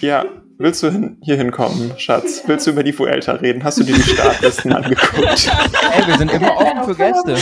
Ja, 0.00 0.24
willst 0.58 0.82
du 0.82 0.90
hin, 0.90 1.16
hier 1.22 1.36
hinkommen, 1.36 1.92
Schatz? 1.98 2.42
Willst 2.46 2.66
du 2.66 2.72
über 2.72 2.82
die 2.82 2.96
Vuelta 2.98 3.32
reden? 3.32 3.64
Hast 3.64 3.78
du 3.78 3.84
dir 3.84 3.94
die 3.94 4.02
Startlisten 4.02 4.72
angeguckt? 4.72 5.50
Ey, 5.92 6.06
wir 6.06 6.18
sind 6.18 6.32
immer 6.32 6.56
offen 6.56 6.84
für 6.84 6.94
Gäste. 6.94 7.36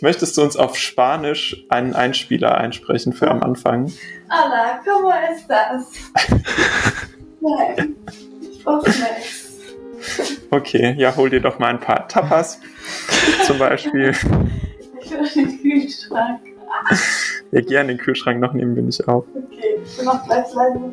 Möchtest 0.00 0.36
du 0.36 0.42
uns 0.42 0.56
auf 0.56 0.78
Spanisch 0.78 1.64
einen 1.68 1.94
Einspieler 1.94 2.56
einsprechen 2.56 3.12
für 3.12 3.30
am 3.30 3.42
Anfang? 3.42 3.92
Hola, 4.30 4.80
¿cómo 4.84 5.10
estás? 5.10 5.86
Nein, 7.40 7.96
ich 8.40 8.64
brauch 8.64 8.86
nichts. 8.86 9.48
Okay, 10.50 10.94
ja, 10.96 11.14
hol 11.16 11.30
dir 11.30 11.40
doch 11.40 11.58
mal 11.58 11.68
ein 11.68 11.80
paar 11.80 12.08
Tapas 12.08 12.60
zum 13.44 13.58
Beispiel. 13.58 14.14
Ich 15.02 15.10
will 15.10 15.28
den 15.34 15.60
Kühlschrank. 15.60 16.40
Ja, 17.52 17.60
gerne 17.60 17.88
den 17.88 17.98
Kühlschrank 17.98 18.40
noch 18.40 18.52
nehmen, 18.52 18.74
bin 18.74 18.88
ich 18.88 19.06
auch. 19.08 19.24
Okay, 19.34 19.80
ich 19.84 19.96
bin 19.96 20.06
noch 20.06 20.24
gleich 20.24 20.54
leise. 20.54 20.92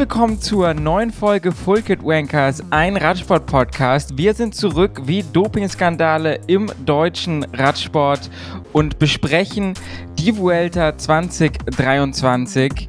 Willkommen 0.00 0.40
zur 0.40 0.72
neuen 0.72 1.10
Folge 1.10 1.52
Full 1.52 1.82
Kit 1.82 2.02
Wankers, 2.02 2.64
ein 2.70 2.96
Radsport-Podcast. 2.96 4.16
Wir 4.16 4.32
sind 4.32 4.54
zurück 4.54 5.02
wie 5.04 5.22
Dopingskandale 5.22 6.40
im 6.46 6.72
deutschen 6.86 7.44
Radsport 7.52 8.30
und 8.72 8.98
besprechen 8.98 9.74
die 10.18 10.34
Vuelta 10.34 10.96
2023. 10.96 12.88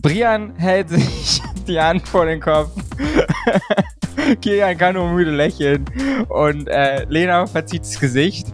Brian 0.00 0.56
hält 0.56 0.88
sich 0.88 1.42
die 1.68 1.78
Hand 1.78 2.08
vor 2.08 2.24
den 2.24 2.40
Kopf. 2.40 2.70
Kilian 4.40 4.78
kann 4.78 4.94
nur 4.94 5.10
müde 5.10 5.32
lächeln 5.32 5.84
und 6.30 6.68
äh, 6.68 7.04
Lena 7.04 7.46
verzieht 7.46 7.82
das 7.82 8.00
Gesicht. 8.00 8.46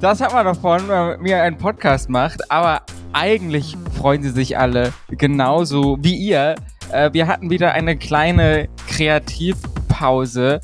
Das 0.00 0.20
hat 0.20 0.32
man 0.32 0.46
davon, 0.46 0.82
wenn 0.82 0.96
man 0.96 1.08
mit 1.08 1.22
mir 1.22 1.42
einen 1.42 1.58
Podcast 1.58 2.08
macht, 2.08 2.48
aber 2.52 2.82
eigentlich 3.12 3.76
freuen 3.98 4.22
sie 4.22 4.30
sich 4.30 4.56
alle 4.56 4.92
genauso 5.08 5.98
wie 6.00 6.14
ihr. 6.14 6.54
Äh, 6.92 7.12
wir 7.12 7.26
hatten 7.26 7.50
wieder 7.50 7.72
eine 7.72 7.96
kleine 7.96 8.68
Kreativpause. 8.88 10.60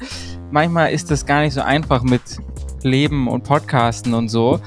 Manchmal 0.50 0.92
ist 0.92 1.10
das 1.10 1.26
gar 1.26 1.42
nicht 1.42 1.54
so 1.54 1.62
einfach 1.62 2.02
mit 2.02 2.22
Leben 2.82 3.28
und 3.28 3.44
Podcasten 3.44 4.14
und 4.14 4.28
so. 4.28 4.60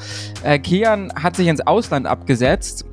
Äh, 0.44 0.60
Kian 0.60 1.14
hat 1.16 1.36
sich 1.36 1.48
ins 1.48 1.62
Ausland 1.62 2.08
abgesetzt, 2.08 2.86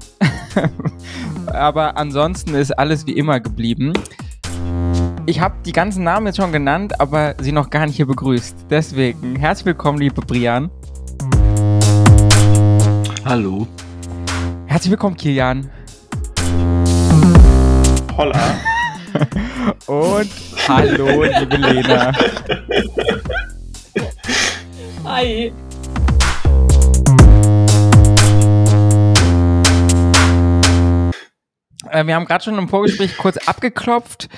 aber 1.47 1.97
ansonsten 1.97 2.55
ist 2.55 2.73
alles 2.73 3.07
wie 3.07 3.13
immer 3.13 3.41
geblieben. 3.41 3.93
Ich 5.27 5.41
habe 5.41 5.55
die 5.65 5.73
ganzen 5.73 6.03
Namen 6.03 6.27
jetzt 6.27 6.37
schon 6.37 6.51
genannt, 6.51 7.01
aber 7.01 7.37
sie 7.41 7.53
noch 7.53 7.71
gar 7.71 7.87
nicht 7.87 7.97
hier 7.97 8.07
begrüßt. 8.07 8.67
Deswegen 8.71 9.37
herzlich 9.37 9.67
willkommen, 9.67 9.99
liebe 9.99 10.21
Brian. 10.21 10.71
Hallo. 13.25 13.69
Herzlich 14.67 14.91
willkommen, 14.91 15.17
Kilian. 15.17 15.71
Holla. 18.17 18.61
Und 19.87 20.31
hallo, 20.69 21.23
liebe 21.23 21.57
Lena. 21.57 22.13
Hi. 25.05 25.53
Äh, 31.91 32.07
wir 32.07 32.15
haben 32.15 32.25
gerade 32.25 32.45
schon 32.45 32.59
im 32.59 32.69
Vorgespräch 32.69 33.17
kurz 33.17 33.37
abgeklopft. 33.49 34.29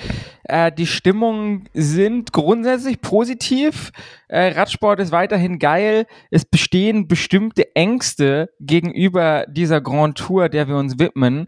Äh, 0.43 0.71
die 0.71 0.87
Stimmungen 0.87 1.67
sind 1.73 2.31
grundsätzlich 2.31 3.01
positiv. 3.01 3.91
Äh, 4.27 4.53
Radsport 4.57 4.99
ist 4.99 5.11
weiterhin 5.11 5.59
geil. 5.59 6.05
Es 6.31 6.45
bestehen 6.45 7.07
bestimmte 7.07 7.75
Ängste 7.75 8.49
gegenüber 8.59 9.45
dieser 9.49 9.81
Grand 9.81 10.17
Tour, 10.17 10.49
der 10.49 10.67
wir 10.67 10.77
uns 10.77 10.99
widmen. 10.99 11.47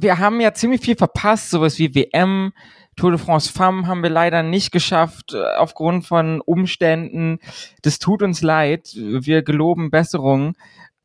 Wir 0.00 0.18
haben 0.18 0.40
ja 0.40 0.52
ziemlich 0.52 0.80
viel 0.80 0.96
verpasst, 0.96 1.50
sowas 1.50 1.78
wie 1.78 1.94
WM, 1.94 2.52
Tour 2.96 3.10
de 3.10 3.20
France 3.20 3.52
Femme 3.52 3.86
haben 3.86 4.02
wir 4.02 4.08
leider 4.08 4.42
nicht 4.42 4.72
geschafft 4.72 5.34
äh, 5.34 5.56
aufgrund 5.56 6.06
von 6.06 6.40
Umständen. 6.40 7.38
Das 7.82 7.98
tut 7.98 8.22
uns 8.22 8.40
leid. 8.40 8.94
Wir 8.94 9.42
geloben 9.42 9.90
Besserung. 9.90 10.56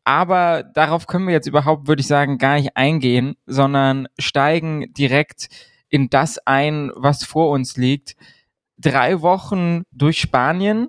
Aber 0.06 0.64
darauf 0.64 1.06
können 1.06 1.28
wir 1.28 1.34
jetzt 1.34 1.48
überhaupt, 1.48 1.88
würde 1.88 2.00
ich 2.00 2.08
sagen, 2.08 2.38
gar 2.38 2.56
nicht 2.56 2.76
eingehen, 2.76 3.36
sondern 3.46 4.08
steigen 4.18 4.94
direkt 4.94 5.50
in 5.90 6.10
das 6.10 6.40
ein, 6.48 6.92
was 6.96 7.26
vor 7.26 7.50
uns 7.50 7.76
liegt. 7.76 8.16
Drei 8.78 9.22
Wochen 9.22 9.84
durch 9.92 10.20
Spanien. 10.20 10.88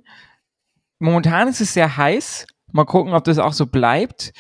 Momentan 1.00 1.48
ist 1.48 1.60
es 1.60 1.74
sehr 1.74 1.96
heiß. 1.96 2.46
Mal 2.70 2.86
gucken, 2.86 3.12
ob 3.12 3.24
das 3.24 3.38
auch 3.38 3.52
so 3.52 3.66
bleibt. 3.66 4.32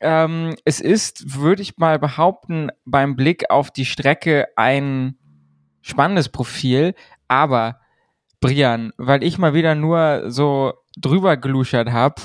Ähm, 0.00 0.54
es 0.64 0.80
ist, 0.80 1.36
würde 1.36 1.62
ich 1.62 1.78
mal 1.78 1.98
behaupten, 1.98 2.70
beim 2.84 3.16
Blick 3.16 3.50
auf 3.50 3.70
die 3.70 3.84
Strecke 3.84 4.46
ein 4.56 5.16
spannendes 5.82 6.28
Profil. 6.28 6.94
Aber, 7.26 7.80
Brian, 8.40 8.92
weil 8.96 9.22
ich 9.22 9.38
mal 9.38 9.54
wieder 9.54 9.74
nur 9.74 10.24
so 10.28 10.74
drüber 10.96 11.36
geluschert 11.36 11.90
habe, 11.90 12.22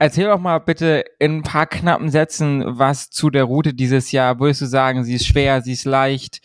Erzähl 0.00 0.26
doch 0.26 0.38
mal 0.38 0.58
bitte 0.60 1.04
in 1.18 1.38
ein 1.38 1.42
paar 1.42 1.66
knappen 1.66 2.08
Sätzen 2.08 2.62
was 2.64 3.10
zu 3.10 3.30
der 3.30 3.42
Route 3.42 3.74
dieses 3.74 4.12
Jahr. 4.12 4.38
Würdest 4.38 4.60
du 4.60 4.66
sagen, 4.66 5.02
sie 5.02 5.14
ist 5.14 5.26
schwer, 5.26 5.60
sie 5.60 5.72
ist 5.72 5.84
leicht? 5.84 6.40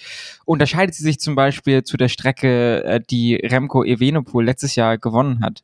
Unterscheidet 0.45 0.95
sie 0.95 1.03
sich 1.03 1.19
zum 1.19 1.35
Beispiel 1.35 1.84
zu 1.84 1.95
der 1.95 2.07
Strecke, 2.07 2.84
äh, 2.84 3.00
die 3.00 3.35
Remco 3.35 3.84
Evenepoel 3.84 4.44
letztes 4.44 4.75
Jahr 4.75 4.97
gewonnen 4.97 5.41
hat? 5.44 5.63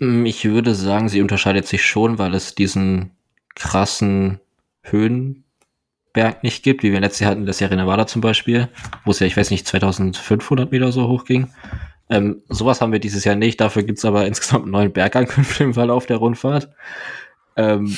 Mm, 0.00 0.26
Ich 0.26 0.44
würde 0.44 0.74
sagen, 0.74 1.08
sie 1.08 1.20
unterscheidet 1.22 1.66
sich 1.66 1.84
schon, 1.84 2.18
weil 2.18 2.34
es 2.34 2.54
diesen 2.54 3.12
krassen 3.54 4.40
Höhenberg 4.82 6.42
nicht 6.42 6.62
gibt, 6.62 6.82
wie 6.82 6.92
wir 6.92 7.00
letztes 7.00 7.20
Jahr 7.20 7.30
hatten, 7.32 7.46
das 7.46 7.58
Sierra 7.58 7.76
Nevada 7.76 8.06
zum 8.06 8.20
Beispiel, 8.20 8.68
wo 9.04 9.10
es 9.12 9.20
ja, 9.20 9.26
ich 9.26 9.36
weiß 9.36 9.50
nicht, 9.50 9.66
2500 9.66 10.72
Meter 10.72 10.90
so 10.92 11.08
hoch 11.08 11.24
ging. 11.24 11.52
Ähm, 12.08 12.42
sowas 12.48 12.80
haben 12.80 12.92
wir 12.92 12.98
dieses 12.98 13.24
Jahr 13.24 13.36
nicht, 13.36 13.60
dafür 13.60 13.82
gibt's 13.84 14.04
aber 14.04 14.26
insgesamt 14.28 14.66
neun 14.66 14.92
Bergankünfte 14.92 15.64
im 15.64 15.74
Verlauf 15.74 16.06
der 16.06 16.16
Rundfahrt. 16.16 16.70
Ähm, 17.56 17.96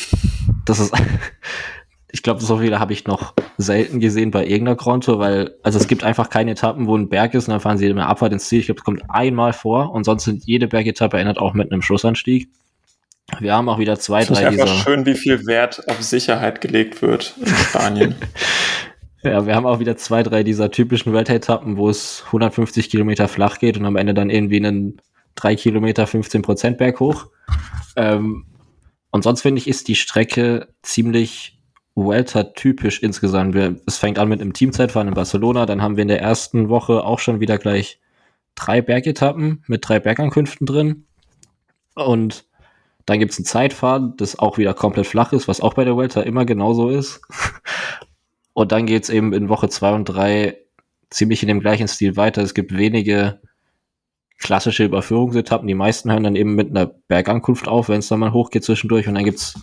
das 0.65 0.81
ist, 0.81 0.95
ich 2.13 2.23
glaube, 2.23 2.43
so 2.43 2.59
viele 2.59 2.79
habe 2.79 2.93
ich 2.93 3.07
noch 3.07 3.35
selten 3.57 3.99
gesehen 3.99 4.31
bei 4.31 4.45
irgendeiner 4.47 4.77
Grand 4.77 5.05
Tour, 5.05 5.19
weil, 5.19 5.57
also 5.63 5.79
es 5.79 5.89
gibt 5.89 6.05
einfach 6.05 6.29
keine 6.29 6.53
Etappen, 6.53 6.87
wo 6.87 6.97
ein 6.97 7.09
Berg 7.09 7.33
ist 7.33 7.49
und 7.49 7.53
dann 7.53 7.61
fahren 7.61 7.79
sie 7.79 7.87
immer 7.87 8.07
Abfahrt 8.07 8.35
ins 8.35 8.49
Ziel. 8.49 8.61
Ich 8.61 8.67
glaube, 8.67 8.81
es 8.81 8.85
kommt 8.85 9.03
einmal 9.09 9.55
vor 9.55 9.93
und 9.93 10.05
sonst 10.05 10.25
sind 10.25 10.45
jede 10.45 10.69
Bergetappe 10.69 11.19
endet 11.19 11.39
auch 11.39 11.55
mit 11.55 11.73
einem 11.73 11.81
Schlussanstieg. 11.81 12.49
Wir 13.41 13.55
haben 13.55 13.69
auch 13.71 13.79
wieder 13.79 13.99
zwei, 13.99 14.21
Ich 14.21 14.27
finde 14.27 14.43
drei 14.43 14.49
einfach 14.49 14.65
dieser. 14.67 14.77
schön, 14.79 15.07
wie 15.07 15.15
viel 15.15 15.47
Wert 15.47 15.89
auf 15.89 16.03
Sicherheit 16.03 16.61
gelegt 16.61 17.01
wird 17.01 17.35
in 17.41 17.47
Spanien. 17.47 18.15
Ja, 19.25 19.47
wir 19.47 19.55
haben 19.55 19.67
auch 19.67 19.79
wieder 19.79 19.97
zwei, 19.97 20.25
drei 20.25 20.43
dieser 20.43 20.73
typischen 20.73 21.13
Weltetappen, 21.13 21.77
wo 21.77 21.89
es 21.89 22.25
150 22.27 22.91
Kilometer 22.91 23.29
flach 23.29 23.61
geht 23.61 23.79
und 23.79 23.87
am 23.87 23.95
Ende 23.95 24.15
dann 24.15 24.31
irgendwie 24.31 24.57
einen 24.57 25.01
3 25.37 25.55
Kilometer 25.55 26.09
15 26.09 26.43
Prozent 26.43 26.77
Berg 26.77 26.99
hoch. 26.99 27.27
Ähm, 27.95 28.47
und 29.13 29.23
sonst 29.23 29.43
finde 29.43 29.61
ich, 29.61 29.69
ist 29.69 29.87
die 29.87 29.95
Strecke 29.95 30.75
ziemlich 30.83 31.62
Welter-typisch 31.95 33.03
insgesamt. 33.03 33.55
Wir, 33.55 33.77
es 33.87 33.99
fängt 33.99 34.19
an 34.19 34.29
mit 34.29 34.41
einem 34.41 34.53
Teamzeitfahren 34.53 35.09
in 35.09 35.15
Barcelona, 35.15 35.67
dann 35.67 35.83
haben 35.83 35.97
wir 35.97 36.03
in 36.03 36.09
der 36.09 36.21
ersten 36.21 36.69
Woche 36.69 37.05
auch 37.05 37.19
schon 37.19 37.41
wieder 37.41 37.59
gleich 37.59 38.01
drei 38.55 38.81
Bergetappen 38.81 39.63
mit 39.67 39.87
drei 39.87 40.01
Bergankünften 40.01 40.67
drin. 40.67 41.07
Und 41.95 42.47
dann 43.07 43.19
gibt's 43.19 43.39
ein 43.39 43.45
Zeitfahren, 43.45 44.15
das 44.17 44.39
auch 44.39 44.59
wieder 44.59 44.75
komplett 44.75 45.07
flach 45.07 45.33
ist, 45.33 45.49
was 45.49 45.61
auch 45.61 45.75
bei 45.75 45.85
der 45.85 45.97
Welter 45.97 46.25
immer 46.25 46.45
genauso 46.45 46.89
ist. 46.89 47.21
Und 48.55 48.71
dann 48.73 48.87
geht's 48.87 49.09
eben 49.09 49.33
in 49.33 49.49
Woche 49.49 49.71
zwei 49.71 49.95
und 49.95 50.05
drei 50.05 50.59
ziemlich 51.09 51.43
in 51.43 51.49
dem 51.49 51.61
gleichen 51.61 51.89
Stil 51.89 52.17
weiter. 52.17 52.43
Es 52.43 52.53
gibt 52.53 52.77
wenige 52.77 53.41
klassische 54.39 54.85
Überführungsetappen. 54.85 55.67
Die 55.67 55.75
meisten 55.75 56.11
hören 56.11 56.25
dann 56.25 56.37
eben 56.37 56.55
mit 56.55 56.69
einer 56.69 56.87
Bergankunft 56.87 57.67
auf, 57.67 57.89
wenn 57.89 58.01
es 58.01 58.09
dann 58.09 58.21
mal 58.21 58.35
hochgeht 58.35 58.63
zwischendurch. 58.63 59.09
Und 59.09 59.15
dann 59.15 59.25
gibt's 59.25 59.59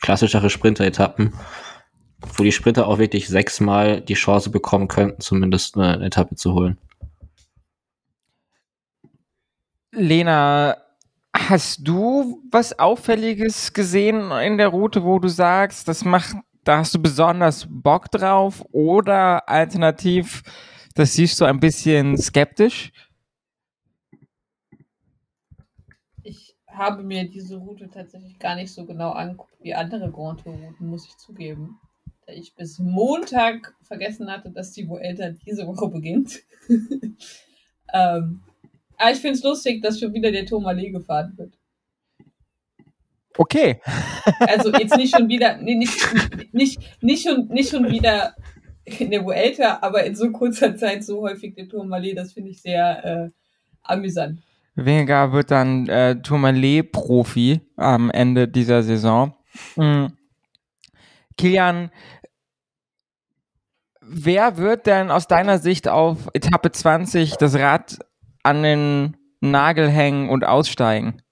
klassischere 0.00 0.50
Sprinter-Etappen, 0.50 1.34
wo 2.20 2.42
die 2.42 2.52
Sprinter 2.52 2.86
auch 2.86 2.98
wirklich 2.98 3.28
sechsmal 3.28 4.00
die 4.00 4.14
Chance 4.14 4.50
bekommen 4.50 4.88
könnten, 4.88 5.20
zumindest 5.20 5.76
eine 5.76 6.04
Etappe 6.04 6.34
zu 6.34 6.54
holen. 6.54 6.78
Lena, 9.92 10.76
hast 11.34 11.86
du 11.86 12.42
was 12.50 12.78
Auffälliges 12.78 13.72
gesehen 13.72 14.30
in 14.30 14.58
der 14.58 14.68
Route, 14.68 15.02
wo 15.02 15.18
du 15.18 15.28
sagst, 15.28 15.88
das 15.88 16.04
macht, 16.04 16.36
da 16.64 16.78
hast 16.78 16.94
du 16.94 17.00
besonders 17.00 17.66
Bock 17.68 18.10
drauf 18.10 18.64
oder 18.72 19.48
alternativ, 19.48 20.42
das 20.94 21.14
siehst 21.14 21.40
du 21.40 21.44
ein 21.44 21.60
bisschen 21.60 22.16
skeptisch? 22.16 22.92
Ich 26.22 26.56
habe 26.68 27.02
mir 27.02 27.28
diese 27.28 27.56
Route 27.56 27.88
tatsächlich 27.88 28.38
gar 28.38 28.54
nicht 28.54 28.72
so 28.72 28.84
genau 28.84 29.10
angeguckt 29.10 29.54
wie 29.60 29.74
andere 29.74 30.10
Grand 30.10 30.42
Tour 30.42 30.54
Routen, 30.54 30.86
muss 30.88 31.06
ich 31.06 31.16
zugeben. 31.16 31.80
Ich 32.34 32.54
bis 32.54 32.78
Montag 32.78 33.74
vergessen 33.82 34.30
hatte, 34.30 34.50
dass 34.50 34.72
die 34.72 34.88
Vuelta 34.88 35.30
diese 35.30 35.66
Woche 35.66 35.88
beginnt. 35.88 36.40
ähm, 37.92 38.42
aber 38.96 39.12
ich 39.12 39.18
finde 39.18 39.36
es 39.36 39.42
lustig, 39.42 39.82
dass 39.82 39.98
schon 39.98 40.12
wieder 40.12 40.30
der 40.30 40.44
Tourmalet 40.44 40.92
gefahren 40.92 41.32
wird. 41.36 41.54
Okay. 43.38 43.80
Also 44.40 44.72
jetzt 44.72 44.96
nicht 44.96 45.14
schon 45.14 45.28
wieder, 45.28 45.56
nee, 45.62 45.76
nicht, 45.76 45.94
nicht, 46.52 46.80
nicht, 47.00 47.26
schon, 47.26 47.46
nicht 47.48 47.70
schon 47.70 47.88
wieder 47.88 48.34
in 48.84 49.10
der 49.10 49.24
Vuelta, 49.24 49.78
aber 49.80 50.04
in 50.04 50.16
so 50.16 50.30
kurzer 50.30 50.76
Zeit 50.76 51.04
so 51.04 51.22
häufig 51.22 51.54
der 51.54 51.68
Tourmalet, 51.68 52.18
das 52.18 52.32
finde 52.32 52.50
ich 52.50 52.60
sehr 52.60 53.04
äh, 53.04 53.30
amüsant. 53.82 54.40
Weniger 54.74 55.32
wird 55.32 55.50
dann 55.50 55.88
äh, 55.88 56.20
Tourmalet-Profi 56.20 57.60
am 57.76 58.10
Ende 58.10 58.48
dieser 58.48 58.82
Saison. 58.82 59.34
Mhm. 59.76 60.12
Kilian, 61.36 61.90
wer 64.08 64.56
wird 64.56 64.86
denn 64.86 65.10
aus 65.10 65.26
deiner 65.26 65.58
Sicht 65.58 65.88
auf 65.88 66.28
Etappe 66.32 66.72
20 66.72 67.36
das 67.36 67.54
Rad 67.54 67.98
an 68.42 68.62
den 68.62 69.16
Nagel 69.40 69.88
hängen 69.88 70.30
und 70.30 70.44
aussteigen? 70.44 71.22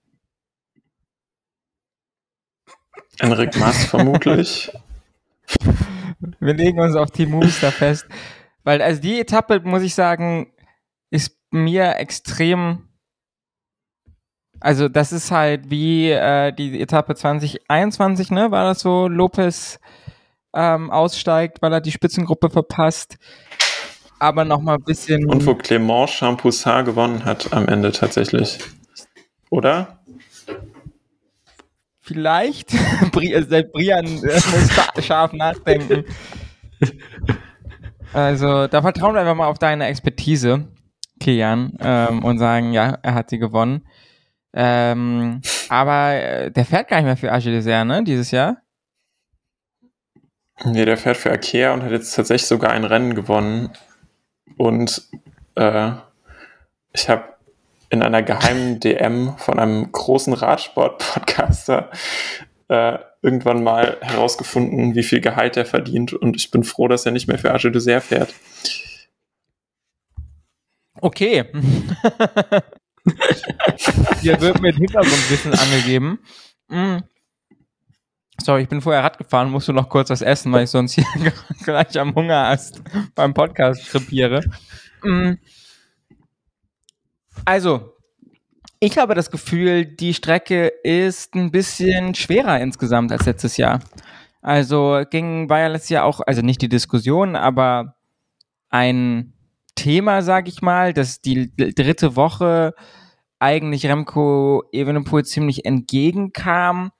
Enric 3.19 3.57
Mas 3.59 3.87
vermutlich. 3.87 4.71
Wir 6.41 6.55
legen 6.55 6.81
uns 6.81 6.97
auf 6.97 7.11
Team 7.11 7.31
Movistar 7.31 7.73
fest. 7.73 8.07
Weil, 8.65 8.83
also 8.83 9.01
die 9.01 9.21
Etappe, 9.21 9.61
muss 9.61 9.83
ich 9.83 9.95
sagen, 9.95 10.53
ist 11.11 11.37
mir 11.51 11.97
extrem. 11.97 12.89
Also, 14.61 14.89
das 14.89 15.13
ist 15.13 15.31
halt 15.31 15.71
wie 15.71 16.11
äh, 16.11 16.53
die 16.53 16.81
Etappe 16.81 17.15
2021, 17.15 18.31
ne? 18.31 18.51
War 18.51 18.65
das 18.65 18.81
so? 18.81 19.09
Lopez 19.09 19.79
ähm, 20.57 20.91
aussteigt, 20.91 21.63
weil 21.63 21.73
er 21.73 21.81
die 21.81 21.93
Spitzengruppe 21.93 22.51
verpasst. 22.51 23.17
Aber 24.19 24.45
nochmal 24.45 24.77
ein 24.77 24.85
bisschen. 24.85 25.27
Und 25.27 25.45
wo 25.47 25.53
Clément 25.53 26.09
Champoussin 26.09 26.85
gewonnen 26.85 27.25
hat 27.25 27.53
am 27.53 27.69
Ende 27.69 27.93
tatsächlich. 27.93 28.59
Oder? 29.51 30.01
Vielleicht. 32.01 32.73
Brian 33.13 34.07
äh, 34.07 34.35
muss 34.35 35.05
scharf 35.05 35.33
nachdenken. 35.33 36.05
Also, 38.13 38.69
da 38.69 38.81
vertrauen 38.81 39.15
wir 39.15 39.21
einfach 39.21 39.35
mal 39.35 39.49
auf 39.49 39.59
deine 39.59 39.87
Expertise, 39.87 40.69
Kian, 41.21 41.77
ähm, 41.81 42.25
und 42.25 42.39
sagen, 42.39 42.73
ja, 42.73 42.99
er 43.03 43.15
hat 43.15 43.29
sie 43.29 43.39
gewonnen. 43.39 43.87
Ähm, 44.55 45.43
aber 45.69 46.15
äh, 46.15 46.51
der 46.51 46.65
fährt 46.65 46.89
gar 46.89 46.97
nicht 46.97 47.07
mehr 47.07 47.17
für 47.17 47.33
Agile 47.33 47.85
ne, 47.85 48.05
dieses 48.05 48.31
Jahr. 48.31 48.63
Nee, 50.65 50.85
der 50.85 50.97
fährt 50.97 51.17
für 51.17 51.31
Akea 51.31 51.75
und 51.75 51.83
hat 51.83 51.91
jetzt 51.91 52.15
tatsächlich 52.15 52.49
sogar 52.49 52.71
ein 52.71 52.85
Rennen 52.85 53.15
gewonnen. 53.15 53.71
Und 54.57 55.09
äh, 55.55 55.93
ich 56.93 57.09
habe 57.09 57.25
in 57.91 58.03
einer 58.03 58.23
geheimen 58.23 58.81
DM 58.81 59.37
von 59.37 59.59
einem 59.59 59.93
großen 59.93 60.33
Radsport-Podcaster 60.33 61.91
äh, 62.69 62.99
irgendwann 63.23 63.63
mal 63.63 63.99
herausgefunden, 64.01 64.95
wie 64.95 65.03
viel 65.03 65.21
Gehalt 65.21 65.57
er 65.57 65.67
verdient. 65.67 66.13
Und 66.15 66.37
ich 66.37 66.51
bin 66.51 66.65
froh, 66.65 66.89
dass 66.89 67.07
er 67.07 67.13
nicht 67.13 67.29
mehr 67.29 67.39
für 67.39 67.53
Arche 67.53 67.71
Dessert 67.71 68.05
fährt. 68.05 68.35
Okay. 71.01 71.45
Hier 74.21 74.41
wird 74.41 74.61
mit 74.61 74.77
Hintergrundwissen 74.77 75.53
angegeben. 75.53 76.19
Mm. 76.69 76.99
Sorry, 78.43 78.63
ich 78.63 78.69
bin 78.69 78.81
vorher 78.81 79.03
Rad 79.03 79.19
gefahren, 79.19 79.51
musste 79.51 79.73
noch 79.73 79.89
kurz 79.89 80.11
was 80.11 80.23
essen, 80.23 80.53
weil 80.53 80.65
ich 80.65 80.71
sonst 80.71 80.93
hier 80.93 81.05
gleich 81.65 81.99
am 81.99 82.15
Hungerast 82.15 82.83
beim 83.15 83.35
Podcast 83.35 83.89
krepiere. 83.89 84.43
Mm. 85.03 85.35
Also, 87.45 87.97
ich 88.81 88.99
habe 88.99 89.15
das 89.15 89.31
Gefühl, 89.31 89.85
die 89.85 90.15
Strecke 90.15 90.69
ist 90.85 91.35
ein 91.35 91.51
bisschen 91.51 92.15
schwerer 92.15 92.61
insgesamt 92.61 93.11
als 93.11 93.27
letztes 93.27 93.57
Jahr. 93.57 93.81
Also 94.43 95.03
ging 95.11 95.49
war 95.49 95.61
ja 95.61 95.67
letztes 95.69 95.91
Jahr 95.91 96.05
auch, 96.05 96.21
also 96.21 96.43
nicht 96.43 96.63
die 96.63 96.69
Diskussion, 96.69 97.35
aber 97.35 97.97
ein 98.69 99.33
Thema, 99.75 100.23
sage 100.23 100.49
ich 100.49 100.63
mal, 100.63 100.93
dass 100.93 101.21
die 101.21 101.55
dritte 101.57 102.17
Woche 102.17 102.75
eigentlich 103.39 103.87
Remco 103.87 104.63
Evenepoel 104.73 105.25
ziemlich 105.25 105.65
entgegenkam, 105.65 106.93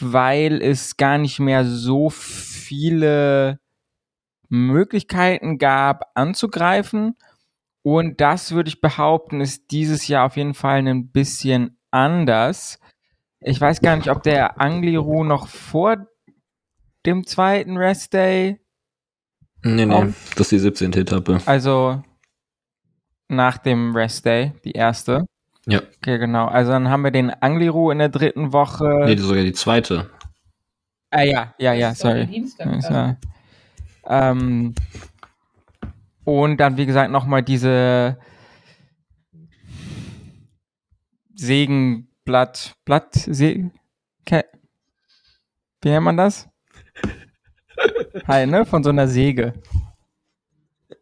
weil 0.00 0.62
es 0.62 0.96
gar 0.96 1.18
nicht 1.18 1.40
mehr 1.40 1.64
so 1.64 2.10
viele 2.10 3.60
Möglichkeiten 4.48 5.58
gab 5.58 6.10
anzugreifen. 6.14 7.16
Und 7.82 8.20
das 8.20 8.52
würde 8.52 8.68
ich 8.68 8.80
behaupten, 8.80 9.40
ist 9.40 9.70
dieses 9.70 10.06
Jahr 10.08 10.26
auf 10.26 10.36
jeden 10.36 10.54
Fall 10.54 10.86
ein 10.86 11.10
bisschen 11.10 11.78
anders. 11.90 12.78
Ich 13.40 13.60
weiß 13.60 13.80
gar 13.80 13.96
nicht, 13.96 14.10
ob 14.10 14.22
der 14.22 14.60
Angliru 14.60 15.24
noch 15.24 15.48
vor 15.48 16.06
dem 17.06 17.26
zweiten 17.26 17.78
Rest 17.78 18.12
Day. 18.12 18.60
Nee, 19.62 19.86
nee, 19.86 19.94
kommt. 19.94 20.14
das 20.36 20.40
ist 20.40 20.52
die 20.52 20.58
17. 20.58 20.92
Etappe. 20.92 21.40
Also 21.46 22.02
nach 23.28 23.58
dem 23.58 23.96
Rest 23.96 24.26
Day, 24.26 24.52
die 24.64 24.72
erste. 24.72 25.24
Ja. 25.70 25.80
Okay, 25.98 26.18
genau. 26.18 26.46
Also 26.46 26.72
dann 26.72 26.88
haben 26.88 27.02
wir 27.02 27.10
den 27.10 27.30
Angliru 27.30 27.90
in 27.90 27.98
der 27.98 28.08
dritten 28.08 28.52
Woche. 28.52 29.04
Nee, 29.04 29.16
sogar 29.16 29.42
die 29.42 29.52
zweite. 29.52 30.10
Ah 31.10 31.22
ja, 31.22 31.54
ja, 31.58 31.72
ja, 31.72 31.94
sorry. 31.94 32.26
Dienstag, 32.26 32.82
ja. 32.90 33.16
ähm, 34.06 34.74
und 36.24 36.58
dann, 36.58 36.76
wie 36.76 36.86
gesagt, 36.86 37.10
nochmal 37.10 37.42
diese 37.42 38.16
Segenblatt, 41.34 42.74
Blatt, 42.84 43.14
Se 43.14 43.70
wie 45.82 45.88
nennt 45.88 46.04
man 46.04 46.16
das? 46.16 46.46
Hi, 48.28 48.46
ne? 48.46 48.66
Von 48.66 48.84
so 48.84 48.90
einer 48.90 49.08
Säge. 49.08 49.54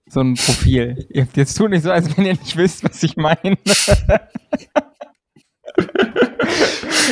So 0.09 0.21
ein 0.21 0.35
Profil. 0.35 1.07
Jetzt 1.11 1.55
tut 1.57 1.71
nicht 1.71 1.83
so, 1.83 1.91
als 1.91 2.17
wenn 2.17 2.25
ihr 2.25 2.33
nicht 2.33 2.57
wisst, 2.57 2.85
was 2.85 3.03
ich 3.03 3.17
meine. 3.17 3.39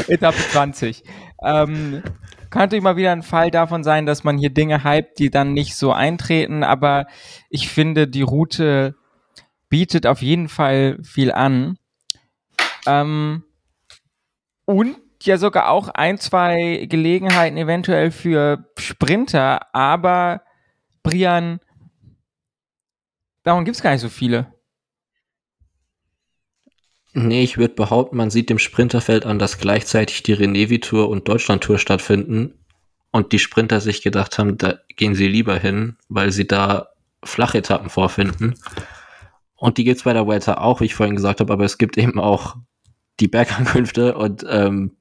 Etappe 0.09 0.39
20. 0.39 1.05
Ähm, 1.45 2.03
kann 2.51 2.63
natürlich 2.63 2.83
mal 2.83 2.97
wieder 2.97 3.13
ein 3.13 3.23
Fall 3.23 3.51
davon 3.51 3.85
sein, 3.85 4.07
dass 4.07 4.25
man 4.25 4.39
hier 4.39 4.51
Dinge 4.51 4.83
hypt, 4.85 5.19
die 5.19 5.31
dann 5.31 5.53
nicht 5.53 5.77
so 5.77 5.93
eintreten, 5.93 6.63
aber 6.63 7.07
ich 7.51 7.69
finde, 7.69 8.09
die 8.09 8.23
Route 8.23 8.95
bietet 9.69 10.07
auf 10.07 10.23
jeden 10.23 10.49
Fall 10.49 10.99
viel 11.03 11.33
an. 11.33 11.77
Ähm, 12.87 13.45
und 14.65 14.97
ja 15.23 15.39
sogar 15.39 15.69
auch 15.69 15.89
ein, 15.89 16.19
zwei 16.19 16.87
Gelegenheiten 16.89 17.57
eventuell 17.57 18.11
für 18.11 18.71
Sprinter, 18.79 19.75
aber 19.75 20.43
Brian, 21.03 21.61
davon 23.47 23.65
gibt 23.65 23.77
es 23.77 23.83
gar 23.83 23.93
nicht 23.93 24.01
so 24.01 24.09
viele. 24.09 24.53
Nee, 27.15 27.43
ich 27.43 27.57
würde 27.57 27.75
behaupten, 27.75 28.19
man 28.19 28.31
sieht 28.31 28.51
dem 28.51 28.59
Sprinterfeld 28.59 29.25
an, 29.25 29.39
dass 29.39 29.59
gleichzeitig 29.59 30.23
die 30.23 30.35
Renevi-Tour 30.35 31.09
und 31.09 31.27
Deutschland-Tour 31.27 31.79
stattfinden 31.79 32.53
und 33.11 33.33
die 33.33 33.39
Sprinter 33.39 33.81
sich 33.81 34.03
gedacht 34.03 34.39
haben, 34.39 34.59
da 34.59 34.79
gehen 34.97 35.15
sie 35.15 35.27
lieber 35.27 35.59
hin, 35.59 35.97
weil 36.11 36.31
sie 36.31 36.47
da 36.47 36.89
Flachetappen 37.25 37.89
vorfinden. 37.89 38.55
Und 39.55 39.79
die 39.79 39.85
gibt's 39.85 40.03
bei 40.03 40.13
der 40.13 40.29
Welter 40.29 40.61
auch, 40.61 40.81
wie 40.81 40.85
ich 40.85 40.95
vorhin 40.95 41.17
gesagt 41.17 41.41
habe, 41.41 41.53
aber 41.53 41.65
es 41.65 41.79
gibt 41.79 41.97
eben 41.97 42.21
auch 42.21 42.57
die 43.19 43.29
Bergankünfte 43.29 44.15
und 44.15 44.45
ähm, 44.47 44.97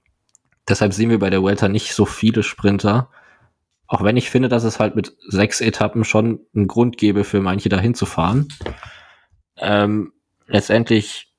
deshalb 0.69 0.93
sehen 0.93 1.09
wir 1.09 1.19
bei 1.19 1.29
der 1.29 1.43
Welter 1.43 1.67
nicht 1.67 1.93
so 1.93 2.05
viele 2.05 2.43
Sprinter. 2.43 3.09
Auch 3.87 4.03
wenn 4.03 4.17
ich 4.17 4.29
finde, 4.29 4.49
dass 4.49 4.63
es 4.63 4.79
halt 4.79 4.95
mit 4.95 5.15
sechs 5.27 5.61
Etappen 5.61 6.03
schon 6.03 6.39
einen 6.55 6.67
Grund 6.67 6.97
gäbe, 6.97 7.23
für 7.23 7.41
manche 7.41 7.69
dahin 7.69 7.93
zu 7.93 8.05
fahren. 8.05 8.47
Ähm, 9.57 10.11
letztendlich 10.47 11.35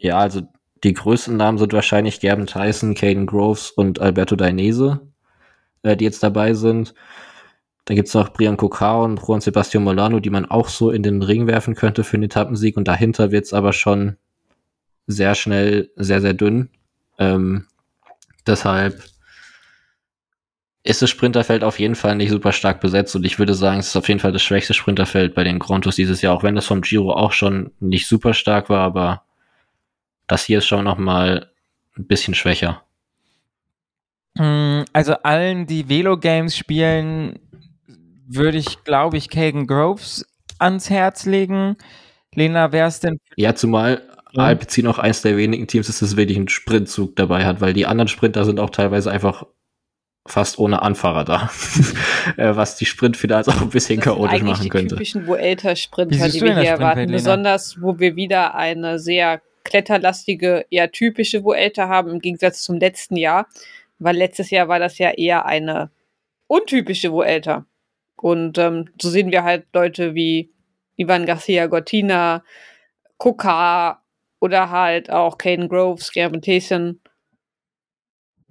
ja, 0.00 0.18
also 0.18 0.42
die 0.82 0.94
größten 0.94 1.36
Namen 1.36 1.58
sind 1.58 1.74
wahrscheinlich 1.74 2.20
Gerben 2.20 2.46
Tyson, 2.46 2.94
Caden 2.94 3.26
Groves 3.26 3.70
und 3.70 4.00
Alberto 4.00 4.34
Dainese, 4.34 5.00
äh, 5.82 5.96
die 5.96 6.04
jetzt 6.04 6.22
dabei 6.22 6.54
sind. 6.54 6.94
Dann 7.84 7.96
gibt's 7.96 8.14
noch 8.14 8.32
Brian 8.32 8.56
Cocao 8.56 9.04
und 9.04 9.20
Juan 9.20 9.42
Sebastian 9.42 9.84
Molano, 9.84 10.20
die 10.20 10.30
man 10.30 10.46
auch 10.46 10.68
so 10.68 10.90
in 10.90 11.02
den 11.02 11.22
Ring 11.22 11.46
werfen 11.46 11.74
könnte 11.74 12.02
für 12.02 12.14
einen 12.14 12.24
Etappensieg. 12.24 12.76
Und 12.76 12.88
dahinter 12.88 13.30
wird's 13.30 13.52
aber 13.52 13.72
schon 13.72 14.16
sehr 15.06 15.34
schnell, 15.34 15.90
sehr, 15.96 16.20
sehr 16.22 16.34
dünn. 16.34 16.70
Ähm, 17.18 17.66
deshalb 18.46 19.04
ist 20.82 21.02
das 21.02 21.10
Sprinterfeld 21.10 21.62
auf 21.62 21.78
jeden 21.78 21.94
Fall 21.94 22.16
nicht 22.16 22.30
super 22.30 22.52
stark 22.52 22.80
besetzt 22.80 23.14
und 23.14 23.24
ich 23.24 23.38
würde 23.38 23.54
sagen, 23.54 23.80
es 23.80 23.88
ist 23.88 23.96
auf 23.96 24.08
jeden 24.08 24.20
Fall 24.20 24.32
das 24.32 24.42
schwächste 24.42 24.72
Sprinterfeld 24.72 25.34
bei 25.34 25.44
den 25.44 25.58
Grontos 25.58 25.96
dieses 25.96 26.22
Jahr, 26.22 26.34
auch 26.34 26.42
wenn 26.42 26.54
das 26.54 26.66
vom 26.66 26.80
Giro 26.80 27.12
auch 27.12 27.32
schon 27.32 27.72
nicht 27.80 28.06
super 28.06 28.32
stark 28.32 28.70
war, 28.70 28.80
aber 28.80 29.22
das 30.26 30.44
hier 30.44 30.58
ist 30.58 30.66
schon 30.66 30.84
nochmal 30.84 31.50
ein 31.98 32.06
bisschen 32.06 32.34
schwächer. 32.34 32.82
Mm, 34.36 34.82
Also 34.92 35.14
allen, 35.22 35.66
die 35.66 35.88
Velo-Games 35.88 36.56
spielen, 36.56 37.38
würde 38.26 38.58
ich, 38.58 38.84
glaube 38.84 39.16
ich, 39.16 39.28
Kagan 39.28 39.66
Groves 39.66 40.24
ans 40.58 40.88
Herz 40.88 41.26
legen. 41.26 41.76
Lena, 42.34 42.72
wer 42.72 42.86
ist 42.86 43.04
denn? 43.04 43.18
Ja, 43.36 43.54
zumal. 43.54 44.02
Alpecin 44.36 44.86
auch 44.86 45.00
eins 45.00 45.22
der 45.22 45.36
wenigen 45.36 45.66
Teams 45.66 45.88
ist, 45.88 46.02
das 46.02 46.16
wirklich 46.16 46.38
einen 46.38 46.48
Sprintzug 46.48 47.16
dabei 47.16 47.44
hat, 47.44 47.60
weil 47.60 47.72
die 47.72 47.86
anderen 47.86 48.06
Sprinter 48.06 48.44
sind 48.44 48.60
auch 48.60 48.70
teilweise 48.70 49.10
einfach 49.10 49.44
fast 50.26 50.58
ohne 50.58 50.82
Anfahrer 50.82 51.24
da. 51.24 51.50
Äh, 52.36 52.54
was 52.54 52.76
die 52.76 52.84
Sprintfinals 52.84 53.48
auch 53.48 53.62
ein 53.62 53.70
bisschen 53.70 53.96
Das 53.96 54.04
sind 54.04 54.14
chaotisch 54.14 54.34
eigentlich 54.34 54.42
machen 54.42 54.62
die 54.62 54.68
könnte. 54.68 54.94
typischen 54.94 55.26
Vuelta-Sprinter, 55.26 56.16
siehst 56.16 56.34
die 56.34 56.40
du 56.40 56.44
wir 56.44 56.48
denn 56.50 56.56
das 56.56 56.64
hier 56.64 56.72
erwarten. 56.72 57.00
Lena? 57.00 57.12
Besonders, 57.12 57.80
wo 57.80 57.98
wir 57.98 58.14
wieder 58.14 58.54
eine 58.54 58.98
sehr 58.98 59.40
kletterlastige, 59.64 60.66
eher 60.70 60.92
typische 60.92 61.42
Vuelta 61.42 61.88
haben, 61.88 62.10
im 62.10 62.18
Gegensatz 62.18 62.62
zum 62.62 62.76
letzten 62.76 63.16
Jahr. 63.16 63.46
Weil 63.98 64.16
letztes 64.16 64.50
Jahr 64.50 64.68
war 64.68 64.78
das 64.78 64.98
ja 64.98 65.10
eher 65.10 65.46
eine 65.46 65.90
untypische 66.46 67.10
Vuelta. 67.10 67.64
Und 68.16 68.58
ähm, 68.58 68.90
so 69.00 69.08
sehen 69.08 69.32
wir 69.32 69.44
halt 69.44 69.66
Leute 69.72 70.14
wie 70.14 70.52
Ivan 70.96 71.24
Garcia 71.24 71.66
Gortina, 71.66 72.44
Kokar 73.16 74.04
oder 74.40 74.70
halt 74.70 75.10
auch 75.10 75.38
Caden 75.38 75.68
Groves, 75.68 76.12
Gavin 76.12 76.42
Thiessen. 76.42 77.00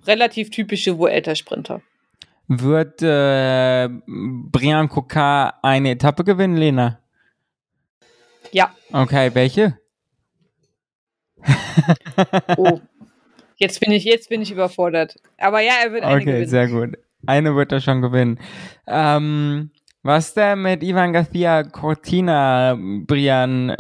Relativ 0.10 0.50
typische 0.50 0.98
Vuelta-Sprinter. 0.98 1.82
Wird 2.48 3.02
äh, 3.04 3.88
Brian 4.08 4.90
Kokar 4.90 5.60
eine 5.64 5.92
Etappe 5.92 6.24
gewinnen, 6.24 6.58
Lena? 6.58 7.00
Ja, 8.52 8.74
Okay, 8.92 9.30
welche? 9.36 9.78
oh. 12.58 12.80
Jetzt 13.58 13.80
bin 13.82 13.92
ich, 13.92 14.04
jetzt 14.06 14.30
bin 14.30 14.42
ich 14.42 14.52
überfordert. 14.52 15.16
Aber 15.38 15.60
ja, 15.62 15.74
er 15.84 15.92
wird 15.92 16.04
eine 16.04 16.16
Okay, 16.16 16.26
gewinnen. 16.26 16.48
sehr 16.48 16.68
gut. 16.68 16.98
Eine 17.28 17.56
wird 17.56 17.72
er 17.72 17.82
schon 17.82 18.02
gewinnen. 18.02 18.40
Ähm, 18.88 19.72
was 20.02 20.34
denn 20.34 20.62
mit 20.62 20.82
Ivan 20.82 21.12
Garcia 21.14 21.64
Cortina, 21.64 22.78
Brian? 23.06 23.76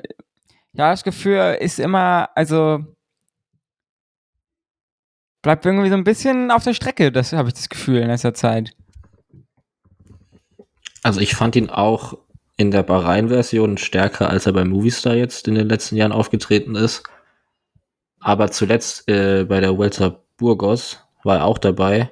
Ja, 0.74 0.91
das 0.91 1.03
Gefühl 1.03 1.57
ist 1.59 1.79
immer, 1.79 2.29
also 2.36 2.79
bleibt 5.41 5.65
irgendwie 5.65 5.89
so 5.89 5.96
ein 5.96 6.03
bisschen 6.03 6.51
auf 6.51 6.63
der 6.63 6.74
Strecke, 6.74 7.12
das 7.12 7.34
habe 7.34 7.50
ich 7.50 7.53
das 7.53 7.69
Gefühl 7.69 8.01
in 8.01 8.08
letzter 8.08 8.34
Zeit. 8.34 8.72
Also 11.03 11.22
ich 11.22 11.36
fand 11.36 11.55
ihn 11.55 11.69
auch 11.69 12.17
in 12.58 12.72
der 12.72 12.84
Bahrain-Version 12.84 13.77
stärker, 13.77 14.29
als 14.29 14.46
er 14.46 14.53
bei 14.53 14.65
Movistar 14.65 15.15
jetzt 15.15 15.48
in 15.48 15.55
den 15.55 15.69
letzten 15.69 15.96
Jahren 15.96 16.12
aufgetreten 16.12 16.75
ist. 16.75 17.03
Aber 18.19 18.51
zuletzt 18.51 19.10
äh, 19.10 19.46
bei 19.46 19.62
der 19.62 19.77
Vuelta 19.77 20.19
Burgos 20.38 21.00
war 21.24 21.38
er 21.38 21.46
auch 21.46 21.58
dabei. 21.58 22.12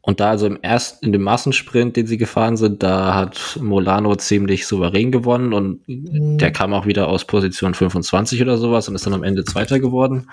Und 0.00 0.20
da 0.20 0.30
also 0.30 0.46
im 0.46 0.60
ersten, 0.62 1.06
in 1.06 1.12
dem 1.12 1.22
Massensprint, 1.22 1.96
den 1.96 2.06
sie 2.06 2.16
gefahren 2.16 2.56
sind, 2.56 2.82
da 2.82 3.14
hat 3.14 3.58
Molano 3.60 4.16
ziemlich 4.16 4.66
souverän 4.66 5.12
gewonnen 5.12 5.52
und 5.52 5.82
der 5.86 6.50
kam 6.50 6.72
auch 6.72 6.86
wieder 6.86 7.08
aus 7.08 7.24
Position 7.26 7.74
25 7.74 8.40
oder 8.40 8.56
sowas 8.56 8.88
und 8.88 8.94
ist 8.94 9.06
dann 9.06 9.14
am 9.14 9.22
Ende 9.22 9.44
Zweiter 9.44 9.78
geworden. 9.80 10.30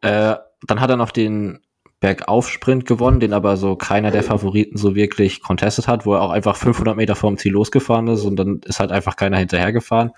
Äh, 0.00 0.34
dann 0.66 0.80
hat 0.80 0.90
er 0.90 0.96
noch 0.96 1.10
den 1.10 1.60
Bergaufsprint 2.00 2.84
gewonnen, 2.84 3.20
den 3.20 3.32
aber 3.32 3.56
so 3.56 3.74
keiner 3.74 4.10
der 4.10 4.22
Favoriten 4.22 4.76
so 4.76 4.94
wirklich 4.94 5.42
contestet 5.42 5.88
hat, 5.88 6.04
wo 6.04 6.14
er 6.14 6.22
auch 6.22 6.30
einfach 6.30 6.56
500 6.56 6.96
Meter 6.96 7.16
vorm 7.16 7.38
Ziel 7.38 7.52
losgefahren 7.52 8.08
ist 8.08 8.24
und 8.24 8.36
dann 8.36 8.60
ist 8.64 8.80
halt 8.80 8.92
einfach 8.92 9.16
keiner 9.16 9.38
hinterhergefahren. 9.38 10.12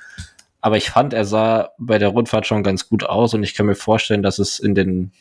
Aber 0.61 0.77
ich 0.77 0.91
fand, 0.91 1.13
er 1.13 1.25
sah 1.25 1.71
bei 1.79 1.99
der 1.99 2.09
Rundfahrt 2.09 2.47
schon 2.47 2.65
ganz 2.65 2.89
gut 2.89 3.05
aus 3.05 3.33
und 3.35 3.45
ich 3.45 3.55
kann 3.55 3.67
mir 3.67 3.77
vorstellen, 3.77 4.25
dass 4.25 4.41
es 4.41 4.59
in 4.59 4.75
den, 4.75 5.13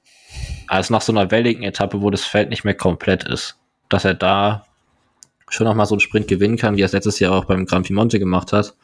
als 0.68 0.90
nach 0.90 1.02
so 1.02 1.12
einer 1.12 1.30
welligen 1.30 1.62
Etappe, 1.62 2.02
wo 2.02 2.10
das 2.10 2.26
Feld 2.26 2.50
nicht 2.50 2.64
mehr 2.64 2.74
komplett 2.74 3.24
ist, 3.24 3.58
dass 3.88 4.04
er 4.04 4.16
da 4.16 4.66
schon 5.50 5.68
noch 5.68 5.76
mal 5.76 5.86
so 5.86 5.94
einen 5.94 6.02
Sprint 6.02 6.28
gewinnen 6.28 6.58
kann, 6.58 6.76
wie 6.76 6.82
er 6.82 6.88
es 6.88 6.92
letztes 6.92 7.20
Jahr 7.20 7.34
auch 7.34 7.46
beim 7.46 7.66
Gran 7.66 7.84
Piemonte 7.84 8.18
gemacht 8.18 8.52
hat, 8.52 8.76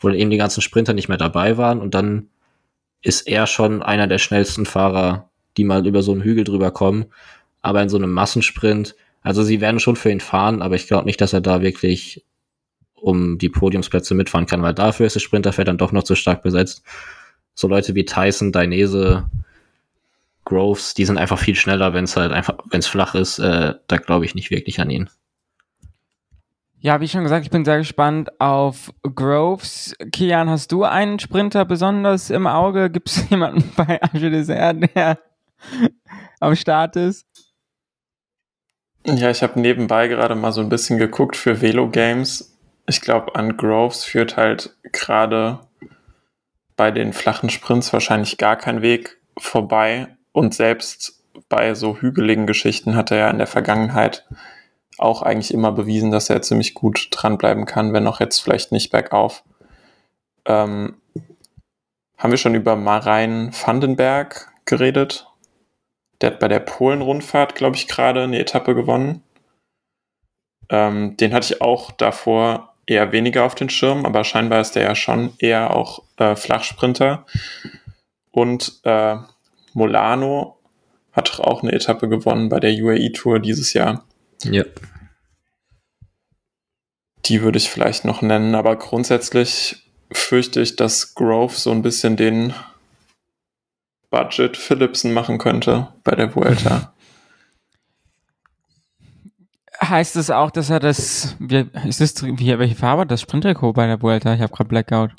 wo 0.00 0.08
eben 0.08 0.30
die 0.30 0.38
ganzen 0.38 0.62
Sprinter 0.62 0.94
nicht 0.94 1.08
mehr 1.08 1.18
dabei 1.18 1.58
waren 1.58 1.80
und 1.80 1.94
dann 1.94 2.30
ist 3.02 3.28
er 3.28 3.46
schon 3.46 3.82
einer 3.82 4.06
der 4.06 4.18
schnellsten 4.18 4.64
Fahrer, 4.64 5.28
die 5.56 5.64
mal 5.64 5.86
über 5.86 6.02
so 6.02 6.12
einen 6.12 6.22
Hügel 6.22 6.44
drüber 6.44 6.70
kommen. 6.70 7.06
Aber 7.60 7.82
in 7.82 7.88
so 7.88 7.96
einem 7.96 8.12
Massensprint, 8.12 8.94
also 9.22 9.42
sie 9.42 9.60
werden 9.60 9.80
schon 9.80 9.96
für 9.96 10.10
ihn 10.10 10.20
fahren, 10.20 10.62
aber 10.62 10.74
ich 10.74 10.86
glaube 10.86 11.06
nicht, 11.06 11.20
dass 11.20 11.32
er 11.32 11.40
da 11.40 11.62
wirklich 11.62 12.24
um 12.94 13.38
die 13.38 13.48
Podiumsplätze 13.48 14.14
mitfahren 14.14 14.46
kann, 14.46 14.62
weil 14.62 14.74
dafür 14.74 15.06
ist 15.06 15.16
das 15.16 15.22
Sprinterfeld 15.22 15.68
dann 15.68 15.78
doch 15.78 15.92
noch 15.92 16.04
zu 16.04 16.14
stark 16.14 16.42
besetzt. 16.42 16.82
So 17.54 17.68
Leute 17.68 17.94
wie 17.94 18.04
Tyson, 18.04 18.52
Dainese, 18.52 19.28
Groves, 20.44 20.94
die 20.94 21.04
sind 21.04 21.18
einfach 21.18 21.38
viel 21.38 21.54
schneller, 21.54 21.94
wenn 21.94 22.04
es 22.04 22.16
halt 22.16 22.32
einfach, 22.32 22.58
wenn 22.70 22.80
es 22.80 22.86
flach 22.86 23.14
ist, 23.14 23.38
äh, 23.38 23.74
da 23.86 23.96
glaube 23.96 24.24
ich 24.24 24.34
nicht 24.34 24.50
wirklich 24.50 24.80
an 24.80 24.90
ihn. 24.90 25.10
Ja, 26.78 27.00
wie 27.00 27.06
schon 27.06 27.22
gesagt, 27.22 27.44
ich 27.44 27.50
bin 27.50 27.64
sehr 27.64 27.78
gespannt 27.78 28.40
auf 28.40 28.92
Groves. 29.02 29.94
Kian, 30.10 30.50
hast 30.50 30.72
du 30.72 30.82
einen 30.82 31.20
Sprinter 31.20 31.64
besonders 31.64 32.28
im 32.28 32.48
Auge? 32.48 32.90
Gibt 32.90 33.08
es 33.08 33.28
jemanden 33.30 33.70
bei 33.76 34.02
Arche 34.02 34.30
Dessert, 34.30 34.78
der 34.96 35.18
am 36.40 36.56
Start 36.56 36.96
ist? 36.96 37.26
Ja, 39.04 39.30
ich 39.30 39.42
habe 39.42 39.60
nebenbei 39.60 40.08
gerade 40.08 40.34
mal 40.34 40.52
so 40.52 40.60
ein 40.60 40.68
bisschen 40.68 40.98
geguckt 40.98 41.36
für 41.36 41.60
Velo-Games. 41.60 42.56
Ich 42.86 43.00
glaube, 43.00 43.34
an 43.34 43.56
Groves 43.56 44.04
führt 44.04 44.36
halt 44.36 44.76
gerade 44.92 45.60
bei 46.76 46.90
den 46.90 47.12
flachen 47.12 47.50
Sprints 47.50 47.92
wahrscheinlich 47.92 48.38
gar 48.38 48.56
kein 48.56 48.82
Weg 48.82 49.20
vorbei. 49.38 50.16
Und 50.32 50.54
selbst 50.54 51.24
bei 51.48 51.74
so 51.74 51.96
hügeligen 51.96 52.46
Geschichten 52.46 52.96
hat 52.96 53.10
er 53.10 53.18
ja 53.18 53.30
in 53.30 53.38
der 53.38 53.46
Vergangenheit 53.46 54.26
auch 54.98 55.22
eigentlich 55.22 55.52
immer 55.52 55.72
bewiesen, 55.72 56.10
dass 56.10 56.30
er 56.30 56.42
ziemlich 56.42 56.74
gut 56.74 57.08
dranbleiben 57.10 57.66
kann, 57.66 57.92
wenn 57.92 58.06
auch 58.06 58.20
jetzt 58.20 58.40
vielleicht 58.40 58.72
nicht 58.72 58.90
bergauf. 58.90 59.42
Ähm, 60.44 60.96
haben 62.18 62.30
wir 62.30 62.38
schon 62.38 62.54
über 62.54 62.76
Marein 62.76 63.50
Vandenberg 63.52 64.52
geredet? 64.64 65.26
Der 66.22 66.30
hat 66.30 66.38
bei 66.38 66.48
der 66.48 66.60
Polen-Rundfahrt, 66.60 67.56
glaube 67.56 67.76
ich, 67.76 67.88
gerade 67.88 68.22
eine 68.22 68.38
Etappe 68.38 68.74
gewonnen. 68.74 69.22
Ähm, 70.70 71.16
den 71.16 71.34
hatte 71.34 71.52
ich 71.52 71.60
auch 71.60 71.90
davor 71.90 72.74
eher 72.86 73.12
weniger 73.12 73.44
auf 73.44 73.54
den 73.54 73.68
Schirm, 73.68 74.06
aber 74.06 74.24
scheinbar 74.24 74.60
ist 74.60 74.76
der 74.76 74.84
ja 74.84 74.94
schon 74.94 75.34
eher 75.38 75.74
auch 75.74 76.04
äh, 76.16 76.36
Flachsprinter. 76.36 77.26
Und 78.30 78.80
äh, 78.84 79.16
Molano 79.74 80.58
hat 81.12 81.28
doch 81.28 81.40
auch 81.40 81.62
eine 81.62 81.72
Etappe 81.72 82.08
gewonnen 82.08 82.48
bei 82.48 82.60
der 82.60 82.72
UAE-Tour 82.72 83.40
dieses 83.40 83.72
Jahr. 83.72 84.04
Ja. 84.44 84.64
Die 87.26 87.42
würde 87.42 87.58
ich 87.58 87.70
vielleicht 87.70 88.04
noch 88.04 88.22
nennen, 88.22 88.54
aber 88.54 88.76
grundsätzlich 88.76 89.84
fürchte 90.10 90.60
ich, 90.60 90.76
dass 90.76 91.14
Grove 91.14 91.54
so 91.54 91.70
ein 91.70 91.82
bisschen 91.82 92.16
den 92.16 92.54
Budget 94.12 94.56
Philipsen 94.58 95.12
machen 95.14 95.38
könnte 95.38 95.88
bei 96.04 96.14
der 96.14 96.36
Vuelta. 96.36 96.94
Heißt 99.82 100.14
es 100.16 100.30
auch, 100.30 100.52
dass 100.52 100.70
er 100.70 100.78
das, 100.78 101.34
wie, 101.40 101.66
ist 101.88 102.00
das, 102.00 102.22
wie, 102.22 102.58
welche 102.58 102.76
Farbe 102.76 103.00
hat 103.02 103.10
das 103.10 103.22
Sprinttrikot 103.22 103.72
bei 103.72 103.86
der 103.86 104.00
Vuelta? 104.00 104.34
Ich 104.34 104.40
habe 104.42 104.52
gerade 104.52 104.68
Blackout. 104.68 105.16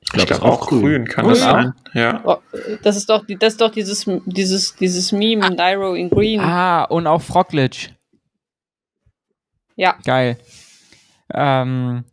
Ich 0.00 0.10
glaube, 0.10 0.28
glaub, 0.28 0.42
auch 0.42 0.68
grün, 0.68 1.06
kann 1.06 1.28
das 1.28 1.40
Grün? 1.40 1.50
sein. 1.50 1.74
Ja. 1.92 2.22
Oh, 2.24 2.36
das 2.82 2.96
ist 2.96 3.10
doch, 3.10 3.24
das 3.26 3.54
ist 3.54 3.60
doch 3.60 3.72
dieses, 3.72 4.04
dieses, 4.26 4.76
dieses 4.76 5.10
Meme, 5.10 5.50
Nairo 5.50 5.94
in 5.94 6.08
Green. 6.08 6.40
Ah, 6.40 6.84
und 6.84 7.08
auch 7.08 7.20
Froglic. 7.20 7.92
Ja. 9.74 9.98
Geil. 10.04 10.38
Ähm, 11.32 12.04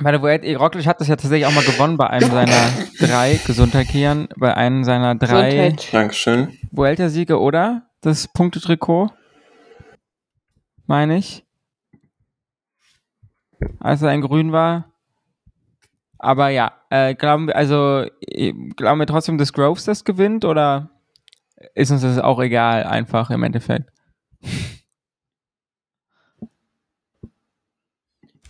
der 0.00 0.22
Vuelta, 0.22 0.46
Roglic 0.56 0.86
hat 0.86 1.00
das 1.00 1.08
ja 1.08 1.16
tatsächlich 1.16 1.46
auch 1.46 1.54
mal 1.54 1.64
gewonnen 1.64 1.96
bei 1.96 2.08
einem 2.08 2.30
seiner 2.30 2.72
drei, 3.00 3.40
Gesundheit 3.44 3.88
Kian, 3.88 4.28
bei 4.36 4.54
einem 4.54 4.84
seiner 4.84 5.16
drei. 5.16 5.74
Dankeschön. 5.90 6.56
Vuelta-Siege, 6.70 7.40
oder? 7.40 7.82
Das 8.00 8.28
Punktetrikot? 8.28 9.10
Meine 10.86 11.18
ich. 11.18 11.44
Als 13.80 14.02
er 14.02 14.12
in 14.14 14.20
Grün 14.20 14.52
war. 14.52 14.92
Aber 16.18 16.48
ja, 16.48 16.72
äh, 16.90 17.14
glauben 17.14 17.48
wir, 17.48 17.56
also, 17.56 18.06
äh, 18.20 18.52
glauben 18.76 19.00
wir 19.00 19.06
trotzdem, 19.06 19.36
dass 19.38 19.52
Groves 19.52 19.84
das 19.84 20.04
gewinnt 20.04 20.44
oder 20.44 20.90
ist 21.74 21.90
uns 21.90 22.02
das 22.02 22.18
auch 22.18 22.40
egal, 22.40 22.84
einfach 22.84 23.30
im 23.30 23.42
Endeffekt? 23.42 23.90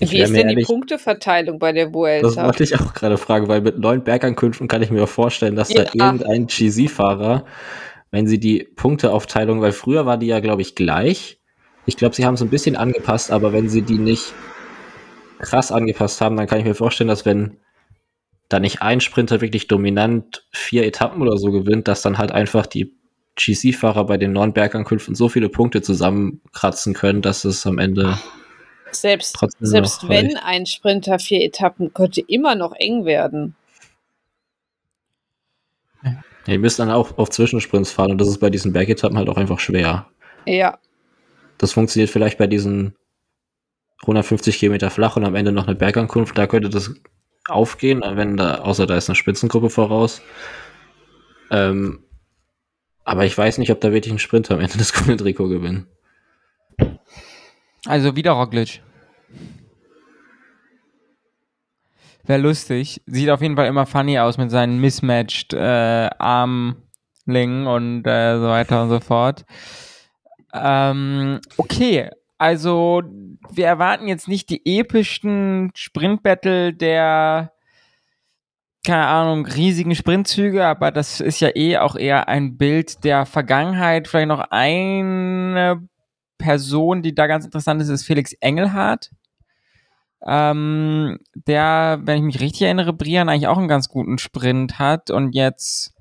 Ich 0.01 0.13
Wie 0.13 0.21
ist 0.21 0.33
denn 0.33 0.47
die 0.49 0.53
ehrlich- 0.55 0.67
Punkteverteilung 0.67 1.59
bei 1.59 1.73
der 1.73 1.87
Das 1.87 1.95
Vuelta? 1.95 2.45
wollte 2.47 2.63
ich 2.63 2.79
auch 2.79 2.95
gerade 2.95 3.19
fragen, 3.19 3.49
weil 3.49 3.61
mit 3.61 3.79
neun 3.79 4.05
Bergankünften 4.05 4.69
kann 4.69 4.83
ich 4.83 4.91
mir 4.91 5.07
vorstellen, 5.07 5.57
dass 5.57 5.69
da 5.69 5.83
Ja. 5.85 5.91
irgendein 5.95 6.47
GZ-Fahrer, 6.47 7.45
wenn 8.11 8.27
sie 8.29 8.39
die 8.39 8.69
Punkteaufteilung, 8.77 9.61
weil 9.61 9.73
früher 9.73 10.07
war 10.07 10.17
die 10.17 10.27
ja, 10.27 10.41
glaube 10.41 10.63
ich, 10.63 10.75
gleich. 10.77 11.41
Ich 11.87 11.97
glaube, 11.97 12.15
sie 12.15 12.25
haben 12.25 12.35
es 12.35 12.43
ein 12.43 12.49
bisschen 12.51 12.77
angepasst, 12.77 13.31
aber 13.33 13.53
wenn 13.53 13.69
sie 13.69 13.83
die 13.83 13.99
nicht 13.99 14.33
krass 15.41 15.73
angepasst 15.73 16.21
haben, 16.21 16.37
dann 16.37 16.47
kann 16.47 16.59
ich 16.59 16.65
mir 16.65 16.75
vorstellen, 16.75 17.09
dass 17.09 17.25
wenn 17.27 17.57
da 18.49 18.61
nicht 18.61 18.81
ein 18.83 19.01
Sprinter 19.01 19.41
wirklich 19.41 19.67
dominant 19.69 20.47
vier 20.53 20.85
Etappen 20.87 21.21
oder 21.23 21.37
so 21.37 21.51
gewinnt, 21.51 21.87
dass 21.89 22.03
dann 22.03 22.19
halt 22.19 22.33
einfach 22.33 22.67
die 22.67 22.95
GC-Fahrer 23.37 24.05
bei 24.07 24.17
den 24.17 24.33
neuen 24.33 24.53
Bergankünften 24.53 25.15
so 25.15 25.29
viele 25.29 25.49
Punkte 25.49 25.83
zusammenkratzen 25.83 26.95
können, 26.95 27.21
dass 27.23 27.45
es 27.45 27.67
am 27.67 27.79
Ende 27.79 28.19
Selbst, 28.91 29.35
Trotzdem 29.35 29.67
selbst 29.67 30.09
wenn 30.09 30.27
reicht. 30.33 30.45
ein 30.45 30.67
Sprinter 30.67 31.19
vier 31.19 31.43
Etappen, 31.45 31.93
könnte 31.93 32.21
immer 32.23 32.55
noch 32.55 32.73
eng 32.73 33.05
werden. 33.05 33.55
Ja, 36.03 36.23
die 36.47 36.59
müssen 36.59 36.83
dann 36.83 36.91
auch 36.91 37.19
auf 37.19 37.31
Zwischensprints 37.31 37.93
fahren 37.93 38.13
und 38.13 38.19
das 38.21 38.29
ist 38.29 38.39
bei 38.39 38.51
diesen 38.51 38.73
Bergetappen 38.73 39.19
halt 39.19 39.29
auch 39.29 39.37
einfach 39.37 39.61
schwer. 39.61 40.07
Ja, 40.47 40.79
Das 41.59 41.73
funktioniert 41.73 42.11
vielleicht 42.11 42.39
bei 42.39 42.47
diesen 42.47 42.95
150 44.03 44.59
Kilometer 44.59 44.91
flach 44.91 45.17
und 45.17 45.25
am 45.25 45.35
Ende 45.35 45.53
noch 45.53 45.67
eine 45.67 45.77
Bergankunft, 45.77 46.39
da 46.39 46.47
könnte 46.47 46.71
das 46.71 46.95
aufgehen, 47.49 48.03
wenn 48.05 48.37
da, 48.37 48.57
außer 48.61 48.87
da 48.87 48.97
ist 48.97 49.09
eine 49.09 49.17
Spitzengruppe 49.17 49.71
voraus. 49.71 50.23
Ähm, 51.51 52.05
aber 53.05 53.25
ich 53.25 53.37
weiß 53.37 53.59
nicht, 53.59 53.71
ob 53.73 53.81
da 53.81 53.93
wirklich 53.93 54.13
ein 54.13 54.19
Sprinter 54.19 54.55
am 54.55 54.61
Ende 54.61 54.79
das 54.79 54.93
grüne 54.95 55.17
Trikot 55.17 55.49
gewinnt. 55.49 55.87
Also 57.87 58.17
wieder 58.17 58.33
Roglic. 58.33 58.83
Wäre 62.25 62.41
lustig. 62.41 63.01
Sieht 63.07 63.31
auf 63.31 63.41
jeden 63.41 63.57
Fall 63.57 63.67
immer 63.67 63.87
funny 63.87 64.19
aus 64.19 64.37
mit 64.37 64.51
seinen 64.51 64.81
mismatched 64.81 65.55
äh, 65.55 66.11
Armlingen 66.19 67.67
und 67.67 68.07
äh, 68.07 68.39
so 68.39 68.49
weiter 68.49 68.83
und 68.83 68.91
so 68.91 69.01
fort. 69.01 69.47
Ähm, 70.53 71.41
okay, 71.57 72.11
also 72.37 73.03
wir 73.51 73.67
erwarten 73.67 74.09
jetzt 74.09 74.29
nicht 74.29 74.51
die 74.51 74.79
epischsten 74.79 75.71
Sprintbattle 75.75 76.75
der 76.75 77.53
keine 78.87 79.07
Ahnung, 79.07 79.45
riesigen 79.45 79.95
Sprintzüge, 79.95 80.65
aber 80.65 80.91
das 80.91 81.21
ist 81.21 81.41
ja 81.41 81.51
eh 81.55 81.77
auch 81.77 81.95
eher 81.95 82.29
ein 82.29 82.57
Bild 82.57 83.05
der 83.05 83.27
Vergangenheit. 83.27 84.09
Vielleicht 84.09 84.29
noch 84.29 84.47
eine 84.51 85.87
Person, 86.39 87.03
die 87.03 87.15
da 87.15 87.27
ganz 87.27 87.45
interessant 87.45 87.83
ist, 87.83 87.89
ist 87.89 88.05
Felix 88.05 88.33
Engelhardt. 88.35 89.11
Ähm, 90.27 91.19
der, 91.35 92.01
wenn 92.03 92.19
ich 92.19 92.23
mich 92.23 92.41
richtig 92.41 92.63
erinnere, 92.63 92.93
Brian 92.93 93.29
eigentlich 93.29 93.47
auch 93.47 93.59
einen 93.59 93.69
ganz 93.69 93.89
guten 93.89 94.19
Sprint 94.19 94.79
hat 94.79 95.11
und 95.11 95.35
jetzt 95.35 95.95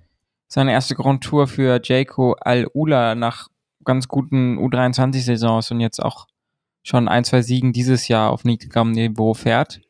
seine 0.47 0.71
erste 0.71 0.95
Grand 0.95 1.23
Tour 1.23 1.47
für 1.47 1.79
Jaco 1.83 2.35
Al-Ula 2.39 3.15
nach 3.15 3.49
ganz 3.83 4.07
guten 4.07 4.57
U23-Saisons 4.57 5.71
und 5.71 5.79
jetzt 5.79 6.01
auch 6.01 6.27
schon 6.83 7.07
ein, 7.07 7.23
zwei 7.25 7.41
Siegen 7.41 7.73
dieses 7.73 8.07
Jahr 8.07 8.31
auf 8.31 8.43
niedrigem 8.43 8.91
Niveau 8.91 9.33
fährt. 9.33 9.81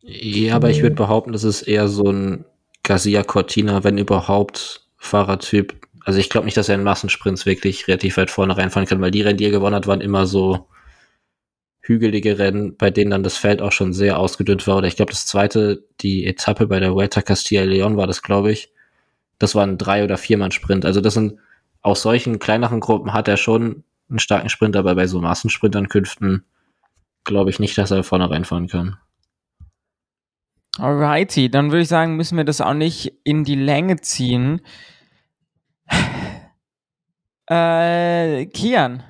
Ja, 0.00 0.54
aber 0.54 0.70
ich 0.70 0.82
würde 0.82 0.94
behaupten, 0.94 1.32
das 1.32 1.42
ist 1.42 1.62
eher 1.62 1.88
so 1.88 2.04
ein 2.10 2.44
Garcia 2.84 3.24
Cortina, 3.24 3.82
wenn 3.82 3.98
überhaupt, 3.98 4.88
Fahrertyp. 4.96 5.85
Also 6.06 6.20
ich 6.20 6.30
glaube 6.30 6.44
nicht, 6.44 6.56
dass 6.56 6.68
er 6.68 6.76
in 6.76 6.84
Massensprints 6.84 7.46
wirklich 7.46 7.88
relativ 7.88 8.16
weit 8.16 8.30
vorne 8.30 8.56
reinfahren 8.56 8.86
kann, 8.86 9.00
weil 9.00 9.10
die 9.10 9.22
Rennen, 9.22 9.38
die 9.38 9.46
er 9.46 9.50
gewonnen 9.50 9.74
hat, 9.74 9.88
waren 9.88 10.00
immer 10.00 10.24
so 10.24 10.68
hügelige 11.80 12.38
Rennen, 12.38 12.76
bei 12.76 12.90
denen 12.90 13.10
dann 13.10 13.24
das 13.24 13.36
Feld 13.36 13.60
auch 13.60 13.72
schon 13.72 13.92
sehr 13.92 14.16
ausgedünnt 14.16 14.68
war. 14.68 14.76
Oder 14.76 14.86
ich 14.86 14.94
glaube, 14.94 15.10
das 15.10 15.26
zweite, 15.26 15.82
die 16.00 16.24
Etappe 16.24 16.68
bei 16.68 16.78
der 16.78 16.94
Vuelta 16.94 17.22
Castilla 17.22 17.62
y 17.64 17.72
León 17.72 17.96
war 17.96 18.06
das, 18.06 18.22
glaube 18.22 18.52
ich. 18.52 18.72
Das 19.40 19.56
war 19.56 19.66
ein 19.66 19.78
Drei- 19.78 20.04
oder 20.04 20.16
Viermann-Sprint. 20.16 20.84
Also 20.84 21.00
das 21.00 21.14
sind 21.14 21.40
aus 21.82 22.02
solchen 22.02 22.38
kleineren 22.38 22.78
Gruppen 22.78 23.12
hat 23.12 23.26
er 23.26 23.36
schon 23.36 23.82
einen 24.08 24.20
starken 24.20 24.48
Sprint, 24.48 24.76
aber 24.76 24.94
bei 24.94 25.08
so 25.08 25.20
Massensprint-Ankünften 25.20 26.44
glaube 27.24 27.50
ich 27.50 27.58
nicht, 27.58 27.76
dass 27.78 27.90
er 27.90 28.04
vorne 28.04 28.30
reinfahren 28.30 28.68
kann. 28.68 28.96
Alrighty, 30.78 31.50
dann 31.50 31.72
würde 31.72 31.82
ich 31.82 31.88
sagen, 31.88 32.14
müssen 32.14 32.36
wir 32.36 32.44
das 32.44 32.60
auch 32.60 32.74
nicht 32.74 33.12
in 33.24 33.42
die 33.42 33.56
Länge 33.56 34.00
ziehen. 34.00 34.60
Äh, 37.48 38.46
Kian, 38.46 39.04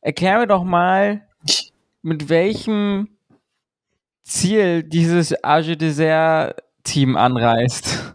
erklär 0.00 0.40
mir 0.40 0.46
doch 0.46 0.64
mal, 0.64 1.26
mit 2.02 2.28
welchem 2.28 3.08
Ziel 4.22 4.82
dieses 4.82 5.34
Age 5.42 5.76
Dessert 5.78 6.62
Team 6.84 7.16
anreist. 7.16 8.14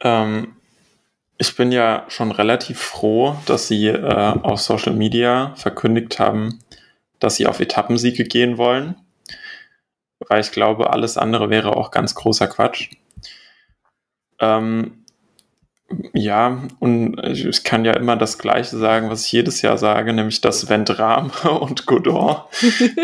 Ähm, 0.00 0.56
ich 1.38 1.54
bin 1.56 1.72
ja 1.72 2.04
schon 2.08 2.30
relativ 2.30 2.80
froh, 2.80 3.36
dass 3.46 3.68
sie 3.68 3.88
äh, 3.88 4.38
auf 4.42 4.60
Social 4.60 4.94
Media 4.94 5.54
verkündigt 5.56 6.18
haben, 6.18 6.60
dass 7.18 7.36
sie 7.36 7.46
auf 7.46 7.60
Etappensiege 7.60 8.24
gehen 8.24 8.58
wollen. 8.58 8.96
Weil 10.28 10.40
ich 10.40 10.52
glaube, 10.52 10.90
alles 10.90 11.18
andere 11.18 11.50
wäre 11.50 11.76
auch 11.76 11.90
ganz 11.90 12.14
großer 12.14 12.46
Quatsch. 12.46 12.90
Ähm, 14.38 15.01
ja, 16.12 16.62
und 16.78 17.18
ich 17.24 17.64
kann 17.64 17.84
ja 17.84 17.92
immer 17.92 18.16
das 18.16 18.38
Gleiche 18.38 18.76
sagen, 18.76 19.10
was 19.10 19.26
ich 19.26 19.32
jedes 19.32 19.62
Jahr 19.62 19.78
sage, 19.78 20.12
nämlich 20.12 20.40
dass 20.40 20.68
Vendrame 20.68 21.30
und 21.60 21.86
Godon 21.86 22.36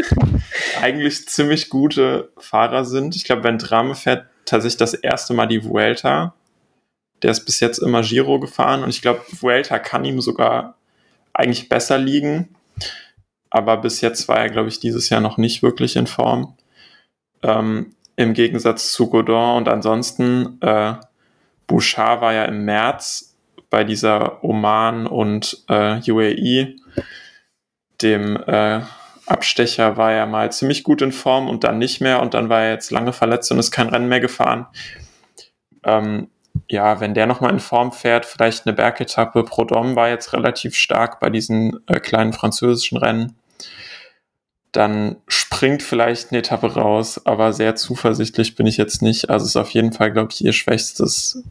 eigentlich 0.83 1.27
ziemlich 1.29 1.71
gute 1.71 2.31
Fahrer 2.39 2.85
sind. 2.85 3.17
Ich 3.17 3.25
glaube, 3.25 3.45
Vendrame 3.45 3.95
fährt 3.95 4.27
tatsächlich 4.45 4.79
das 4.79 4.95
erste 4.95 5.35
Mal 5.35 5.47
die 5.47 5.65
Vuelta. 5.65 6.35
Der 7.23 7.31
ist 7.31 7.45
bis 7.45 7.61
jetzt 7.61 7.79
immer 7.79 8.03
Giro 8.03 8.39
gefahren 8.39 8.83
und 8.83 8.91
ich 8.91 9.03
glaube, 9.03 9.23
Vuelta 9.41 9.79
kann 9.79 10.05
ihm 10.05 10.21
sogar 10.21 10.77
eigentlich 11.33 11.69
besser 11.69 11.99
liegen. 11.99 12.55
Aber 13.51 13.79
bis 13.79 14.01
jetzt 14.01 14.29
war 14.29 14.39
er, 14.39 14.51
glaube 14.51 14.69
ich, 14.69 14.81
dieses 14.81 15.09
Jahr 15.09 15.21
noch 15.21 15.39
nicht 15.39 15.63
wirklich 15.63 15.97
in 15.97 16.07
Form. 16.07 16.57
Ähm, 17.43 17.95
Im 18.17 18.35
Gegensatz 18.35 18.93
zu 18.93 19.09
Godon 19.09 19.57
und 19.57 19.69
ansonsten, 19.69 20.61
äh, 20.61 20.95
Bouchard 21.69 22.21
war 22.21 22.33
ja 22.33 22.47
im 22.47 22.65
März 22.65 23.37
bei 23.71 23.85
dieser 23.85 24.43
Oman 24.43 25.07
und 25.07 25.65
äh, 25.69 26.01
UAE, 26.11 26.75
dem 28.03 28.37
äh, 28.47 28.81
Abstecher, 29.27 29.97
war 29.97 30.13
er 30.13 30.27
mal 30.27 30.51
ziemlich 30.51 30.83
gut 30.83 31.03
in 31.03 31.13
Form 31.13 31.49
und 31.49 31.63
dann 31.63 31.79
nicht 31.79 32.01
mehr 32.01 32.23
und 32.23 32.35
dann 32.35 32.49
war 32.49 32.63
er 32.63 32.73
jetzt 32.73 32.91
lange 32.91 33.13
verletzt 33.13 33.53
und 33.53 33.59
ist 33.59 33.71
kein 33.71 33.91
Rennen 33.91 34.09
mehr 34.09 34.21
gefahren. 34.21 34.67
Ähm, 35.85 36.29
ja, 36.69 37.01
wenn 37.01 37.15
der 37.15 37.27
nochmal 37.27 37.53
in 37.53 37.61
Form 37.61 37.93
fährt, 37.93 38.27
vielleicht 38.27 38.67
eine 38.67 38.75
Bergetappe. 38.75 39.45
Prodom 39.45 39.95
war 39.95 40.09
jetzt 40.09 40.33
relativ 40.33 40.75
stark 40.75 41.21
bei 41.21 41.31
diesen 41.31 41.79
äh, 41.87 42.01
kleinen 42.01 42.33
französischen 42.33 42.99
Rennen. 42.99 43.37
Dann 44.73 45.17
springt 45.29 45.83
vielleicht 45.83 46.31
eine 46.31 46.41
Etappe 46.41 46.75
raus, 46.75 47.25
aber 47.25 47.53
sehr 47.53 47.77
zuversichtlich 47.77 48.55
bin 48.55 48.67
ich 48.67 48.77
jetzt 48.77 49.03
nicht. 49.03 49.31
Also 49.31 49.47
ist 49.47 49.57
auf 49.57 49.71
jeden 49.71 49.93
Fall, 49.93 50.13
glaube 50.13 50.33
ich, 50.33 50.45
ihr 50.45 50.53
schwächstes 50.53 51.43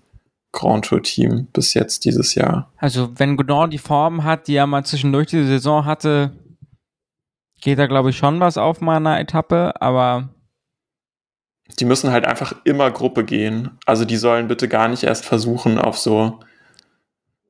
Grand 0.52 0.86
Tour 0.86 1.04
Team 1.04 1.48
bis 1.54 1.74
jetzt 1.74 2.06
dieses 2.06 2.36
Jahr. 2.36 2.72
Also, 2.78 3.12
wenn 3.20 3.38
Godon 3.38 3.70
die 3.70 3.78
Form 3.78 4.24
hat, 4.24 4.48
die 4.48 4.56
er 4.56 4.68
mal 4.68 4.84
zwischendurch 4.86 5.28
die 5.28 5.46
Saison 5.46 5.86
hatte, 5.86 6.32
geht 7.62 7.80
da, 7.80 7.88
glaube 7.88 8.10
ich, 8.10 8.18
schon 8.18 8.40
was 8.40 8.58
auf 8.58 8.82
meiner 8.82 9.20
Etappe, 9.20 9.74
aber 9.82 10.30
Die 11.80 11.86
müssen 11.86 12.12
halt 12.12 12.26
einfach 12.26 12.54
immer 12.64 12.92
Gruppe 12.92 13.26
gehen. 13.26 13.72
Also 13.86 14.06
die 14.06 14.18
sollen 14.18 14.48
bitte 14.48 14.68
gar 14.68 14.88
nicht 14.88 15.04
erst 15.04 15.26
versuchen, 15.26 15.78
auf 15.78 15.98
so 15.98 16.40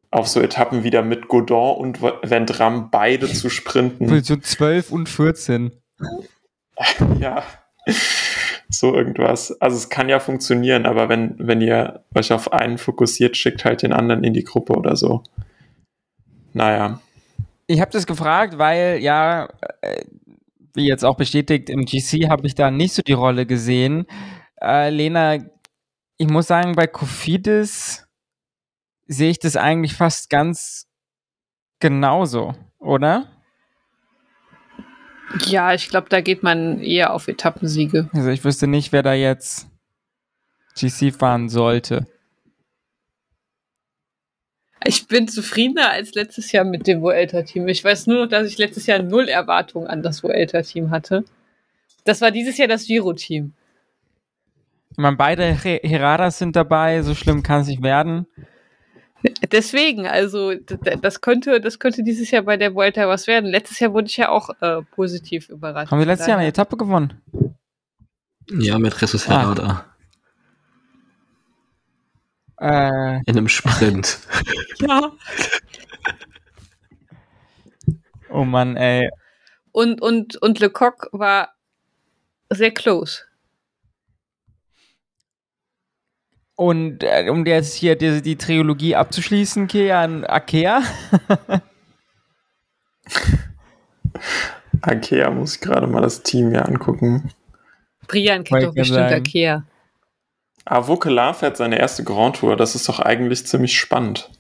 auf 0.10 0.28
so 0.28 0.42
Etappen 0.42 0.84
wieder 0.84 1.02
mit 1.04 1.28
Godon 1.28 1.78
und 1.78 2.02
Vendram 2.02 2.90
beide 2.90 3.28
zu 3.32 3.50
sprinten. 3.50 4.08
Position 4.08 4.42
12 4.42 4.92
und 4.92 5.10
14. 5.10 5.72
ja, 7.20 7.44
so 8.70 8.94
irgendwas. 8.94 9.60
Also 9.62 9.78
es 9.78 9.90
kann 9.90 10.10
ja 10.10 10.20
funktionieren, 10.20 10.86
aber 10.86 11.10
wenn, 11.10 11.36
wenn 11.38 11.62
ihr 11.62 12.04
euch 12.16 12.34
auf 12.34 12.52
einen 12.52 12.78
fokussiert, 12.78 13.38
schickt 13.38 13.66
halt 13.66 13.82
den 13.82 13.94
anderen 13.94 14.24
in 14.24 14.34
die 14.34 14.44
Gruppe 14.44 14.74
oder 14.74 14.96
so. 14.96 15.24
Naja. 16.54 17.00
Ich 17.68 17.82
habe 17.82 17.92
das 17.92 18.08
gefragt, 18.08 18.58
weil 18.58 19.00
ja, 19.02 19.50
äh, 19.82 20.04
wie 20.74 20.88
jetzt 20.88 21.04
auch 21.04 21.16
bestätigt, 21.16 21.70
im 21.70 21.86
GC 21.86 22.30
habe 22.30 22.48
ich 22.48 22.56
da 22.56 22.72
nicht 22.72 22.94
so 22.94 23.02
die 23.02 23.14
Rolle 23.14 23.46
gesehen. 23.46 24.06
Äh, 24.62 24.90
Lena, 24.90 25.38
ich 26.18 26.30
muss 26.30 26.48
sagen, 26.48 26.74
bei 26.74 26.88
Kofidis 26.88 28.08
sehe 29.08 29.30
ich 29.30 29.40
das 29.40 29.56
eigentlich 29.56 29.94
fast 29.94 30.30
ganz 30.30 30.88
genauso, 31.80 32.54
oder? 32.80 33.37
Ja, 35.46 35.74
ich 35.74 35.90
glaube, 35.90 36.08
da 36.10 36.22
geht 36.22 36.42
man 36.44 36.80
eher 36.80 37.14
auf 37.14 37.28
Etappensiege. 37.28 38.10
Also 38.14 38.30
ich 38.30 38.44
wüsste 38.44 38.68
nicht, 38.68 38.92
wer 38.92 39.04
da 39.04 39.14
jetzt 39.14 39.68
GC 40.80 41.12
fahren 41.14 41.50
sollte. 41.50 42.06
Ich 44.86 45.08
bin 45.08 45.28
zufriedener 45.28 45.90
als 45.90 46.14
letztes 46.14 46.52
Jahr 46.52 46.64
mit 46.64 46.88
dem 46.88 47.02
Vuelta-Team. 47.02 47.68
Ich 47.68 47.84
weiß 47.84 48.08
nur 48.08 48.24
noch, 48.24 48.30
dass 48.30 48.48
ich 48.48 48.58
letztes 48.58 48.86
Jahr 48.86 49.00
null 49.00 49.28
Erwartungen 49.28 49.88
an 49.88 50.02
das 50.02 50.24
Vuelta-Team 50.24 50.92
hatte. 50.92 51.26
Das 52.06 52.22
war 52.22 52.32
dieses 52.32 52.58
Jahr 52.58 52.68
das 52.70 52.86
Giro-Team. 52.86 53.54
Ich 54.92 54.98
meine, 54.98 55.18
beide 55.18 55.44
Her- 55.62 55.82
Heradas 55.84 56.38
sind 56.38 56.56
dabei, 56.56 57.02
so 57.02 57.16
schlimm 57.16 57.44
kann 57.44 57.62
es 57.62 57.68
nicht 57.68 57.84
werden. 57.84 58.28
Deswegen, 59.52 60.06
also 60.08 60.54
das 61.02 61.22
könnte, 61.22 61.60
das 61.60 61.80
könnte 61.80 62.04
dieses 62.04 62.30
Jahr 62.32 62.44
bei 62.44 62.56
der 62.58 62.76
Vuelta 62.76 63.08
was 63.08 63.26
werden. 63.28 63.50
Letztes 63.50 63.80
Jahr 63.80 63.94
wurde 63.94 64.08
ich 64.08 64.18
ja 64.18 64.30
auch 64.30 64.50
äh, 64.62 64.82
positiv 64.92 65.50
überrascht. 65.50 65.92
Haben 65.92 66.00
wir 66.00 66.06
letztes 66.06 66.28
Jahr 66.28 66.38
eine 66.38 66.48
Etappe 66.48 66.78
gewonnen? 66.78 67.20
Ja, 68.50 68.78
mit 68.80 69.00
Jesus 69.00 69.28
Ah. 69.28 69.40
Herrada. 69.42 69.86
Äh, 72.60 73.18
In 73.26 73.38
einem 73.38 73.48
Sprint. 73.48 74.20
Ja. 74.80 75.12
oh 78.30 78.44
Mann, 78.44 78.78
ey. 78.78 79.10
Und, 79.72 80.02
und, 80.04 80.36
und 80.38 80.60
Lecoq 80.60 81.10
war 81.12 81.54
sehr 82.52 82.72
close. 82.72 83.24
Und 86.58 87.04
äh, 87.04 87.30
um 87.30 87.46
jetzt 87.46 87.76
hier 87.76 87.96
die, 87.96 88.22
die 88.24 88.36
Trilogie 88.36 88.96
abzuschließen, 88.96 89.68
Kian 89.68 90.26
Akea. 90.26 90.82
Akea 94.82 95.30
muss 95.30 95.56
ich 95.56 95.62
gerade 95.62 95.86
mal 95.86 96.02
das 96.02 96.24
Team 96.24 96.50
hier 96.50 96.66
angucken. 96.66 97.32
Brian 98.08 98.44
kennt 98.44 98.64
doch 98.64 98.74
bestimmt 98.74 99.10
sagen. 99.10 99.14
Akea. 99.14 99.66
Ah, 100.66 101.34
fährt 101.34 101.58
seine 101.58 101.78
erste 101.78 102.04
Grand 102.04 102.38
Tour. 102.38 102.58
Das 102.58 102.74
ist 102.74 102.90
doch 102.90 103.00
eigentlich 103.00 103.46
ziemlich 103.46 103.78
spannend. 103.80 104.32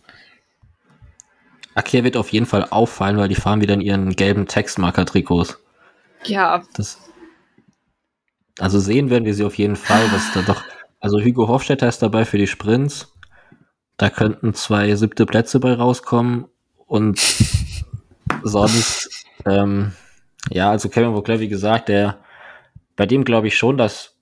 Akea 1.75 2.03
wird 2.03 2.17
auf 2.17 2.29
jeden 2.29 2.47
Fall 2.47 2.65
auffallen, 2.71 3.17
weil 3.17 3.29
die 3.29 3.35
fahren 3.35 3.61
wieder 3.61 3.75
in 3.75 3.81
ihren 3.81 4.15
gelben 4.15 4.47
Textmarker-Trikots. 4.47 5.59
Ja, 6.23 6.63
Das, 6.73 6.97
also 8.57 8.79
sehen 8.79 9.11
werden 9.11 9.25
wir 9.25 9.35
sie 9.35 9.45
auf 9.45 9.55
jeden 9.55 9.75
Fall, 9.75 10.11
was 10.11 10.33
da 10.33 10.41
doch, 10.41 10.63
also 11.07 11.21
Hugo 11.21 11.47
Hofstetter 11.47 11.87
ist 11.87 12.01
dabei 12.01 12.25
für 12.25 12.37
die 12.37 12.47
Sprints. 12.47 13.13
Da 13.95 14.09
könnten 14.09 14.53
zwei 14.53 14.93
siebte 14.95 15.25
Plätze 15.25 15.61
bei 15.61 15.71
rauskommen 15.71 16.47
und 16.85 17.17
sonst, 18.43 19.25
ähm, 19.45 19.93
ja, 20.49 20.69
also 20.69 20.89
Kevin 20.89 21.13
Vauclair, 21.13 21.39
wie 21.39 21.47
gesagt, 21.47 21.87
der, 21.87 22.19
bei 22.97 23.05
dem 23.05 23.23
glaube 23.23 23.47
ich 23.47 23.57
schon, 23.57 23.77
dass, 23.77 24.17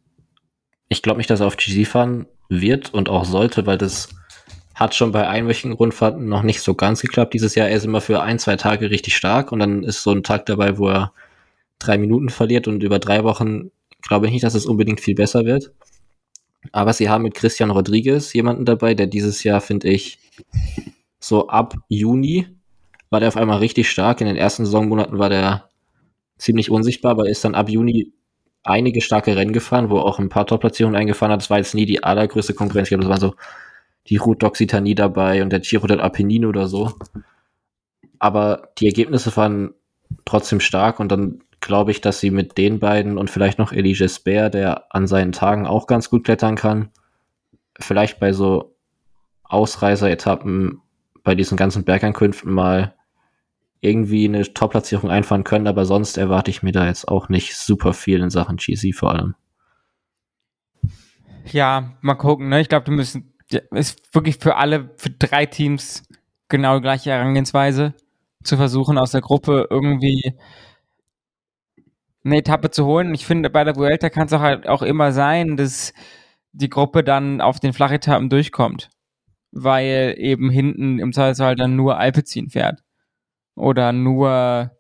ich 0.88 1.02
glaube 1.02 1.18
nicht, 1.18 1.32
dass 1.32 1.40
er 1.40 1.48
auf 1.48 1.58
GC 1.58 1.88
fahren 1.88 2.28
wird 2.50 2.94
und 2.94 3.10
auch 3.10 3.26
sollte, 3.26 3.66
weil 3.66 3.80
das 3.80 4.10
hat 4.76 4.94
schon 4.94 5.12
bei 5.12 5.28
einwöchigen 5.28 5.74
Rundfahrten 5.74 6.30
noch 6.30 6.44
nicht 6.44 6.62
so 6.62 6.76
ganz 6.76 7.02
geklappt 7.02 7.34
dieses 7.34 7.56
Jahr. 7.56 7.68
Er 7.68 7.78
ist 7.78 7.86
immer 7.86 8.02
für 8.02 8.22
ein, 8.22 8.38
zwei 8.38 8.58
Tage 8.58 8.92
richtig 8.92 9.16
stark 9.16 9.52
und 9.52 9.58
dann 9.58 9.82
ist 9.82 10.04
so 10.04 10.12
ein 10.12 10.22
Tag 10.22 10.46
dabei, 10.46 10.78
wo 10.78 10.90
er 10.90 11.14
drei 11.80 11.98
Minuten 11.98 12.30
verliert 12.30 12.68
und 12.68 12.84
über 12.84 13.00
drei 13.00 13.24
Wochen 13.24 13.72
glaube 14.08 14.28
ich 14.28 14.34
nicht, 14.34 14.44
dass 14.44 14.54
es 14.54 14.68
unbedingt 14.68 15.02
viel 15.02 15.16
besser 15.16 15.46
wird. 15.46 15.72
Aber 16.72 16.94
sie 16.94 17.10
haben 17.10 17.24
mit 17.24 17.36
Christian 17.36 17.72
Rodriguez 17.72 18.34
jemanden 18.34 18.66
dabei, 18.66 18.94
der 18.94 19.08
dieses 19.08 19.44
Jahr, 19.44 19.62
finde 19.62 19.90
ich, 19.90 20.20
so 21.20 21.48
ab 21.48 21.76
Juni 21.88 22.48
war 23.10 23.20
der 23.20 23.30
auf 23.30 23.38
einmal 23.38 23.60
richtig 23.60 23.90
stark. 23.90 24.22
In 24.22 24.28
den 24.28 24.36
ersten 24.36 24.66
Saisonmonaten 24.66 25.20
war 25.20 25.30
der 25.30 25.70
ziemlich 26.38 26.70
unsichtbar, 26.70 27.12
aber 27.12 27.30
ist 27.30 27.46
dann 27.46 27.56
ab 27.56 27.70
Juni 27.70 28.12
einige 28.64 29.02
starke 29.02 29.36
Rennen 29.36 29.54
gefahren, 29.54 29.90
wo 29.90 29.98
er 29.98 30.06
auch 30.06 30.20
ein 30.20 30.30
paar 30.30 30.48
Top-Platzierungen 30.48 31.00
eingefahren 31.00 31.32
hat. 31.32 31.42
Das 31.42 31.50
war 31.50 31.58
jetzt 31.58 31.76
nie 31.76 31.86
die 31.86 32.04
allergrößte 32.04 32.54
Konkurrenz. 32.54 32.88
Ich 32.88 32.90
glaube, 32.90 33.04
das 33.04 33.10
waren 33.10 33.32
so 33.32 33.36
die 34.08 34.18
Route 34.18 34.46
d'Occitanie 34.46 34.96
dabei 34.96 35.42
und 35.42 35.52
der 35.52 35.60
Giro 35.60 35.88
del 35.88 36.02
Apennino 36.02 36.50
oder 36.50 36.68
so. 36.68 36.94
Aber 38.20 38.70
die 38.80 38.88
Ergebnisse 38.88 39.36
waren 39.38 39.74
trotzdem 40.26 40.60
stark 40.60 41.00
und 41.00 41.12
dann 41.12 41.42
glaube 41.66 41.92
ich, 41.92 42.00
dass 42.00 42.20
sie 42.20 42.32
mit 42.32 42.58
den 42.58 42.80
beiden 42.80 43.18
und 43.18 43.30
vielleicht 43.30 43.60
noch 43.60 43.74
Elie 43.74 44.08
Speer, 44.08 44.50
der 44.50 44.96
an 44.96 45.08
seinen 45.08 45.32
Tagen 45.32 45.66
auch 45.66 45.88
ganz 45.88 46.10
gut 46.10 46.24
klettern 46.24 46.56
kann, 46.56 46.90
vielleicht 47.80 48.20
bei 48.20 48.32
so 48.32 48.76
Ausreißer-Etappen 49.44 50.82
bei 51.24 51.36
diesen 51.36 51.58
ganzen 51.58 51.84
Bergankünften 51.84 52.52
mal 52.52 52.94
irgendwie 53.82 54.26
eine 54.26 54.44
Top-Platzierung 54.54 55.10
einfahren 55.10 55.44
können, 55.44 55.68
aber 55.68 55.86
sonst 55.86 56.18
erwarte 56.18 56.52
ich 56.52 56.64
mir 56.64 56.72
da 56.72 56.86
jetzt 56.86 57.08
auch 57.08 57.30
nicht 57.30 57.56
super 57.56 57.94
viel 57.94 58.22
in 58.22 58.30
Sachen 58.30 58.58
GC 58.58 58.94
vor 58.94 59.12
allem. 59.12 59.36
Ja, 61.52 61.94
mal 62.02 62.16
gucken, 62.16 62.50
ne? 62.50 62.62
Ich 62.62 62.70
glaube, 62.70 62.88
wir 62.88 62.94
müssen, 62.94 63.34
ist 63.72 64.14
wirklich 64.14 64.38
für 64.38 64.56
alle, 64.56 64.92
für 64.98 65.10
drei 65.12 65.46
Teams 65.46 66.04
genau 66.48 66.78
die 66.78 66.84
gleiche 66.84 67.12
Herangehensweise 67.12 67.94
zu 68.44 68.58
versuchen, 68.58 68.98
aus 68.98 69.12
der 69.12 69.22
Gruppe 69.22 69.68
irgendwie 69.70 70.36
eine 72.26 72.38
Etappe 72.38 72.72
zu 72.72 72.86
holen. 72.86 73.14
Ich 73.14 73.26
finde, 73.26 73.50
bei 73.50 73.64
der 73.64 73.76
Vuelta 73.76 74.10
kann 74.10 74.26
es 74.26 74.34
auch 74.34 74.42
halt 74.42 74.68
auch 74.68 74.82
immer 74.82 75.12
sein, 75.12 75.58
dass 75.58 75.94
die 76.52 76.70
Gruppe 76.70 77.04
dann 77.04 77.40
auf 77.40 77.60
den 77.60 77.74
Flachetappen 77.74 78.30
durchkommt. 78.30 78.90
Weil 79.52 80.16
eben 80.18 80.50
hinten 80.50 81.00
im 81.00 81.14
Zweifelsfall 81.14 81.56
dann 81.56 81.76
nur 81.76 81.98
Alpecin 81.98 82.50
fährt. 82.50 82.84
Oder 83.56 83.94
nur 83.94 84.72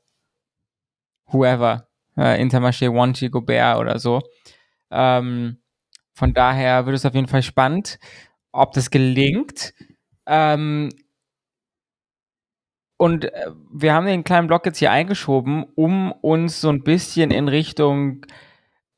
whoever. 1.27 1.87
Äh, 2.17 2.41
Intermarché, 2.41 2.93
Wanty, 2.93 3.29
Gobert 3.29 3.77
oder 3.77 3.99
so. 3.99 4.21
Ähm, 4.91 5.61
von 6.13 6.33
daher 6.33 6.85
wird 6.85 6.95
es 6.95 7.05
auf 7.05 7.13
jeden 7.13 7.27
Fall 7.27 7.43
spannend, 7.43 7.99
ob 8.51 8.73
das 8.73 8.89
gelingt. 8.89 9.73
Ähm, 10.25 10.89
und 12.97 13.25
äh, 13.25 13.51
wir 13.71 13.93
haben 13.93 14.05
den 14.05 14.23
kleinen 14.23 14.47
Block 14.47 14.65
jetzt 14.65 14.79
hier 14.79 14.91
eingeschoben, 14.91 15.65
um 15.75 16.11
uns 16.11 16.61
so 16.61 16.69
ein 16.69 16.83
bisschen 16.83 17.31
in 17.31 17.47
Richtung 17.47 18.25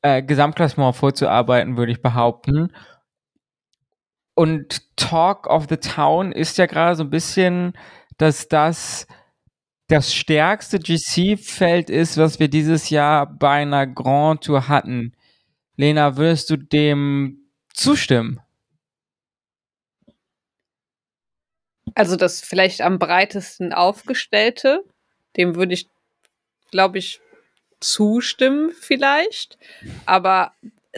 äh, 0.02 0.22
Gesamtklassement 0.22 0.94
vorzuarbeiten, 0.94 1.76
würde 1.76 1.92
ich 1.92 2.02
behaupten. 2.02 2.72
Und 4.34 4.96
Talk 4.96 5.48
of 5.48 5.66
the 5.68 5.76
Town 5.76 6.30
ist 6.32 6.58
ja 6.58 6.66
gerade 6.66 6.94
so 6.94 7.02
ein 7.04 7.10
bisschen, 7.10 7.72
dass 8.18 8.48
das 8.48 9.06
das 9.88 10.14
stärkste 10.14 10.78
GC-Feld 10.78 11.88
ist, 11.88 12.18
was 12.18 12.38
wir 12.38 12.48
dieses 12.48 12.90
Jahr 12.90 13.26
bei 13.26 13.62
einer 13.62 13.86
Grand 13.86 14.44
Tour 14.44 14.68
hatten. 14.68 15.14
Lena, 15.76 16.16
würdest 16.16 16.50
du 16.50 16.56
dem 16.56 17.38
zustimmen? 17.72 18.38
Also 21.98 22.14
das 22.14 22.40
vielleicht 22.40 22.80
am 22.80 23.00
breitesten 23.00 23.72
aufgestellte, 23.72 24.84
dem 25.36 25.56
würde 25.56 25.74
ich, 25.74 25.88
glaube 26.70 26.98
ich, 26.98 27.20
zustimmen 27.80 28.70
vielleicht. 28.70 29.58
Aber 30.06 30.52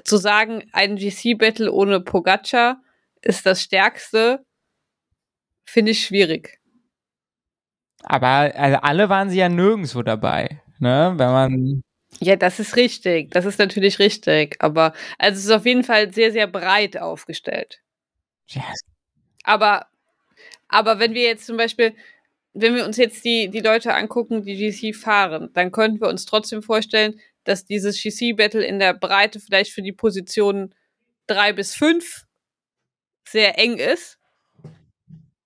zu 0.04 0.18
sagen, 0.18 0.68
ein 0.72 0.96
GC-Battle 0.96 1.72
ohne 1.72 2.00
Pogacar 2.00 2.82
ist 3.22 3.46
das 3.46 3.62
stärkste, 3.62 4.44
finde 5.64 5.92
ich 5.92 6.04
schwierig. 6.04 6.60
Aber 8.02 8.52
also 8.54 8.76
alle 8.82 9.08
waren 9.08 9.30
sie 9.30 9.38
ja 9.38 9.48
nirgendwo 9.48 10.02
dabei, 10.02 10.60
ne? 10.80 11.14
Wenn 11.16 11.30
man 11.30 11.82
Ja, 12.20 12.36
das 12.36 12.60
ist 12.60 12.76
richtig. 12.76 13.30
Das 13.30 13.46
ist 13.46 13.58
natürlich 13.58 14.00
richtig. 14.00 14.56
Aber 14.62 14.92
also 15.18 15.38
es 15.38 15.46
ist 15.46 15.50
auf 15.50 15.64
jeden 15.64 15.82
Fall 15.82 16.12
sehr, 16.12 16.30
sehr 16.30 16.46
breit 16.46 16.98
aufgestellt. 16.98 17.80
ja, 18.48 18.64
Aber, 19.44 19.86
aber 20.70 20.98
wenn 20.98 21.14
wir 21.14 21.22
jetzt 21.22 21.46
zum 21.46 21.56
Beispiel, 21.56 21.94
wenn 22.54 22.74
wir 22.74 22.85
uns 22.85 22.96
jetzt 22.96 23.24
die, 23.24 23.48
die 23.48 23.61
Leute 23.61 23.94
angucken, 23.94 24.44
die 24.44 24.56
GC 24.56 24.94
fahren, 24.94 25.50
dann 25.52 25.72
könnten 25.72 26.00
wir 26.00 26.09
uns 26.09 26.24
trotzdem 26.24 26.62
vorstellen, 26.62 27.20
dass 27.44 27.64
dieses 27.64 28.00
GC-Battle 28.02 28.64
in 28.64 28.78
der 28.78 28.94
Breite 28.94 29.40
vielleicht 29.40 29.72
für 29.72 29.83
die 29.83 29.92
Positionen 29.92 30.74
drei 31.26 31.52
bis 31.52 31.74
fünf 31.74 32.24
sehr 33.28 33.59
eng 33.59 33.76
ist, 33.76 34.18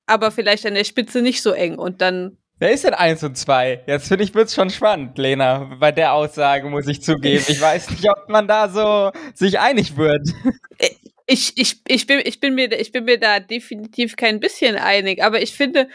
aber 0.07 0.31
vielleicht 0.31 0.67
an 0.67 0.75
der 0.75 0.85
Spitze 0.85 1.23
nicht 1.23 1.43
so 1.43 1.53
eng. 1.53 1.79
Und 1.79 2.01
dann, 2.01 2.39
Wer 2.59 2.73
ist 2.73 2.85
denn 2.85 2.95
eins 2.95 3.23
und 3.23 3.37
zwei? 3.37 3.83
Jetzt 3.87 4.09
finde 4.09 4.25
ich, 4.25 4.35
wird's 4.35 4.55
schon 4.55 4.71
spannend, 4.71 5.19
Lena. 5.19 5.77
Bei 5.81 5.93
der 5.93 6.13
Aussage 6.13 6.69
muss 6.71 6.87
ich 6.87 7.03
zugeben. 7.03 7.45
Ich 7.49 7.61
weiß 7.61 7.91
nicht, 7.91 8.09
ob 8.09 8.29
man 8.29 8.47
da 8.47 8.69
so 8.69 9.11
sich 9.35 9.59
einig 9.59 9.97
wird. 9.97 10.29
Ich, 11.27 11.57
ich, 11.57 11.81
ich, 11.89 12.07
bin, 12.07 12.21
ich, 12.25 12.41
bin 12.41 12.55
mir, 12.55 12.73
ich 12.79 12.93
bin 12.93 13.05
mir 13.05 13.19
da 13.19 13.41
definitiv 13.41 14.17
kein 14.17 14.41
bisschen 14.41 14.77
einig, 14.77 15.23
aber 15.23 15.43
ich 15.43 15.55
finde, 15.55 15.89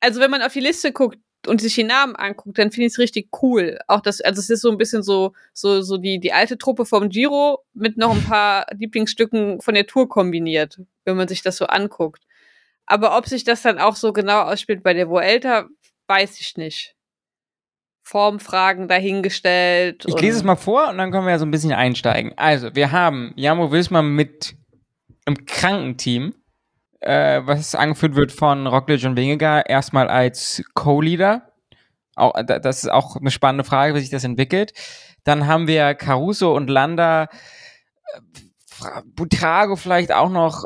also 0.00 0.20
wenn 0.20 0.30
man 0.30 0.42
auf 0.42 0.52
die 0.52 0.60
Liste 0.60 0.92
guckt 0.92 1.18
und 1.46 1.60
sich 1.60 1.74
die 1.74 1.84
Namen 1.84 2.16
anguckt, 2.16 2.58
dann 2.58 2.70
finde 2.70 2.86
ich 2.86 2.92
es 2.92 2.98
richtig 2.98 3.28
cool. 3.42 3.78
Auch 3.88 4.00
das, 4.00 4.20
also 4.20 4.40
es 4.40 4.50
ist 4.50 4.60
so 4.60 4.70
ein 4.70 4.78
bisschen 4.78 5.02
so, 5.02 5.32
so, 5.52 5.82
so 5.82 5.98
die, 5.98 6.18
die 6.18 6.32
alte 6.32 6.58
Truppe 6.58 6.84
vom 6.84 7.08
Giro 7.08 7.64
mit 7.74 7.96
noch 7.96 8.14
ein 8.14 8.24
paar 8.24 8.66
Lieblingsstücken 8.76 9.60
von 9.60 9.74
der 9.74 9.86
Tour 9.86 10.08
kombiniert, 10.08 10.80
wenn 11.04 11.16
man 11.16 11.28
sich 11.28 11.42
das 11.42 11.56
so 11.56 11.66
anguckt. 11.66 12.24
Aber 12.86 13.16
ob 13.16 13.26
sich 13.26 13.44
das 13.44 13.62
dann 13.62 13.78
auch 13.78 13.96
so 13.96 14.12
genau 14.12 14.42
ausspielt 14.42 14.82
bei 14.82 14.94
der 14.94 15.08
Vuelta, 15.08 15.66
weiß 16.08 16.40
ich 16.40 16.56
nicht. 16.56 16.96
Formfragen 18.04 18.88
dahingestellt. 18.88 20.04
Ich 20.06 20.20
lese 20.20 20.38
es 20.38 20.44
mal 20.44 20.56
vor 20.56 20.88
und 20.88 20.98
dann 20.98 21.12
können 21.12 21.24
wir 21.24 21.30
ja 21.30 21.38
so 21.38 21.46
ein 21.46 21.52
bisschen 21.52 21.72
einsteigen. 21.72 22.32
Also, 22.36 22.74
wir 22.74 22.90
haben 22.90 23.32
Jamo 23.36 23.70
Wismar 23.70 24.02
mit 24.02 24.56
einem 25.26 25.44
kranken 25.46 25.96
Team, 25.96 26.34
äh, 27.00 27.40
was 27.44 27.74
angeführt 27.74 28.14
wird 28.14 28.32
von 28.32 28.66
Roglic 28.66 29.04
und 29.04 29.16
Wingegaard, 29.16 29.68
erstmal 29.68 30.08
als 30.08 30.62
Co-Leader. 30.74 31.52
Auch, 32.14 32.32
da- 32.44 32.58
das 32.58 32.84
ist 32.84 32.90
auch 32.90 33.16
eine 33.16 33.30
spannende 33.30 33.64
Frage, 33.64 33.94
wie 33.94 34.00
sich 34.00 34.10
das 34.10 34.24
entwickelt. 34.24 34.72
Dann 35.24 35.46
haben 35.46 35.66
wir 35.66 35.94
Caruso 35.94 36.54
und 36.54 36.68
Landa, 36.68 37.28
äh, 38.14 39.02
Butrago 39.04 39.76
vielleicht 39.76 40.12
auch 40.12 40.30
noch 40.30 40.64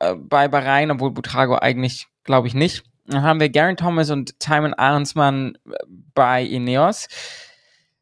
äh, 0.00 0.14
bei 0.14 0.48
Bahrain, 0.48 0.90
obwohl 0.90 1.10
Butrago 1.10 1.56
eigentlich, 1.56 2.06
glaube 2.24 2.46
ich, 2.48 2.54
nicht. 2.54 2.84
Dann 3.06 3.22
haben 3.22 3.40
wir 3.40 3.48
Garen 3.50 3.76
Thomas 3.76 4.10
und 4.10 4.38
Timon 4.40 4.74
Ahrensmann 4.74 5.56
äh, 5.66 5.74
bei 6.14 6.42
Ineos. 6.44 7.08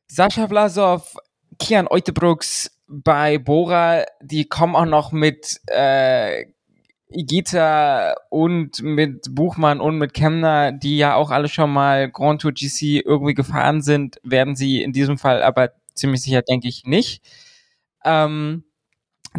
Sascha 0.08 0.46
Vlasov, 0.46 1.16
Kian 1.58 1.88
Eutebrooks 1.88 2.70
bei 2.88 3.38
Bora, 3.38 4.04
die 4.20 4.46
kommen 4.46 4.76
auch 4.76 4.84
noch 4.84 5.12
mit 5.12 5.60
äh, 5.66 6.46
Igita 7.08 8.14
und 8.30 8.82
mit 8.82 9.34
Buchmann 9.34 9.80
und 9.80 9.98
mit 9.98 10.12
Kemner, 10.12 10.72
die 10.72 10.98
ja 10.98 11.14
auch 11.14 11.30
alle 11.30 11.48
schon 11.48 11.72
mal 11.72 12.10
Grand 12.10 12.42
Tour 12.42 12.52
GC 12.52 13.02
irgendwie 13.04 13.34
gefahren 13.34 13.80
sind, 13.80 14.20
werden 14.22 14.56
sie 14.56 14.82
in 14.82 14.92
diesem 14.92 15.18
Fall 15.18 15.42
aber 15.42 15.70
ziemlich 15.94 16.22
sicher, 16.22 16.42
denke 16.42 16.68
ich, 16.68 16.84
nicht. 16.84 17.22
Ähm, 18.04 18.64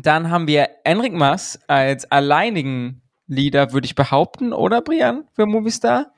dann 0.01 0.29
haben 0.29 0.47
wir 0.47 0.69
Enric 0.83 1.13
Mas 1.13 1.59
als 1.67 2.09
alleinigen 2.11 3.01
Leader, 3.27 3.73
würde 3.73 3.85
ich 3.85 3.95
behaupten, 3.95 4.53
oder 4.53 4.81
Brian, 4.81 5.25
für 5.33 5.45
Movistar? 5.45 6.11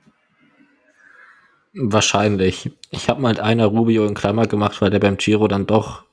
Wahrscheinlich. 1.73 2.71
Ich 2.91 3.09
habe 3.09 3.21
mal 3.21 3.39
einer 3.39 3.65
Rubio 3.65 4.05
in 4.05 4.15
Klammer 4.15 4.47
gemacht, 4.47 4.81
weil 4.81 4.89
der 4.89 4.99
beim 4.99 5.17
Giro 5.17 5.47
dann 5.47 5.65
doch 5.65 6.03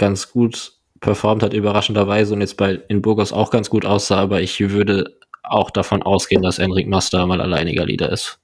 ganz 0.00 0.32
gut 0.32 0.72
performt 1.00 1.42
hat, 1.42 1.52
überraschenderweise, 1.52 2.34
und 2.34 2.40
jetzt 2.40 2.56
bei 2.56 2.80
in 2.88 3.02
Burgos 3.02 3.32
auch 3.32 3.50
ganz 3.50 3.70
gut 3.70 3.84
aussah, 3.84 4.18
aber 4.18 4.40
ich 4.40 4.58
würde 4.58 5.18
auch 5.42 5.70
davon 5.70 6.02
ausgehen, 6.02 6.42
dass 6.42 6.58
Enric 6.58 6.88
Master 6.88 7.26
mal 7.26 7.40
alleiniger 7.40 7.84
Leader 7.84 8.10
ist. 8.10 8.40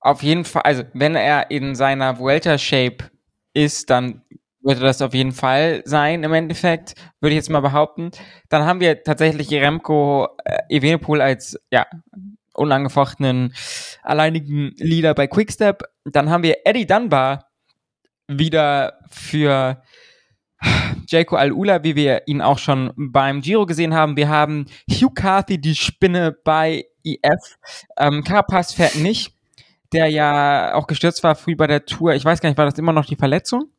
Auf 0.00 0.22
jeden 0.22 0.44
Fall, 0.44 0.62
also 0.62 0.82
wenn 0.94 1.14
er 1.14 1.50
in 1.50 1.74
seiner 1.74 2.18
Vuelta-Shape 2.18 3.10
ist, 3.54 3.90
dann 3.90 4.22
würde 4.60 4.80
das 4.80 5.02
auf 5.02 5.14
jeden 5.14 5.32
Fall 5.32 5.82
sein 5.84 6.22
im 6.24 6.32
Endeffekt, 6.32 6.94
würde 7.20 7.32
ich 7.34 7.38
jetzt 7.38 7.50
mal 7.50 7.60
behaupten. 7.60 8.10
Dann 8.48 8.64
haben 8.64 8.80
wir 8.80 9.02
tatsächlich 9.02 9.50
Remco 9.52 10.28
äh, 10.44 10.58
Evenepoel 10.68 11.20
als 11.20 11.58
ja, 11.70 11.86
unangefochtenen 12.54 13.54
alleinigen 14.02 14.74
Leader 14.78 15.14
bei 15.14 15.26
Quickstep. 15.26 15.82
Dann 16.04 16.30
haben 16.30 16.42
wir 16.42 16.58
Eddie 16.64 16.86
Dunbar 16.86 17.50
wieder 18.26 18.98
für 19.10 19.82
Jaco 21.08 21.36
Al-Ula, 21.36 21.82
wie 21.84 21.96
wir 21.96 22.22
ihn 22.26 22.40
auch 22.40 22.58
schon 22.58 22.92
beim 22.96 23.40
Giro 23.40 23.66
gesehen 23.66 23.94
haben. 23.94 24.16
Wir 24.16 24.28
haben 24.28 24.66
Hugh 24.90 25.12
Carthy, 25.14 25.60
die 25.60 25.74
Spinne 25.74 26.36
bei 26.44 26.86
IF. 27.02 27.58
Ähm, 27.96 28.24
Carapaz 28.24 28.72
fährt 28.72 28.96
nicht, 28.96 29.34
der 29.92 30.08
ja 30.08 30.74
auch 30.74 30.86
gestürzt 30.86 31.22
war 31.22 31.34
früh 31.34 31.56
bei 31.56 31.66
der 31.66 31.86
Tour. 31.86 32.14
Ich 32.14 32.24
weiß 32.24 32.40
gar 32.40 32.48
nicht, 32.48 32.58
war 32.58 32.66
das 32.66 32.78
immer 32.78 32.92
noch 32.92 33.06
die 33.06 33.16
Verletzung? 33.16 33.70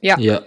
Ja. 0.00 0.18
Ja. 0.18 0.42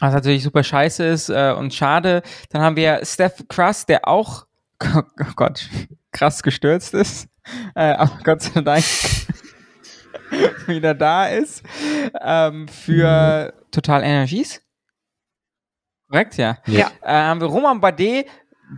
Was 0.00 0.14
natürlich 0.14 0.42
super 0.42 0.62
scheiße 0.62 1.04
ist 1.04 1.28
äh, 1.28 1.54
und 1.56 1.74
schade. 1.74 2.22
Dann 2.50 2.62
haben 2.62 2.76
wir 2.76 3.00
Steph 3.04 3.44
Krass, 3.48 3.86
der 3.86 4.06
auch, 4.06 4.46
oh 4.94 5.02
Gott, 5.36 5.68
krass 6.12 6.42
gestürzt 6.42 6.94
ist. 6.94 7.28
Äh, 7.74 7.92
aber 7.92 8.18
Gott 8.24 8.42
sei 8.42 8.60
Dank 8.60 8.84
wieder 10.66 10.94
da 10.94 11.26
ist. 11.26 11.62
Ähm, 12.20 12.68
für 12.68 13.52
Total 13.70 14.02
Energies. 14.02 14.60
Korrekt, 16.10 16.36
ja. 16.38 16.58
Ja. 16.66 16.90
Äh, 17.02 17.12
haben 17.12 17.40
wir 17.40 17.48
Roman 17.48 17.80
Bardet, 17.80 18.26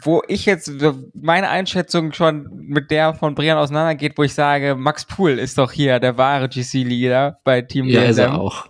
wo 0.02 0.22
ich 0.28 0.46
jetzt 0.46 0.70
meine 1.14 1.48
Einschätzung 1.48 2.12
schon 2.12 2.48
mit 2.52 2.90
der 2.90 3.14
von 3.14 3.34
Brian 3.34 3.58
auseinandergeht, 3.58 4.16
wo 4.16 4.22
ich 4.22 4.34
sage, 4.34 4.74
Max 4.76 5.04
Pool 5.04 5.32
ist 5.38 5.58
doch 5.58 5.70
hier 5.72 5.98
der 6.00 6.16
wahre 6.16 6.48
GC-Leader 6.48 7.40
bei 7.44 7.62
Team 7.62 7.86
Ja, 7.86 8.02
ist 8.04 8.18
er 8.18 8.28
DSM. 8.30 8.36
auch. 8.36 8.66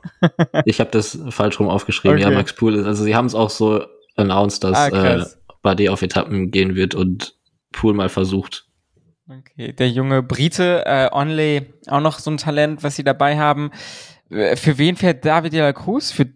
Ich 0.64 0.80
habe 0.80 0.90
das 0.90 1.18
falsch 1.30 1.58
rum 1.60 1.68
aufgeschrieben. 1.68 2.18
Okay. 2.18 2.30
Ja, 2.30 2.34
Max 2.36 2.54
Pool 2.54 2.74
ist, 2.74 2.86
also 2.86 3.04
sie 3.04 3.14
haben 3.14 3.26
es 3.26 3.34
auch 3.34 3.50
so 3.50 3.84
announced, 4.16 4.64
dass 4.64 4.76
Ah, 4.76 4.88
äh. 5.16 5.24
Bardet 5.62 5.88
auf 5.90 6.00
Etappen 6.02 6.50
gehen 6.50 6.74
wird 6.74 6.94
und 6.94 7.34
Pool 7.72 7.92
mal 7.94 8.08
versucht. 8.08 8.66
Okay, 9.30 9.72
der 9.72 9.88
junge 9.88 10.24
Brite, 10.24 10.82
äh, 10.86 11.08
Onley, 11.12 11.72
auch 11.86 12.00
noch 12.00 12.18
so 12.18 12.32
ein 12.32 12.36
Talent, 12.36 12.82
was 12.82 12.96
sie 12.96 13.04
dabei 13.04 13.38
haben. 13.38 13.70
Äh, 14.28 14.56
Für 14.56 14.76
wen 14.76 14.96
fährt 14.96 15.24
David 15.24 15.52
de 15.52 15.60
la 15.60 15.72
Cruz? 15.72 16.10
Für, 16.10 16.26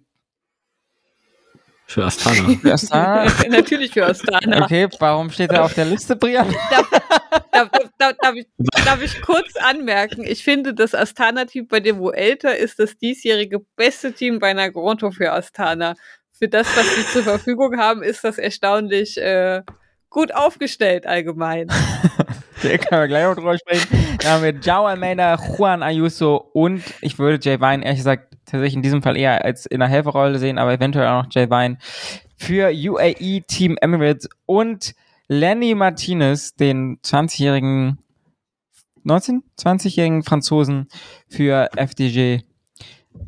Für 1.87 2.05
Astana. 2.05 2.57
für 2.63 2.73
Astana? 2.73 3.27
Natürlich 3.49 3.91
für 3.91 4.07
Astana. 4.07 4.63
Okay, 4.63 4.87
warum 5.01 5.31
steht 5.31 5.51
er 5.51 5.65
auf 5.65 5.75
der 5.75 5.87
Liste, 5.87 6.15
Brian? 6.15 6.55
Darf, 7.51 7.69
darf, 7.71 7.91
darf, 7.99 8.17
darf, 8.21 8.35
ich, 8.37 8.47
darf 8.85 9.03
ich 9.03 9.21
kurz 9.23 9.57
anmerken? 9.57 10.25
Ich 10.25 10.45
finde, 10.45 10.75
das 10.75 10.95
Astana-Team 10.95 11.67
bei 11.67 11.81
dem 11.81 11.99
Vuelta 11.99 12.51
ist 12.51 12.79
das 12.79 12.97
diesjährige 12.97 13.61
beste 13.77 14.13
Team 14.13 14.39
bei 14.39 14.51
einer 14.51 14.71
Grand 14.71 15.01
Tour 15.01 15.13
für 15.13 15.33
Astana. 15.33 15.95
Für 16.33 16.49
das, 16.49 16.67
was 16.77 16.95
sie 16.95 17.07
zur 17.13 17.23
Verfügung 17.23 17.77
haben, 17.77 18.03
ist 18.03 18.25
das 18.25 18.39
erstaunlich 18.39 19.19
äh, 19.19 19.63
gut 20.15 20.33
aufgestellt 20.35 21.07
allgemein. 21.07 21.69
Der 22.63 22.79
kann 22.79 23.01
man 23.01 23.09
gleich 23.09 23.25
noch 23.25 23.35
drüber 23.35 23.59
sprechen. 23.59 24.17
Dann 24.21 24.31
haben 24.31 24.43
wir 24.45 24.53
Joao 24.53 24.87
Almeida, 24.87 25.37
Juan 25.37 25.83
Ayuso 25.83 26.37
und 26.37 26.83
ich 27.03 27.19
würde 27.19 27.39
Jay 27.43 27.61
Vine 27.61 27.85
ehrlich 27.85 27.99
gesagt 27.99 28.33
tatsächlich 28.47 28.77
in 28.77 28.83
diesem 28.83 29.03
Fall 29.03 29.17
eher 29.17 29.45
als 29.45 29.67
in 29.67 29.81
der 29.81 29.89
Helferrolle 29.89 30.39
sehen, 30.39 30.57
aber 30.57 30.73
eventuell 30.73 31.09
auch 31.09 31.25
noch 31.25 31.33
Jay 31.33 31.51
Vine 31.51 31.79
für 32.37 32.71
UAE 32.73 33.43
Team 33.47 33.77
Emirates 33.81 34.29
und 34.47 34.95
Lenny 35.27 35.75
Martinez, 35.75 36.55
den 36.55 36.99
20-jährigen 37.01 37.99
19, 39.03 39.43
20-jährigen 39.59 40.23
Franzosen 40.23 40.87
für 41.29 41.69
FDG. 41.77 42.43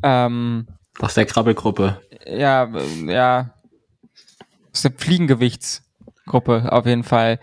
Ähm, 0.03 0.67
Aus 0.99 1.15
der 1.15 1.25
Krabbelgruppe. 1.25 2.01
ja, 2.25 2.69
ja, 3.05 3.53
aus 4.73 4.81
der 4.83 4.89
Fliegengewichtsgruppe 6.27 6.71
auf 6.71 6.85
jeden 6.85 7.03
Fall. 7.03 7.39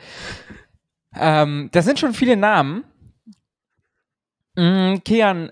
Ähm, 1.17 1.69
das 1.73 1.85
sind 1.85 1.99
schon 1.99 2.15
viele 2.15 2.37
Namen. 2.37 2.85
Mm, 4.57 4.97
Kian, 5.05 5.51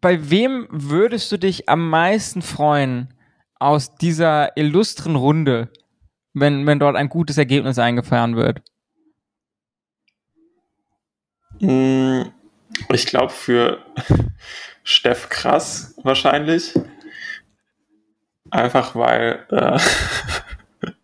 bei 0.00 0.30
wem 0.30 0.66
würdest 0.70 1.30
du 1.32 1.38
dich 1.38 1.68
am 1.68 1.88
meisten 1.90 2.42
freuen 2.42 3.14
aus 3.58 3.94
dieser 3.96 4.56
illustren 4.56 5.16
Runde, 5.16 5.70
wenn, 6.32 6.66
wenn 6.66 6.78
dort 6.78 6.96
ein 6.96 7.08
gutes 7.08 7.38
Ergebnis 7.38 7.78
eingefahren 7.78 8.36
wird? 8.36 8.62
Mm, 11.60 12.22
Ich 12.92 13.06
glaube 13.06 13.32
für 13.32 13.84
Steff 14.84 15.28
Krass 15.28 15.94
wahrscheinlich. 16.02 16.74
Einfach 18.50 18.94
weil, 18.94 19.44
äh, 19.50 19.78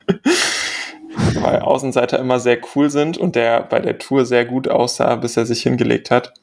weil 1.34 1.60
Außenseiter 1.60 2.18
immer 2.18 2.40
sehr 2.40 2.58
cool 2.74 2.90
sind 2.90 3.16
und 3.18 3.36
der 3.36 3.62
bei 3.62 3.80
der 3.80 3.98
Tour 3.98 4.24
sehr 4.26 4.44
gut 4.44 4.68
aussah, 4.68 5.16
bis 5.16 5.36
er 5.36 5.46
sich 5.46 5.62
hingelegt 5.62 6.10
hat. 6.10 6.34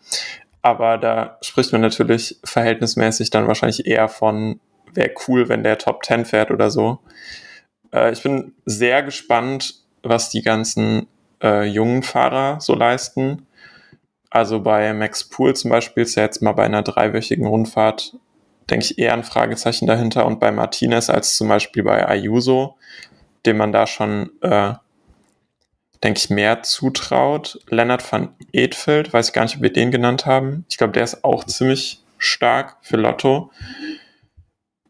Aber 0.62 0.98
da 0.98 1.38
spricht 1.42 1.72
man 1.72 1.82
natürlich 1.82 2.40
verhältnismäßig 2.44 3.30
dann 3.32 3.48
wahrscheinlich 3.48 3.88
eher 3.88 4.08
von, 4.10 4.60
wäre 4.94 5.12
cool, 5.28 5.50
wenn 5.50 5.64
der 5.64 5.78
Top 5.78 6.06
10 6.06 6.26
fährt 6.26 6.52
oder 6.52 6.70
so. 6.70 7.00
Äh, 7.94 8.12
ich 8.12 8.22
bin 8.22 8.54
sehr 8.66 9.02
gespannt, 9.04 9.76
was 10.04 10.30
die 10.30 10.42
ganzen 10.42 11.08
äh, 11.42 11.66
jungen 11.66 12.04
Fahrer 12.04 12.60
so 12.60 12.76
leisten. 12.76 13.48
Also 14.30 14.62
bei 14.62 14.94
Max 14.94 15.26
Pool 15.28 15.56
zum 15.56 15.72
Beispiel 15.72 16.04
ist 16.04 16.16
ja 16.16 16.24
jetzt 16.24 16.42
mal 16.42 16.54
bei 16.54 16.64
einer 16.64 16.84
dreiwöchigen 16.84 17.46
Rundfahrt, 17.46 18.16
denke 18.70 18.86
ich, 18.86 18.98
eher 18.98 19.14
ein 19.14 19.24
Fragezeichen 19.24 19.88
dahinter. 19.88 20.26
Und 20.26 20.40
bei 20.40 20.52
Martinez 20.52 21.10
als 21.10 21.36
zum 21.36 21.50
Beispiel 21.50 21.84
bei 21.84 22.08
Ayuso, 22.08 22.76
dem 23.46 23.58
man 23.58 23.72
da 23.72 23.88
schon, 23.88 24.32
äh, 24.42 24.74
denke 26.04 26.18
ich, 26.18 26.30
mehr 26.30 26.64
zutraut. 26.64 27.60
Lennart 27.70 28.10
van 28.12 28.36
Edfeld, 28.52 29.14
weiß 29.14 29.30
ich 29.30 29.34
gar 29.34 29.44
nicht, 29.44 29.58
ob 29.58 29.62
wir 29.62 29.74
den 29.74 29.92
genannt 29.92 30.26
haben. 30.26 30.66
Ich 30.70 30.78
glaube, 30.78 30.94
der 30.94 31.04
ist 31.04 31.24
auch 31.24 31.44
ziemlich 31.44 32.04
stark 32.18 32.78
für 32.82 32.98
Lotto. 32.98 33.52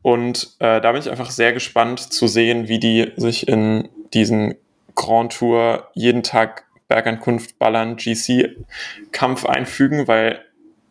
Und 0.02 0.56
äh, 0.60 0.82
da 0.82 0.92
bin 0.92 1.02
ich 1.02 1.10
einfach 1.10 1.30
sehr 1.30 1.54
gespannt 1.54 2.00
zu 2.00 2.28
sehen, 2.28 2.68
wie 2.68 2.80
die 2.80 3.12
sich 3.18 3.48
in 3.48 3.90
diesen 4.14 4.56
Grand 4.96 5.34
Tour 5.34 5.90
jeden 5.94 6.24
Tag 6.24 6.66
Bergankunft 6.88 7.58
ballern 7.58 7.96
GC-Kampf 7.96 9.46
einfügen, 9.46 10.08
weil 10.08 10.44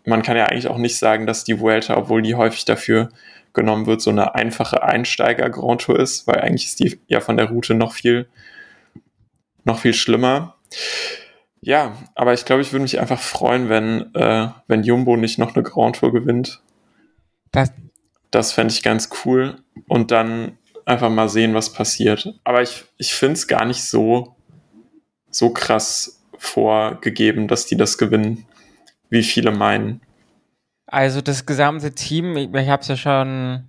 man 0.05 0.23
kann 0.23 0.37
ja 0.37 0.47
eigentlich 0.47 0.69
auch 0.69 0.79
nicht 0.79 0.97
sagen, 0.97 1.27
dass 1.27 1.45
die 1.45 1.61
Vuelta, 1.61 1.97
obwohl 1.97 2.23
die 2.23 2.37
häufig 2.37 2.65
dafür 2.65 3.11
genommen 3.53 3.87
wird, 3.87 4.01
so 4.01 4.11
eine 4.11 4.35
einfache 4.35 4.83
Einsteiger-Grand 4.83 5.83
Tour 5.83 5.99
ist, 5.99 6.27
weil 6.27 6.41
eigentlich 6.41 6.67
ist 6.67 6.81
die 6.81 7.01
ja 7.09 7.21
von 7.21 7.37
der 7.37 7.49
Route 7.49 7.75
noch 7.75 7.93
viel, 7.93 8.29
noch 9.65 9.79
viel 9.79 9.95
schlimmer. 9.95 10.57
Ja, 11.61 11.97
aber 12.15 12.33
ich 12.33 12.45
glaube, 12.45 12.63
ich 12.63 12.73
würde 12.73 12.83
mich 12.83 13.01
einfach 13.01 13.21
freuen, 13.21 13.69
wenn, 13.69 14.15
äh, 14.15 14.49
wenn 14.67 14.83
Jumbo 14.83 15.17
nicht 15.17 15.39
noch 15.39 15.55
eine 15.55 15.63
Grand 15.63 15.97
Tour 15.97 16.13
gewinnt. 16.13 16.63
Das, 17.53 17.73
Das 18.31 18.53
fände 18.53 18.73
ich 18.73 18.83
ganz 18.83 19.11
cool. 19.25 19.57
Und 19.89 20.11
dann 20.11 20.59
einfach 20.87 21.11
mal 21.11 21.29
sehen, 21.29 21.55
was 21.55 21.73
passiert. 21.73 22.35
Aber 22.45 22.63
ich, 22.63 22.85
ich 22.97 23.13
finde 23.13 23.35
es 23.35 23.47
gar 23.47 23.65
nicht 23.65 23.85
so, 23.85 24.37
so 25.31 25.51
krass 25.51 26.23
vorgegeben, 26.39 27.49
dass 27.49 27.67
die 27.67 27.77
das 27.77 27.99
gewinnen, 27.99 28.47
wie 29.11 29.23
viele 29.23 29.51
meinen. 29.51 30.01
Also 30.93 31.21
das 31.21 31.47
gesamte 31.47 31.95
Team, 31.95 32.37
ich, 32.37 32.53
ich 32.53 32.69
habe 32.69 32.83
es 32.83 32.89
ja 32.89 32.97
schon 32.97 33.69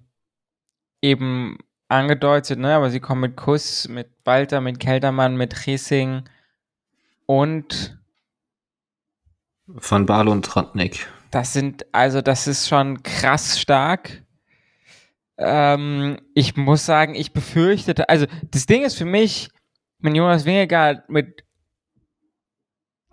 eben 1.01 1.59
angedeutet, 1.87 2.57
ne? 2.57 2.73
Aber 2.73 2.89
sie 2.89 2.99
kommen 2.99 3.21
mit 3.21 3.37
Kuss, 3.37 3.87
mit 3.87 4.09
Walter, 4.25 4.59
mit 4.59 4.79
Keltermann, 4.79 5.37
mit 5.37 5.67
Racing 5.67 6.23
und 7.27 7.99
Van 9.67 10.07
Baal 10.07 10.27
und 10.29 10.43
Trantnik. 10.45 11.07
das 11.29 11.53
sind, 11.53 11.85
also 11.93 12.21
das 12.21 12.47
ist 12.47 12.67
schon 12.67 13.03
krass 13.03 13.59
stark. 13.59 14.23
Ähm, 15.37 16.17
ich 16.33 16.57
muss 16.57 16.87
sagen, 16.87 17.13
ich 17.13 17.33
befürchtete, 17.33 18.09
also 18.09 18.25
das 18.49 18.65
Ding 18.65 18.83
ist 18.83 18.97
für 18.97 19.05
mich, 19.05 19.49
wenn 19.99 20.15
Jonas 20.15 20.45
Wingegaard 20.45 21.07
mit 21.07 21.43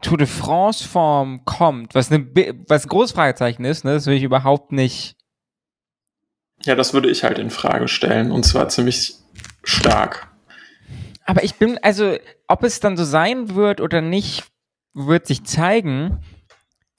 Tour 0.00 0.16
de 0.16 0.26
France 0.26 0.87
Form 0.87 1.44
kommt, 1.44 1.94
was, 1.94 2.11
eine, 2.12 2.26
was 2.68 2.84
ein 2.84 2.88
großes 2.88 3.12
Fragezeichen 3.12 3.64
ist, 3.64 3.84
ne, 3.84 3.94
das 3.94 4.06
will 4.06 4.14
ich 4.14 4.22
überhaupt 4.22 4.72
nicht 4.72 5.16
Ja, 6.62 6.74
das 6.74 6.94
würde 6.94 7.11
ich 7.11 7.24
halt 7.24 7.38
in 7.38 7.50
Frage 7.50 7.88
stellen 7.88 8.30
und 8.30 8.44
zwar 8.44 8.68
ziemlich 8.68 9.14
stark. 9.64 10.28
Aber 11.24 11.44
ich 11.44 11.56
bin, 11.56 11.78
also, 11.82 12.16
ob 12.46 12.64
es 12.64 12.80
dann 12.80 12.96
so 12.96 13.04
sein 13.04 13.54
wird 13.54 13.80
oder 13.80 14.00
nicht, 14.00 14.44
wird 14.94 15.26
sich 15.26 15.44
zeigen. 15.44 16.20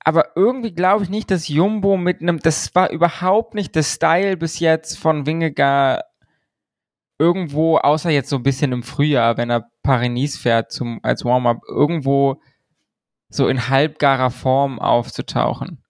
Aber 0.03 0.35
irgendwie 0.35 0.71
glaube 0.71 1.03
ich 1.03 1.09
nicht, 1.09 1.31
dass 1.31 1.47
Jumbo 1.47 1.97
mit 1.97 2.21
einem, 2.21 2.39
das 2.39 2.73
war 2.75 2.91
überhaupt 2.91 3.53
nicht 3.53 3.75
der 3.75 3.83
Style 3.83 4.37
bis 4.37 4.59
jetzt 4.59 4.97
von 4.97 5.25
Wingegar 5.25 6.03
irgendwo, 7.17 7.77
außer 7.77 8.09
jetzt 8.09 8.29
so 8.29 8.37
ein 8.37 8.43
bisschen 8.43 8.71
im 8.71 8.83
Frühjahr, 8.83 9.37
wenn 9.37 9.49
er 9.49 9.69
Paris 9.83 10.37
fährt 10.37 10.71
zum, 10.71 10.99
als 11.03 11.25
Warm-up, 11.25 11.61
irgendwo 11.67 12.41
so 13.29 13.47
in 13.47 13.69
halbgarer 13.69 14.31
Form 14.31 14.79
aufzutauchen. 14.79 15.83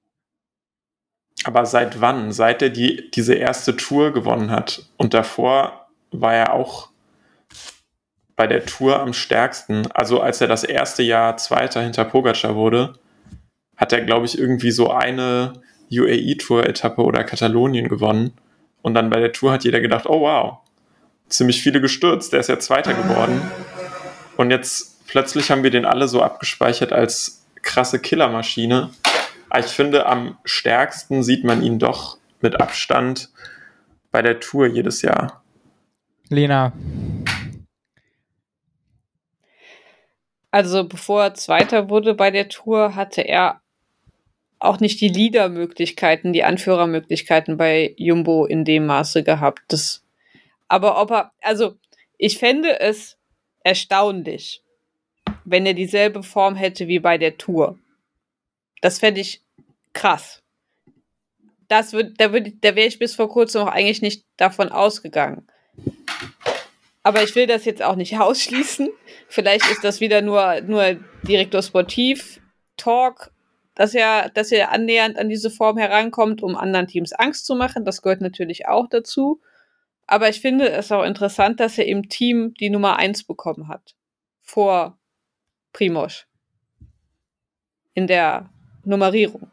Aber 1.46 1.66
seit 1.66 2.02
wann? 2.02 2.32
Seit 2.32 2.62
er 2.62 2.70
die, 2.70 3.10
diese 3.12 3.34
erste 3.34 3.76
Tour 3.76 4.12
gewonnen 4.12 4.52
hat. 4.52 4.86
Und 4.98 5.14
davor 5.14 5.88
war 6.12 6.34
er 6.34 6.54
auch 6.54 6.90
bei 8.36 8.48
der 8.48 8.66
Tour 8.66 9.00
am 9.00 9.14
stärksten. 9.14 9.88
Also 9.92 10.22
als 10.22 10.42
er 10.42 10.48
das 10.48 10.64
erste 10.64 11.04
Jahr 11.04 11.38
Zweiter 11.38 11.82
hinter 11.82 12.06
Pogacar 12.06 12.56
wurde, 12.56 12.94
hat 13.78 13.94
er, 13.94 14.02
glaube 14.02 14.26
ich, 14.26 14.38
irgendwie 14.38 14.72
so 14.72 14.92
eine 14.92 15.54
UAE-Tour-Etappe 15.92 17.02
oder 17.02 17.24
Katalonien 17.24 17.88
gewonnen. 17.88 18.34
Und 18.82 18.94
dann 18.94 19.10
bei 19.10 19.20
der 19.20 19.32
Tour 19.32 19.52
hat 19.54 19.64
jeder 19.64 19.80
gedacht, 19.80 20.06
oh 20.08 20.22
wow, 20.22 20.60
ziemlich 21.28 21.62
viele 21.62 21.82
gestürzt, 21.82 22.34
der 22.34 22.42
ist 22.42 22.50
ja 22.50 22.60
Zweiter 22.60 22.94
geworden. 22.94 23.42
Und 24.38 24.52
jetzt 24.52 24.89
plötzlich 25.10 25.52
haben 25.52 25.64
wir 25.64 25.72
den 25.72 25.86
alle 25.86 26.08
so 26.08 26.22
abgespeichert 26.22 26.94
als 26.94 27.46
krasse 27.62 28.00
Killermaschine. 28.00 28.92
Aber 29.50 29.60
ich 29.60 29.72
finde, 29.72 30.06
am 30.06 30.38
stärksten 30.46 31.24
sieht 31.24 31.44
man 31.44 31.62
ihn 31.62 31.80
doch 31.80 32.18
mit 32.42 32.62
Abstand 32.62 33.30
bei 34.12 34.22
der 34.22 34.40
Tour 34.40 34.68
jedes 34.68 35.02
Jahr. 35.02 35.44
Lena, 36.30 36.74
Also 40.52 40.88
bevor 40.88 41.24
er 41.24 41.34
Zweiter 41.36 41.90
wurde 41.90 42.16
bei 42.16 42.32
der 42.32 42.50
Tour, 42.50 42.96
hatte 42.96 43.22
er 43.22 43.62
auch 44.58 44.80
nicht 44.80 45.00
die 45.00 45.08
Leader-Möglichkeiten, 45.08 46.34
die 46.34 46.44
Anführermöglichkeiten 46.44 47.56
bei 47.56 47.94
Jumbo 47.98 48.46
in 48.46 48.66
dem 48.66 48.86
Maße 48.88 49.24
gehabt. 49.24 49.62
Das, 49.70 50.04
aber 50.68 51.00
ob 51.02 51.12
er, 51.12 51.32
also 51.42 51.76
ich 52.18 52.40
fände 52.40 52.80
es 52.80 53.18
erstaunlich, 53.64 54.64
wenn 55.46 55.66
er 55.66 55.74
dieselbe 55.74 56.24
Form 56.24 56.56
hätte 56.56 56.88
wie 56.88 57.00
bei 57.00 57.18
der 57.18 57.38
Tour. 57.38 57.78
Das 58.82 59.00
fände 59.00 59.22
ich 59.22 59.42
krass. 59.94 60.42
Das 61.68 61.94
würd, 61.94 62.20
da, 62.20 62.34
würd, 62.34 62.54
da 62.62 62.76
wäre 62.76 62.88
ich 62.88 63.00
bis 63.00 63.16
vor 63.16 63.30
kurzem 63.30 63.62
auch 63.62 63.68
eigentlich 63.68 64.02
nicht 64.02 64.26
davon 64.38 64.70
ausgegangen. 64.70 65.48
Aber 67.04 67.24
ich 67.24 67.36
will 67.36 67.48
das 67.48 67.66
jetzt 67.66 67.82
auch 67.82 67.96
nicht 67.96 68.18
ausschließen. 68.20 68.90
Vielleicht 69.28 69.70
ist 69.72 69.84
das 69.84 70.02
wieder 70.02 70.22
nur, 70.22 70.62
nur 70.62 70.98
Direktor 71.24 71.62
Sportiv 71.62 72.42
Talk, 72.78 73.32
dass 73.76 73.94
er, 73.94 74.30
dass 74.30 74.52
er 74.52 74.72
annähernd 74.72 75.18
an 75.18 75.30
diese 75.30 75.50
Form 75.50 75.78
herankommt, 75.78 76.44
um 76.44 76.56
anderen 76.56 76.88
Teams 76.88 77.14
Angst 77.14 77.46
zu 77.46 77.56
machen. 77.56 77.86
Das 77.86 78.02
gehört 78.02 78.22
natürlich 78.22 78.68
auch 78.68 78.88
dazu. 78.88 79.42
Aber 80.08 80.30
ich 80.30 80.42
finde 80.42 80.70
es 80.70 80.92
auch 80.92 81.04
interessant, 81.04 81.60
dass 81.60 81.78
er 81.78 81.86
im 81.86 82.10
Team 82.10 82.54
die 82.60 82.70
Nummer 82.70 82.98
eins 82.98 83.24
bekommen 83.24 83.68
hat. 83.68 83.96
Vor 84.42 84.99
Primosch. 85.74 86.26
In 87.94 88.08
der 88.08 88.50
Nummerierung. 88.86 89.52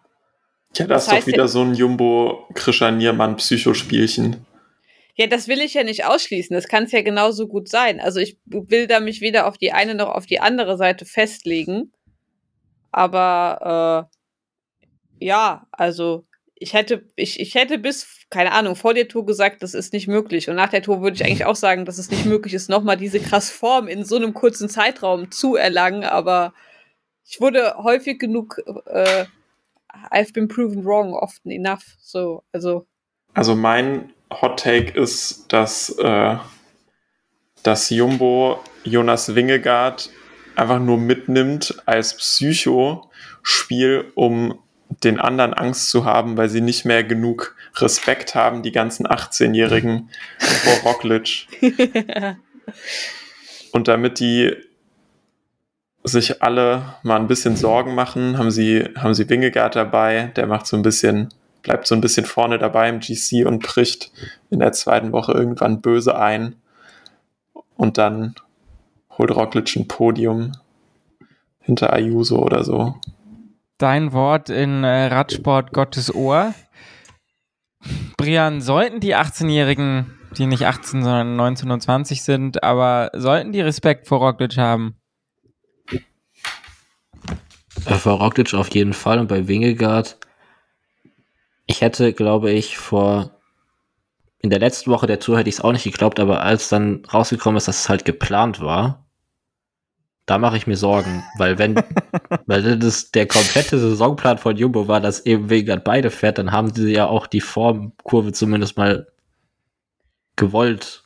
Ja, 0.76 0.86
das, 0.86 1.06
Das 1.06 1.14
ist 1.14 1.22
doch 1.22 1.26
wieder 1.26 1.38
ja- 1.44 1.48
so 1.48 1.62
ein 1.62 1.74
Jumbo-Krischer-Niermann-Psychospielchen. 1.74 4.46
Ja, 5.14 5.26
das 5.26 5.48
will 5.48 5.60
ich 5.62 5.72
ja 5.74 5.82
nicht 5.82 6.04
ausschließen. 6.04 6.54
Das 6.54 6.68
kann 6.68 6.84
es 6.84 6.92
ja 6.92 7.00
genauso 7.00 7.48
gut 7.48 7.68
sein. 7.68 8.00
Also 8.00 8.20
ich 8.20 8.38
will 8.44 8.86
da 8.86 9.00
mich 9.00 9.22
weder 9.22 9.46
auf 9.46 9.56
die 9.56 9.72
eine 9.72 9.94
noch 9.94 10.10
auf 10.10 10.26
die 10.26 10.40
andere 10.40 10.76
Seite 10.76 11.06
festlegen. 11.06 11.90
Aber 12.92 14.10
äh, 15.20 15.24
ja, 15.24 15.66
also 15.72 16.25
ich 16.58 16.72
hätte, 16.72 17.04
ich, 17.16 17.38
ich 17.38 17.54
hätte 17.54 17.78
bis, 17.78 18.26
keine 18.30 18.52
Ahnung, 18.52 18.76
vor 18.76 18.94
der 18.94 19.08
Tour 19.08 19.26
gesagt, 19.26 19.62
das 19.62 19.74
ist 19.74 19.92
nicht 19.92 20.08
möglich. 20.08 20.48
Und 20.48 20.56
nach 20.56 20.70
der 20.70 20.82
Tour 20.82 21.02
würde 21.02 21.14
ich 21.16 21.24
eigentlich 21.24 21.44
auch 21.44 21.54
sagen, 21.54 21.84
dass 21.84 21.98
es 21.98 22.10
nicht 22.10 22.24
möglich 22.24 22.54
ist, 22.54 22.70
nochmal 22.70 22.96
diese 22.96 23.20
krass 23.20 23.50
Form 23.50 23.88
in 23.88 24.04
so 24.04 24.16
einem 24.16 24.32
kurzen 24.32 24.68
Zeitraum 24.70 25.30
zu 25.30 25.54
erlangen. 25.54 26.04
Aber 26.04 26.54
ich 27.28 27.40
wurde 27.40 27.74
häufig 27.76 28.18
genug, 28.18 28.62
äh, 28.86 29.26
I've 30.10 30.32
been 30.32 30.48
proven 30.48 30.84
wrong 30.84 31.12
often 31.12 31.50
enough. 31.50 31.84
So, 32.00 32.42
also. 32.52 32.86
Also 33.34 33.54
mein 33.54 34.14
Hot 34.40 34.58
Take 34.60 34.98
ist, 34.98 35.52
dass, 35.52 35.90
äh, 35.98 36.36
dass 37.62 37.90
Jumbo 37.90 38.60
Jonas 38.82 39.34
Wingegaard 39.34 40.08
einfach 40.54 40.78
nur 40.78 40.96
mitnimmt 40.96 41.82
als 41.84 42.16
Psycho-Spiel, 42.16 44.10
um 44.14 44.58
den 45.04 45.20
anderen 45.20 45.54
Angst 45.54 45.90
zu 45.90 46.04
haben, 46.04 46.36
weil 46.36 46.48
sie 46.48 46.60
nicht 46.60 46.84
mehr 46.84 47.04
genug 47.04 47.54
Respekt 47.76 48.34
haben, 48.34 48.62
die 48.62 48.72
ganzen 48.72 49.06
18-Jährigen 49.06 50.10
vor 50.38 50.92
Roglic. 50.92 51.46
Und 53.72 53.88
damit 53.88 54.20
die 54.20 54.56
sich 56.02 56.42
alle 56.42 56.94
mal 57.02 57.16
ein 57.16 57.26
bisschen 57.26 57.56
Sorgen 57.56 57.94
machen, 57.94 58.38
haben 58.38 58.50
sie, 58.50 58.84
haben 58.96 59.14
sie 59.14 59.28
Wingegaard 59.28 59.76
dabei, 59.76 60.32
der 60.36 60.46
macht 60.46 60.66
so 60.66 60.76
ein 60.76 60.82
bisschen, 60.82 61.28
bleibt 61.62 61.86
so 61.86 61.94
ein 61.94 62.00
bisschen 62.00 62.24
vorne 62.24 62.58
dabei 62.58 62.88
im 62.88 63.00
GC 63.00 63.44
und 63.44 63.62
bricht 63.62 64.12
in 64.50 64.60
der 64.60 64.72
zweiten 64.72 65.12
Woche 65.12 65.32
irgendwann 65.32 65.80
böse 65.80 66.16
ein. 66.16 66.56
Und 67.76 67.98
dann 67.98 68.34
holt 69.18 69.34
Roglic 69.34 69.74
ein 69.76 69.88
Podium 69.88 70.52
hinter 71.60 71.92
Ayuso 71.92 72.38
oder 72.38 72.64
so. 72.64 72.94
Dein 73.78 74.12
Wort 74.12 74.50
in 74.50 74.84
äh, 74.84 75.06
Radsport 75.06 75.72
Gottes 75.72 76.14
Ohr. 76.14 76.54
Brian, 78.16 78.60
sollten 78.60 79.00
die 79.00 79.14
18-Jährigen, 79.14 80.18
die 80.36 80.46
nicht 80.46 80.66
18, 80.66 81.02
sondern 81.02 81.36
19 81.36 81.70
und 81.70 81.80
20 81.80 82.22
sind, 82.22 82.62
aber 82.62 83.10
sollten 83.14 83.52
die 83.52 83.60
Respekt 83.60 84.08
vor 84.08 84.18
Roglic 84.18 84.56
haben? 84.56 84.96
Äh, 87.84 87.94
Für 87.94 88.10
Roglic 88.10 88.54
auf 88.54 88.68
jeden 88.74 88.92
Fall 88.92 89.18
und 89.18 89.28
bei 89.28 89.46
Wingegaard. 89.46 90.18
Ich 91.66 91.80
hätte, 91.80 92.12
glaube 92.12 92.50
ich, 92.52 92.78
vor 92.78 93.36
in 94.38 94.50
der 94.50 94.60
letzten 94.60 94.90
Woche 94.90 95.06
der 95.08 95.18
Tour 95.18 95.38
hätte 95.38 95.48
ich 95.48 95.56
es 95.56 95.60
auch 95.60 95.72
nicht 95.72 95.84
geglaubt, 95.84 96.20
aber 96.20 96.42
als 96.42 96.68
dann 96.68 97.04
rausgekommen 97.12 97.56
ist, 97.56 97.66
dass 97.66 97.80
es 97.80 97.88
halt 97.88 98.04
geplant 98.04 98.60
war, 98.60 99.04
da 100.24 100.38
mache 100.38 100.56
ich 100.56 100.66
mir 100.66 100.76
Sorgen, 100.76 101.24
weil 101.38 101.58
wenn, 101.58 101.82
weil 102.46 102.78
das 102.78 103.10
der 103.10 103.26
komplette 103.26 103.78
Saisonplan 103.78 104.38
von 104.38 104.56
Jumbo 104.56 104.88
war, 104.88 105.00
dass 105.00 105.24
eben 105.24 105.48
Wingegaard 105.48 105.84
beide 105.84 106.10
fährt, 106.10 106.38
dann 106.38 106.52
haben 106.52 106.74
sie 106.74 106.92
ja 106.92 107.06
auch 107.06 107.26
die 107.26 107.40
Formkurve 107.40 108.32
zumindest 108.32 108.76
mal 108.76 109.06
gewollt 110.36 111.04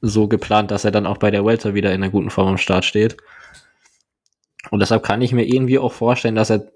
so 0.00 0.28
geplant, 0.28 0.70
dass 0.70 0.84
er 0.84 0.90
dann 0.90 1.06
auch 1.06 1.18
bei 1.18 1.30
der 1.30 1.44
Welter 1.44 1.74
wieder 1.74 1.92
in 1.92 2.02
einer 2.02 2.10
guten 2.10 2.30
Form 2.30 2.48
am 2.48 2.58
Start 2.58 2.84
steht. 2.84 3.16
Und 4.70 4.80
deshalb 4.80 5.02
kann 5.02 5.22
ich 5.22 5.32
mir 5.32 5.44
irgendwie 5.44 5.78
auch 5.78 5.92
vorstellen, 5.92 6.34
dass 6.34 6.50
er 6.50 6.70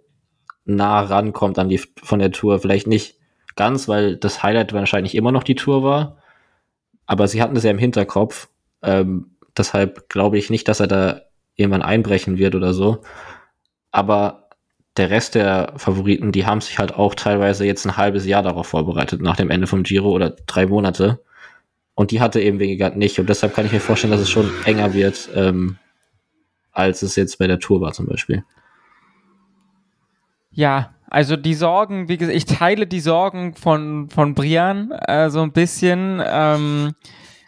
nah 0.65 1.01
rankommt 1.01 1.59
an 1.59 1.69
die 1.69 1.79
von 1.79 2.19
der 2.19 2.33
Tour. 2.33 2.59
Vielleicht 2.59 2.87
nicht 2.87 3.17
ganz, 3.57 3.89
weil 3.89 4.17
das 4.17 4.43
Highlight 4.43 4.73
wahrscheinlich 4.73 5.15
immer 5.15 5.33
noch 5.33 5.43
die 5.43 5.55
Tour 5.55 5.83
war. 5.83 6.19
Aber 7.07 7.29
sie 7.29 7.43
hatten 7.43 7.57
es 7.57 7.65
ja 7.65 7.71
im 7.71 7.79
Hinterkopf. 7.79 8.49
Ähm, 8.83 9.37
deshalb 9.57 10.09
glaube 10.09 10.39
ich 10.39 10.51
nicht, 10.51 10.69
dass 10.69 10.81
er 10.81 10.87
da 10.87 11.23
irgendwann 11.55 11.83
einbrechen 11.83 12.39
wird 12.39 12.55
oder 12.55 12.75
so. 12.75 13.03
Aber 13.95 14.49
der 14.97 15.11
Rest 15.11 15.37
der 15.37 15.73
Favoriten, 15.77 16.33
die 16.33 16.47
haben 16.47 16.61
sich 16.61 16.81
halt 16.81 16.97
auch 16.97 17.15
teilweise 17.15 17.65
jetzt 17.65 17.87
ein 17.87 17.97
halbes 17.97 18.27
Jahr 18.27 18.43
darauf 18.43 18.67
vorbereitet, 18.67 19.23
nach 19.23 19.37
dem 19.37 19.51
Ende 19.51 19.69
vom 19.69 19.85
Giro 19.85 20.11
oder 20.11 20.31
drei 20.31 20.67
Monate. 20.67 21.23
Und 21.95 22.11
die 22.11 22.21
hatte 22.21 22.41
eben 22.41 22.59
Wingegaard 22.59 22.97
nicht. 22.97 23.21
Und 23.21 23.29
deshalb 23.29 23.55
kann 23.55 23.67
ich 23.67 23.73
mir 23.73 23.79
vorstellen, 23.79 24.11
dass 24.11 24.21
es 24.21 24.31
schon 24.31 24.51
enger 24.65 24.95
wird, 24.95 25.29
ähm, 25.37 25.79
als 26.73 27.03
es 27.03 27.15
jetzt 27.15 27.39
bei 27.39 27.47
der 27.47 27.61
Tour 27.61 27.81
war 27.81 27.93
zum 27.93 28.07
Beispiel. 28.07 28.43
Ja, 30.51 30.93
also 31.09 31.37
die 31.37 31.55
Sorgen, 31.55 32.09
wie 32.09 32.17
gesagt, 32.17 32.37
ich 32.37 32.47
teile 32.47 32.89
die 32.89 32.99
Sorgen 32.99 33.55
von, 33.55 34.11
von 34.11 34.35
Brian 34.35 34.91
äh, 34.91 35.31
so 35.31 35.41
ein 35.41 35.53
bisschen. 35.53 36.21
Ähm, 36.27 36.95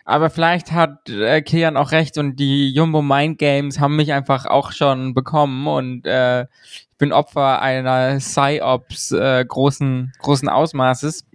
Aber 0.09 0.31
vielleicht 0.31 0.71
hat 0.71 1.11
äh, 1.11 1.43
Kilian 1.43 1.77
auch 1.77 1.91
recht 1.91 2.17
und 2.17 2.37
die 2.37 2.73
Jumbo 2.73 3.03
Mind 3.03 3.39
Games 3.39 3.81
haben 3.81 3.97
mich 3.97 4.13
einfach 4.13 4.47
auch 4.47 4.71
schon 4.71 5.15
bekommen 5.15 5.67
und 5.67 6.07
äh, 6.07 6.43
ich 6.43 6.89
bin 6.97 7.13
Opfer 7.13 7.61
einer 7.61 8.19
Psyops 8.19 9.11
äh, 9.11 9.45
großen, 9.45 10.13
großen 10.21 10.49
Ausmaßes. 10.49 11.27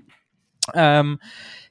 Ähm, 0.74 1.20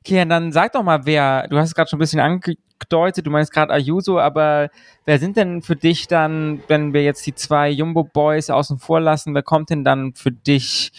Kilian, 0.05 0.29
dann 0.29 0.53
sag 0.53 0.73
doch 0.73 0.83
mal, 0.83 1.07
wer, 1.07 1.49
du 1.49 1.57
hast 1.57 1.69
es 1.69 1.75
gerade 1.75 1.89
schon 1.89 1.97
ein 1.97 2.01
bisschen 2.01 2.21
angedeutet, 2.21 3.27
du 3.27 3.31
meinst 3.31 3.51
gerade 3.51 3.73
Ayuso, 3.73 4.21
aber 4.21 4.69
wer 5.07 5.19
sind 5.19 5.39
denn 5.39 5.63
für 5.63 5.77
dich 5.77 6.07
dann, 6.07 6.63
wenn 6.69 6.93
wir 6.93 7.03
jetzt 7.03 7.27
die 7.27 7.35
zwei 7.35 7.71
Jumbo 7.71 8.05
Boys 8.05 8.51
außen 8.51 8.79
vor 8.79 9.01
lassen, 9.01 9.35
wer 9.35 9.43
kommt 9.43 9.71
denn 9.71 9.85
dann 9.85 10.13
für 10.13 10.33
dich 10.33 10.93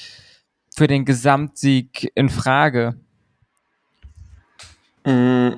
für 0.76 0.88
den 0.88 1.06
Gesamtsieg 1.06 2.12
in 2.16 2.30
Frage? 2.30 2.96
Mm, 5.06 5.52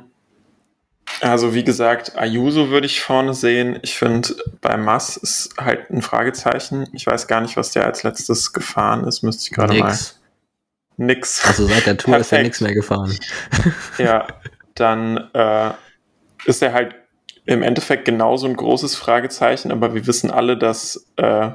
Also 1.22 1.54
wie 1.54 1.64
gesagt, 1.64 2.18
Ayuso 2.18 2.70
würde 2.70 2.86
ich 2.86 3.02
vorne 3.02 3.34
sehen. 3.34 3.80
Ich 3.82 3.98
finde, 3.98 4.36
bei 4.62 4.78
Mass 4.78 5.18
ist 5.18 5.56
halt 5.58 5.90
ein 5.90 6.02
Fragezeichen. 6.02 6.88
Ich 6.94 7.06
weiß 7.06 7.28
gar 7.28 7.42
nicht, 7.42 7.56
was 7.58 7.72
der 7.72 7.86
als 7.86 8.04
letztes 8.04 8.54
gefahren 8.54 9.06
ist. 9.06 9.24
Müsste 9.24 9.44
ich 9.44 9.52
gerade 9.52 9.74
mal. 9.76 9.90
Nix. 9.90 10.20
Nix. 10.98 11.46
Also 11.46 11.68
seit 11.68 11.86
der 11.86 11.98
Tour 11.98 12.18
ist 12.18 12.32
ja 12.32 12.38
Perfekt. 12.38 12.44
nichts 12.44 12.62
mehr 12.62 12.74
gefahren. 12.74 13.18
Ja, 13.98 14.28
dann 14.76 15.30
äh, 15.34 15.72
ist 16.46 16.62
er 16.62 16.74
halt 16.74 16.96
im 17.46 17.62
Endeffekt 17.62 18.06
genauso 18.06 18.48
ein 18.48 18.56
großes 18.56 18.96
Fragezeichen, 18.96 19.72
aber 19.72 19.94
wir 19.94 20.08
wissen 20.08 20.32
alle, 20.32 20.58
dass 20.58 21.08
äh, 21.18 21.50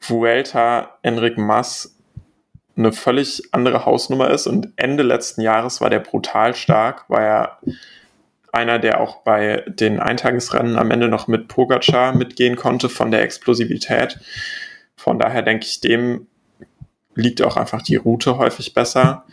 Vuelta 0.00 0.98
Enric 1.02 1.38
Mas 1.38 1.96
eine 2.76 2.92
völlig 2.92 3.42
andere 3.52 3.84
Hausnummer 3.84 4.30
ist 4.30 4.46
und 4.46 4.72
Ende 4.76 5.02
letzten 5.02 5.42
Jahres 5.42 5.80
war 5.80 5.90
der 5.90 6.00
brutal 6.00 6.54
stark, 6.54 7.08
war 7.08 7.22
er 7.22 7.58
einer, 8.52 8.78
der 8.78 9.00
auch 9.00 9.22
bei 9.22 9.64
den 9.66 10.00
Eintagesrennen 10.00 10.76
am 10.76 10.90
Ende 10.90 11.08
noch 11.08 11.28
mit 11.28 11.48
Pogacar 11.48 12.14
mitgehen 12.14 12.56
konnte 12.56 12.88
von 12.88 13.10
der 13.10 13.22
Explosivität. 13.22 14.18
Von 14.96 15.18
daher 15.18 15.42
denke 15.42 15.66
ich, 15.66 15.80
dem 15.80 16.26
liegt 17.14 17.42
auch 17.42 17.56
einfach 17.56 17.82
die 17.82 17.96
Route 17.96 18.38
häufig 18.38 18.74
besser. 18.74 19.24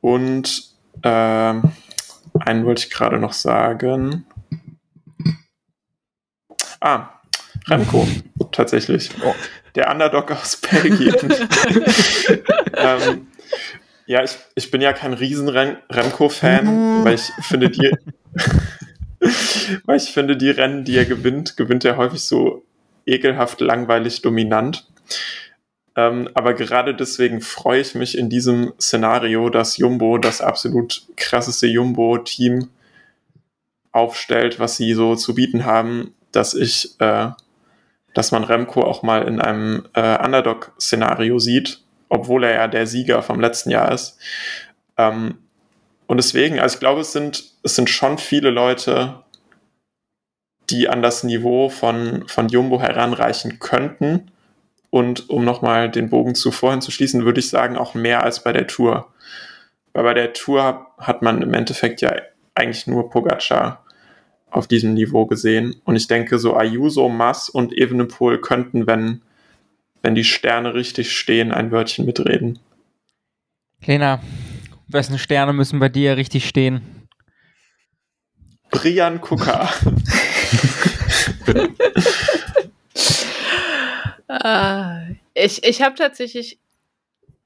Und 0.00 0.74
ähm, 1.02 1.72
einen 2.40 2.64
wollte 2.64 2.84
ich 2.84 2.90
gerade 2.90 3.18
noch 3.18 3.32
sagen. 3.32 4.26
Ah, 6.80 7.08
Remco, 7.66 8.06
tatsächlich. 8.52 9.10
Der 9.74 9.90
Underdog 9.90 10.30
aus 10.30 10.56
Belgien. 10.56 11.14
ähm, 12.76 13.28
ja, 14.06 14.22
ich, 14.22 14.36
ich 14.54 14.70
bin 14.70 14.80
ja 14.80 14.92
kein 14.92 15.14
riesen 15.14 15.48
Ren- 15.48 15.78
Remco-Fan, 15.90 17.04
weil 17.04 17.14
ich 17.14 17.32
finde 17.40 17.70
die, 17.70 17.90
weil 19.84 19.96
ich 19.96 20.10
finde 20.10 20.36
die 20.36 20.50
Rennen, 20.50 20.84
die 20.84 20.96
er 20.96 21.04
gewinnt, 21.06 21.56
gewinnt 21.56 21.84
er 21.84 21.96
häufig 21.96 22.22
so 22.22 22.64
ekelhaft, 23.06 23.60
langweilig, 23.60 24.22
dominant. 24.22 24.86
Ähm, 25.96 26.28
aber 26.34 26.54
gerade 26.54 26.94
deswegen 26.94 27.40
freue 27.40 27.80
ich 27.80 27.94
mich 27.94 28.18
in 28.18 28.28
diesem 28.28 28.72
Szenario, 28.80 29.48
dass 29.48 29.76
Jumbo 29.76 30.18
das 30.18 30.40
absolut 30.40 31.02
krasseste 31.16 31.66
Jumbo-Team 31.66 32.68
aufstellt, 33.92 34.58
was 34.58 34.76
sie 34.76 34.92
so 34.94 35.14
zu 35.14 35.34
bieten 35.34 35.64
haben, 35.64 36.14
dass 36.32 36.54
ich, 36.54 37.00
äh, 37.00 37.28
dass 38.12 38.32
man 38.32 38.42
Remco 38.42 38.82
auch 38.82 39.04
mal 39.04 39.22
in 39.28 39.40
einem 39.40 39.86
äh, 39.94 40.18
Underdog-Szenario 40.24 41.38
sieht, 41.38 41.83
obwohl 42.14 42.44
er 42.44 42.54
ja 42.54 42.68
der 42.68 42.86
Sieger 42.86 43.22
vom 43.22 43.40
letzten 43.40 43.70
Jahr 43.70 43.92
ist. 43.92 44.18
Ähm, 44.96 45.38
und 46.06 46.18
deswegen, 46.18 46.60
also 46.60 46.74
ich 46.74 46.80
glaube, 46.80 47.00
es 47.00 47.12
sind, 47.12 47.44
es 47.62 47.74
sind 47.74 47.90
schon 47.90 48.18
viele 48.18 48.50
Leute, 48.50 49.24
die 50.70 50.88
an 50.88 51.02
das 51.02 51.24
Niveau 51.24 51.68
von, 51.68 52.24
von 52.28 52.48
Jumbo 52.48 52.80
heranreichen 52.80 53.58
könnten. 53.58 54.30
Und 54.90 55.28
um 55.28 55.44
nochmal 55.44 55.90
den 55.90 56.08
Bogen 56.08 56.36
zu 56.36 56.52
vorhin 56.52 56.80
zu 56.80 56.92
schließen, 56.92 57.24
würde 57.24 57.40
ich 57.40 57.50
sagen, 57.50 57.76
auch 57.76 57.94
mehr 57.94 58.22
als 58.22 58.44
bei 58.44 58.52
der 58.52 58.68
Tour. 58.68 59.12
Weil 59.92 60.04
bei 60.04 60.14
der 60.14 60.32
Tour 60.32 60.86
hat 60.98 61.22
man 61.22 61.42
im 61.42 61.52
Endeffekt 61.52 62.00
ja 62.00 62.14
eigentlich 62.54 62.86
nur 62.86 63.10
Pogacar 63.10 63.84
auf 64.50 64.68
diesem 64.68 64.94
Niveau 64.94 65.26
gesehen. 65.26 65.74
Und 65.84 65.96
ich 65.96 66.06
denke, 66.06 66.38
so 66.38 66.54
Ayuso, 66.54 67.08
Mass 67.08 67.48
und 67.48 67.76
Evenepoel 67.76 68.40
könnten, 68.40 68.86
wenn, 68.86 69.22
wenn 70.04 70.14
die 70.14 70.22
Sterne 70.24 70.74
richtig 70.74 71.16
stehen, 71.16 71.50
ein 71.50 71.70
Wörtchen 71.72 72.04
mitreden. 72.04 72.58
Lena, 73.86 74.20
wessen 74.86 75.18
Sterne 75.18 75.54
müssen 75.54 75.78
bei 75.80 75.88
dir 75.88 76.16
richtig 76.18 76.46
stehen? 76.46 76.82
Brian 78.70 79.20
Kuka. 79.22 79.70
Ah, 84.28 85.00
ich 85.34 85.64
ich 85.64 85.82
habe 85.82 85.94
tatsächlich 85.96 86.58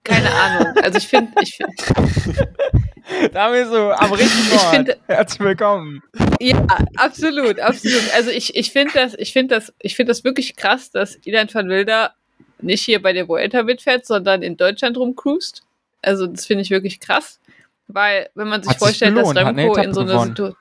keine 0.05 0.31
Ahnung. 0.33 0.75
Also 0.83 0.99
ich 0.99 1.07
finde, 1.09 1.33
ich 1.43 1.55
find, 1.57 1.71
Da 3.33 3.51
bist 3.51 3.71
du 3.73 3.91
am 3.99 4.13
richtigen 4.13 4.49
Ich 4.55 4.61
Ort. 4.63 4.75
finde- 4.75 4.97
Herzlich 5.07 5.41
willkommen. 5.41 6.03
ja, 6.41 6.67
absolut, 6.97 7.59
absolut. 7.61 8.03
Also 8.15 8.31
ich, 8.31 8.55
ich 8.57 8.71
finde 8.73 8.93
das, 8.95 9.15
ich 9.19 9.33
finde 9.33 9.55
das, 9.55 9.73
ich 9.81 9.97
finde 9.97 10.11
das 10.11 10.25
wirklich 10.25 10.57
krass, 10.57 10.91
dass 10.91 11.17
Ilan 11.25 11.49
van 11.53 11.69
Wilder 11.69 12.15
nicht 12.61 12.85
hier 12.85 13.03
bei 13.03 13.13
der 13.13 13.29
Vuelta 13.29 13.63
mitfährt, 13.63 14.07
sondern 14.07 14.43
in 14.43 14.57
Deutschland 14.57 14.97
rumcruist. 14.97 15.63
Also 16.03 16.27
das 16.27 16.47
finde 16.47 16.63
ich 16.63 16.71
wirklich 16.71 17.01
krass, 17.01 17.41
weil 17.87 18.31
wenn 18.35 18.49
man 18.49 18.63
sich 18.63 18.71
Hat 18.71 18.79
sich 18.79 18.87
vorstellt, 18.87 19.15
gelohnt, 19.15 19.37
dass 19.37 19.47
Remco 19.47 19.77
in 19.77 19.95
so 19.95 20.01
einer. 20.01 20.25
Situation 20.25 20.57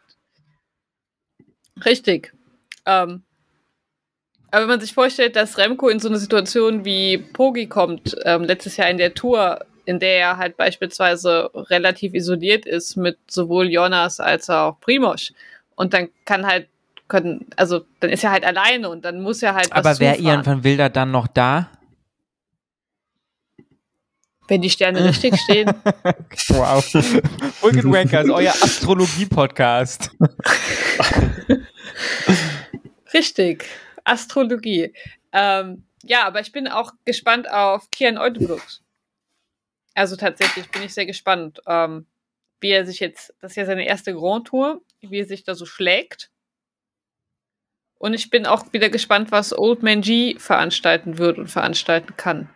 richtig, 1.86 2.34
ähm, 2.86 3.24
aber 4.50 4.62
wenn 4.62 4.70
man 4.70 4.80
sich 4.80 4.94
vorstellt, 4.94 5.36
dass 5.36 5.58
Remco 5.58 5.90
in 5.90 6.00
so 6.00 6.08
eine 6.08 6.18
Situation 6.18 6.86
wie 6.86 7.18
Pogi 7.18 7.68
kommt, 7.68 8.16
ähm, 8.24 8.44
letztes 8.44 8.78
Jahr 8.78 8.90
in 8.90 8.98
der 8.98 9.14
Tour, 9.14 9.60
in 9.86 10.00
der 10.00 10.18
er 10.18 10.38
halt 10.38 10.58
beispielsweise 10.58 11.50
relativ 11.54 12.14
isoliert 12.14 12.66
ist 12.66 12.96
mit 12.96 13.18
sowohl 13.28 13.70
Jonas 13.70 14.20
als 14.20 14.50
auch 14.50 14.80
Primosch. 14.80 15.34
Und 15.76 15.94
dann 15.94 16.10
kann 16.26 16.46
halt, 16.46 16.68
können, 17.08 17.46
also 17.56 17.86
dann 18.00 18.10
ist 18.10 18.24
er 18.24 18.32
halt 18.32 18.46
alleine 18.46 18.90
und 18.90 19.06
dann 19.06 19.22
muss 19.22 19.44
er 19.44 19.54
halt 19.54 19.70
was 19.72 19.86
Aber 19.86 20.00
wäre. 20.00 20.18
Ian 20.18 20.46
van 20.46 20.64
Wilder 20.64 20.90
dann 20.90 21.12
noch 21.12 21.28
da? 21.28 21.70
Wenn 24.48 24.62
die 24.62 24.70
Sterne 24.70 25.04
richtig 25.04 25.36
stehen. 25.42 25.74
Wow. 26.50 26.94
Weekend 27.62 27.92
Wankers, 27.92 28.30
euer 28.30 28.52
Astrologie-Podcast. 28.52 30.12
Richtig. 33.14 33.66
Astrologie. 34.04 34.94
Ähm, 35.34 35.84
ja, 36.04 36.26
aber 36.26 36.40
ich 36.40 36.52
bin 36.52 36.68
auch 36.68 36.92
gespannt 37.06 37.50
auf 37.52 37.90
Kian 37.92 38.18
Eudebrooks. 38.18 38.84
Also 39.94 40.16
tatsächlich 40.16 40.70
bin 40.70 40.84
ich 40.84 40.94
sehr 40.94 41.06
gespannt, 41.06 41.60
ähm, 41.68 42.06
wie 42.62 42.70
er 42.70 42.86
sich 42.86 43.00
jetzt, 43.00 43.34
das 43.42 43.52
ist 43.52 43.56
ja 43.58 43.66
seine 43.66 43.86
erste 43.86 44.14
Grand 44.14 44.48
Tour, 44.48 44.82
wie 45.02 45.20
er 45.20 45.26
sich 45.26 45.44
da 45.44 45.56
so 45.56 45.66
schlägt. 45.66 46.32
Und 48.00 48.14
ich 48.14 48.30
bin 48.30 48.46
auch 48.46 48.72
wieder 48.74 48.90
gespannt, 48.90 49.32
was 49.32 49.58
Old 49.58 49.82
Man 49.82 50.02
G 50.02 50.38
veranstalten 50.38 51.18
wird 51.18 51.40
und 51.40 51.48
veranstalten 51.48 52.16
kann. 52.16 52.50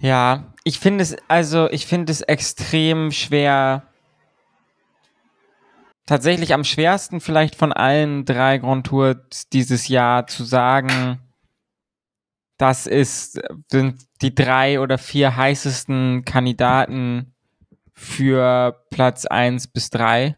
Ja, 0.00 0.54
ich 0.62 0.78
finde 0.78 1.02
es, 1.02 1.16
also 1.26 1.68
ich 1.70 1.86
finde 1.86 2.12
es 2.12 2.20
extrem 2.20 3.10
schwer. 3.10 3.82
Tatsächlich 6.06 6.54
am 6.54 6.64
schwersten 6.64 7.20
vielleicht 7.20 7.54
von 7.54 7.72
allen 7.72 8.24
drei 8.24 8.58
Grand 8.58 8.86
Tours 8.86 9.48
dieses 9.52 9.88
Jahr 9.88 10.26
zu 10.26 10.44
sagen, 10.44 11.18
das 12.58 12.86
ist, 12.86 13.40
sind 13.70 14.02
die 14.22 14.34
drei 14.34 14.80
oder 14.80 14.98
vier 14.98 15.36
heißesten 15.36 16.24
Kandidaten 16.24 17.34
für 17.92 18.84
Platz 18.90 19.26
eins 19.26 19.66
bis 19.68 19.90
drei. 19.90 20.36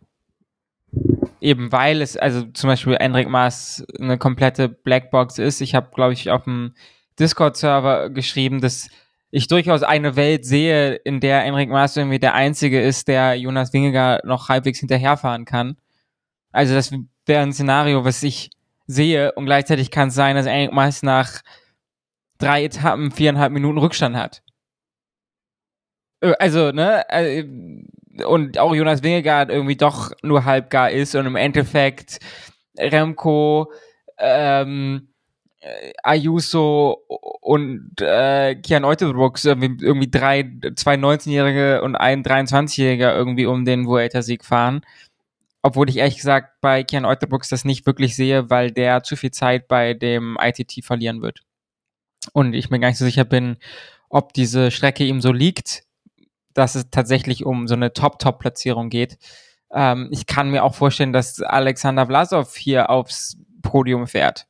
Eben 1.41 1.71
weil 1.73 2.03
es, 2.03 2.17
also 2.17 2.45
zum 2.47 2.69
Beispiel 2.69 2.95
Enric 2.95 3.29
Maas 3.29 3.85
eine 3.99 4.19
komplette 4.19 4.69
Blackbox 4.69 5.39
ist. 5.39 5.61
Ich 5.61 5.75
habe, 5.75 5.91
glaube 5.95 6.13
ich, 6.15 6.31
auf 6.31 6.45
dem 6.45 6.75
Discord-Server 7.19 8.11
geschrieben, 8.11 8.61
dass 8.61 8.89
ich 9.31 9.47
durchaus 9.47 9.83
eine 9.83 10.17
Welt 10.17 10.45
sehe, 10.45 10.95
in 10.95 11.21
der 11.21 11.45
Enric 11.45 11.69
Maas 11.69 11.97
irgendwie 11.97 12.19
der 12.19 12.35
Einzige 12.35 12.81
ist, 12.81 13.09
der 13.09 13.35
Jonas 13.37 13.73
Wingegaard 13.73 14.25
noch 14.25 14.49
halbwegs 14.49 14.81
hinterherfahren 14.81 15.45
kann. 15.45 15.77
Also 16.53 16.75
das 16.75 16.93
wäre 17.27 17.43
ein 17.43 17.53
Szenario, 17.53 18.05
was 18.05 18.23
ich 18.23 18.51
sehe 18.87 19.33
und 19.33 19.47
gleichzeitig 19.47 19.91
kann 19.91 20.09
es 20.09 20.15
sein, 20.15 20.35
dass 20.37 20.47
Enric 20.47 20.73
Maas 20.73 21.03
nach 21.03 21.43
drei 22.39 22.65
Etappen 22.65 23.13
viereinhalb 23.13 23.53
Minuten 23.53 23.79
Rückstand 23.79 24.17
hat. 24.17 24.43
Äh, 26.21 26.35
Also, 26.39 26.73
ne, 26.73 27.05
äh, 27.09 27.45
und 28.25 28.59
auch 28.59 28.75
Jonas 28.75 29.03
Wingegaard 29.03 29.51
irgendwie 29.51 29.77
doch 29.77 30.11
nur 30.23 30.45
halb 30.45 30.71
gar 30.71 30.91
ist 30.91 31.15
und 31.15 31.27
im 31.27 31.37
Endeffekt 31.37 32.19
Remco, 32.79 33.73
ähm, 34.19 35.09
äh, 35.09 35.10
Ayuso 36.03 37.03
und 37.41 38.01
äh, 38.01 38.55
Kian 38.57 38.85
Eutebrooks 38.85 39.45
irgendwie, 39.45 39.85
irgendwie 39.85 40.11
drei, 40.11 40.51
zwei 40.77 40.95
19-Jährige 40.95 41.83
und 41.83 41.97
ein 41.97 42.23
23-Jähriger 42.23 43.15
irgendwie 43.15 43.47
um 43.47 43.65
den 43.65 43.87
Vuelta-Sieg 43.87 44.45
fahren. 44.45 44.83
Obwohl 45.63 45.91
ich 45.91 45.99
ehrlich 45.99 46.17
gesagt 46.17 46.61
bei 46.63 46.83
Kian 46.83 47.05
Eutebrooks 47.05 47.51
das 47.51 47.67
nicht 47.67 47.85
wirklich 47.85 48.17
sehe, 48.17 48.49
weil 48.49 48.71
der 48.71 49.03
zu 49.03 49.17
viel 49.17 49.31
Zeit 49.31 49.69
bei 49.69 49.93
dem 49.93 50.39
ITT 50.41 50.83
verlieren 50.83 51.21
wird. 51.21 51.41
Und 52.33 52.55
ich 52.55 52.71
mir 52.71 52.81
gar 52.81 52.89
nicht 52.89 52.99
so 52.99 53.05
sicher 53.05 53.25
bin, 53.25 53.59
ob 54.09 54.33
diese 54.33 54.71
Strecke 54.71 55.05
ihm 55.05 55.21
so 55.21 55.33
liegt, 55.33 55.85
dass 56.55 56.75
es 56.75 56.91
tatsächlich 56.91 57.45
um 57.45 57.69
so 57.69 57.75
eine 57.75 57.93
Top-Top-Platzierung 57.93 58.89
geht. 58.89 59.19
Ähm, 59.73 60.09
ich 60.11 60.27
kann 60.27 60.51
mir 60.51 60.65
auch 60.65 60.75
vorstellen, 60.75 61.13
dass 61.13 61.41
Alexander 61.43 62.07
Vlasov 62.07 62.57
hier 62.57 62.91
aufs 62.91 63.37
Podium 63.63 64.07
fährt. 64.07 64.47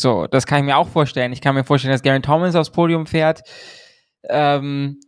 So, 0.00 0.26
das 0.26 0.46
kann 0.46 0.60
ich 0.60 0.64
mir 0.64 0.78
auch 0.78 0.88
vorstellen. 0.88 1.32
Ich 1.32 1.42
kann 1.42 1.54
mir 1.54 1.62
vorstellen, 1.62 1.92
dass 1.92 2.02
Garen 2.02 2.22
Thomas 2.22 2.54
aufs 2.54 2.70
Podium 2.70 3.06
fährt. 3.06 3.42
Ähm, 4.30 4.98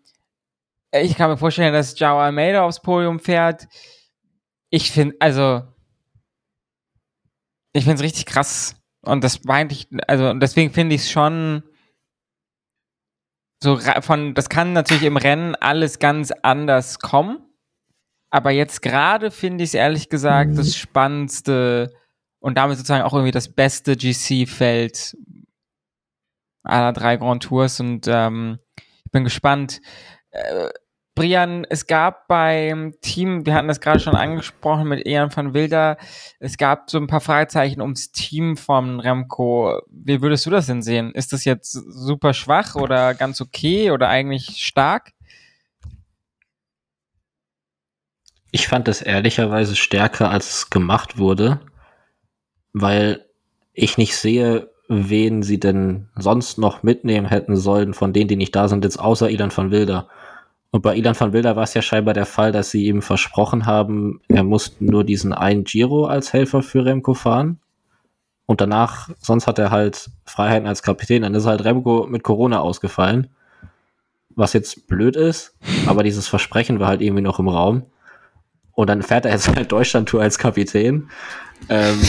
ich 0.93 1.17
kann 1.17 1.31
mir 1.31 1.39
vorstellen, 1.39 1.73
dass 1.73 1.99
Joao 1.99 2.21
Almeida 2.21 2.63
aufs 2.63 2.83
Podium 2.83 3.19
fährt. 3.19 3.67
Ich 4.69 4.91
finde, 4.91 5.17
also, 5.19 5.63
ich 7.73 7.85
finde 7.85 7.97
es 7.97 8.03
richtig 8.03 8.27
krass. 8.27 8.77
Und 9.01 9.25
das 9.25 9.45
meinte 9.45 9.75
ich, 9.75 9.89
also, 10.07 10.35
deswegen 10.35 10.71
finde 10.73 10.95
ich 10.95 11.03
es 11.03 11.11
schon 11.11 11.63
so 13.63 13.79
von, 13.79 14.35
das 14.35 14.51
kann 14.51 14.75
natürlich 14.75 15.05
im 15.05 15.17
Rennen 15.17 15.55
alles 15.55 16.01
ganz 16.01 16.33
anders 16.43 16.99
kommen. 16.99 17.39
Aber 18.31 18.51
jetzt 18.51 18.83
gerade 18.83 19.31
finde 19.31 19.65
ich 19.65 19.71
es 19.71 19.75
ehrlich 19.75 20.11
gesagt 20.11 20.59
das 20.59 20.77
spannendste 20.77 21.95
und 22.43 22.59
damit 22.59 22.77
sozusagen 22.77 23.05
auch 23.05 23.15
irgendwie 23.15 23.31
das 23.31 23.49
beste 23.49 23.97
GC-Feld 23.97 25.17
aller 26.65 26.93
drei 26.93 27.17
Grand 27.17 27.45
Tours 27.45 27.81
und 27.81 28.07
ähm, 28.09 28.59
ich 28.77 29.11
bin 29.13 29.25
gespannt. 29.25 29.81
Äh, 30.31 30.69
Brian, 31.15 31.67
es 31.69 31.87
gab 31.87 32.27
beim 32.27 32.95
Team, 33.03 33.45
wir 33.45 33.55
hatten 33.55 33.69
das 33.69 33.81
gerade 33.81 34.01
schon 34.01 34.17
angesprochen 34.17 34.89
mit 34.89 35.07
Ian 35.07 35.35
van 35.35 35.53
Wilder, 35.53 35.99
es 36.41 36.57
gab 36.57 36.91
so 36.91 36.99
ein 36.99 37.07
paar 37.07 37.21
Fragezeichen 37.21 37.83
ums 37.83 38.13
Team 38.13 38.57
von 38.57 38.99
Remco. 38.99 39.81
Wie 39.91 40.23
würdest 40.23 40.47
du 40.47 40.51
das 40.51 40.67
denn 40.67 40.83
sehen? 40.83 41.13
Ist 41.13 41.33
das 41.33 41.45
jetzt 41.45 41.71
super 41.73 42.33
schwach 42.33 42.75
oder 42.75 43.15
ganz 43.15 43.41
okay 43.41 43.91
oder 43.91 44.09
eigentlich 44.09 44.65
stark? 44.65 45.13
Ich 48.51 48.67
fand 48.67 48.89
es 48.89 49.03
ehrlicherweise 49.03 49.77
stärker, 49.77 50.31
als 50.31 50.51
es 50.51 50.71
gemacht 50.71 51.19
wurde 51.19 51.61
weil 52.73 53.25
ich 53.73 53.99
nicht 53.99 54.17
sehe, 54.17 54.71
wen 54.89 55.43
sie 55.43 55.59
denn 55.59 56.09
sonst 56.17 56.59
noch 56.59 56.83
mitnehmen 56.83 57.27
hätten 57.27 57.57
sollen 57.57 57.95
von 57.95 58.13
denen, 58.13 58.29
die 58.29 58.37
nicht 58.37 58.55
da 58.55 58.69
sind, 58.69 58.85
jetzt 58.85 58.99
außer 58.99 59.31
Ilan 59.31 59.57
van 59.57 59.71
Wilder. 59.71 60.09
Und 60.71 60.83
bei 60.83 60.97
Ilan 60.97 61.19
van 61.19 61.33
Wilder 61.33 61.57
war 61.57 61.65
es 61.65 61.75
ja 61.75 61.83
scheinbar 61.83 62.15
der 62.15 62.27
Fall, 62.27 62.53
dass 62.53 62.71
sie 62.71 62.87
ihm 62.87 63.03
versprochen 63.03 63.67
haben, 63.67 64.21
er 64.29 64.43
muss 64.43 64.77
nur 64.81 65.05
diesen 65.05 65.33
einen 65.33 65.65
Giro 65.65 66.07
als 66.07 66.33
Helfer 66.33 66.63
für 66.63 66.85
Remco 66.85 67.15
fahren. 67.15 67.59
Und 68.47 68.61
danach, 68.61 69.11
sonst 69.21 69.47
hat 69.47 69.59
er 69.59 69.71
halt 69.71 70.11
Freiheiten 70.25 70.67
als 70.67 70.83
Kapitän. 70.83 71.23
Dann 71.23 71.35
ist 71.35 71.47
halt 71.47 71.65
Remco 71.65 72.07
mit 72.07 72.23
Corona 72.23 72.61
ausgefallen. 72.61 73.29
Was 74.35 74.55
jetzt 74.55 74.89
blöd 74.89 75.15
ist, 75.15 75.55
aber 75.87 76.03
dieses 76.03 76.27
Versprechen 76.27 76.81
war 76.81 76.89
halt 76.89 77.03
irgendwie 77.03 77.23
noch 77.23 77.39
im 77.39 77.49
Raum. 77.49 77.85
Und 78.73 78.89
dann 78.89 79.03
fährt 79.03 79.27
er 79.27 79.33
jetzt 79.33 79.49
halt 79.57 79.71
Deutschland-Tour 79.71 80.23
als 80.23 80.39
Kapitän. 80.39 81.11
Ähm, 81.69 82.01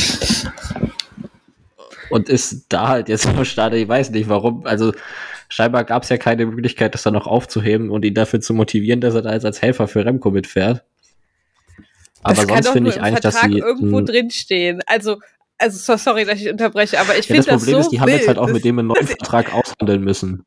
und 2.10 2.30
ist 2.30 2.66
da 2.70 2.88
halt 2.88 3.10
jetzt 3.10 3.28
am 3.28 3.44
Start. 3.46 3.74
Ich 3.74 3.88
weiß 3.88 4.12
nicht 4.12 4.30
warum. 4.30 4.66
Also 4.66 4.94
scheinbar 5.50 5.84
gab 5.84 6.04
es 6.04 6.10
ja 6.10 6.18
keine 6.18 6.46
Möglichkeit, 6.46 6.94
das 6.94 7.04
dann 7.04 7.14
noch 7.14 7.28
aufzuheben 7.28 7.90
und 7.90 8.06
ihn 8.06 8.14
dafür 8.14 8.42
zu 8.42 8.54
motivieren, 8.54 9.02
dass 9.02 9.16
er 9.16 9.22
da 9.22 9.34
jetzt 9.34 9.46
als 9.46 9.62
Helfer 9.62 9.88
für 9.88 10.06
Remco 10.06 10.32
mitfährt. 10.32 10.84
Aber 12.22 12.46
das 12.46 12.46
sonst 12.46 12.70
finde 12.70 12.90
ich 12.90 13.02
eigentlich, 13.02 13.22
Vertrag 13.22 13.42
dass 13.42 13.52
sie 13.52 13.58
irgendwo 13.60 14.02
drinstehen. 14.02 14.82
Also 14.86 15.18
also 15.58 15.78
so, 15.78 15.98
sorry, 15.98 16.26
dass 16.26 16.42
ich 16.42 16.50
unterbreche, 16.50 17.00
aber 17.00 17.18
ich 17.18 17.28
ja, 17.28 17.36
finde 17.36 17.52
das 17.52 17.62
Problem 17.62 17.78
das 17.78 17.86
so 17.86 17.90
ist, 17.90 17.90
die 17.92 18.02
haben 18.02 18.10
jetzt 18.10 18.28
halt 18.28 18.38
auch 18.38 18.50
mit 18.50 18.66
dem 18.66 18.80
einen 18.80 18.88
neuen 18.90 19.08
Vertrag 19.08 19.54
aushandeln 19.54 20.04
müssen. 20.04 20.46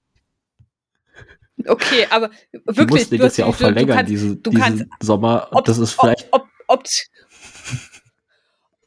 Okay, 1.67 2.07
aber 2.11 2.31
wirklich. 2.53 3.09
Die 3.09 3.17
mussten 3.17 3.19
das 3.19 3.37
ja 3.39 3.47
auch 3.47 3.55
verlängern, 3.55 3.97
kannst, 3.97 4.11
diese, 4.11 4.37
diesen 4.37 4.61
kannst, 4.61 4.85
Sommer. 5.01 5.49
Ob, 5.53 5.65
das 5.65 5.79
ist 5.79 5.93
vielleicht. 5.93 6.29
Ob, 6.33 6.47
ob, 6.67 6.85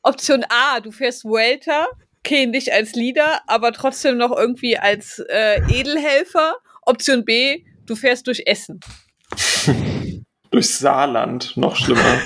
Option 0.09 0.43
A, 0.49 0.79
du 0.79 0.91
fährst 0.91 1.23
Welter, 1.23 1.87
okay, 2.25 2.47
nicht 2.47 2.73
als 2.73 2.93
Leader, 2.93 3.41
aber 3.45 3.71
trotzdem 3.71 4.17
noch 4.17 4.35
irgendwie 4.35 4.75
als 4.75 5.19
äh, 5.29 5.61
Edelhelfer. 5.71 6.55
Option 6.81 7.23
B, 7.23 7.63
du 7.85 7.95
fährst 7.95 8.25
durch 8.25 8.41
Essen. 8.47 8.79
durch 10.51 10.75
Saarland, 10.75 11.55
noch 11.57 11.75
schlimmer. 11.75 12.01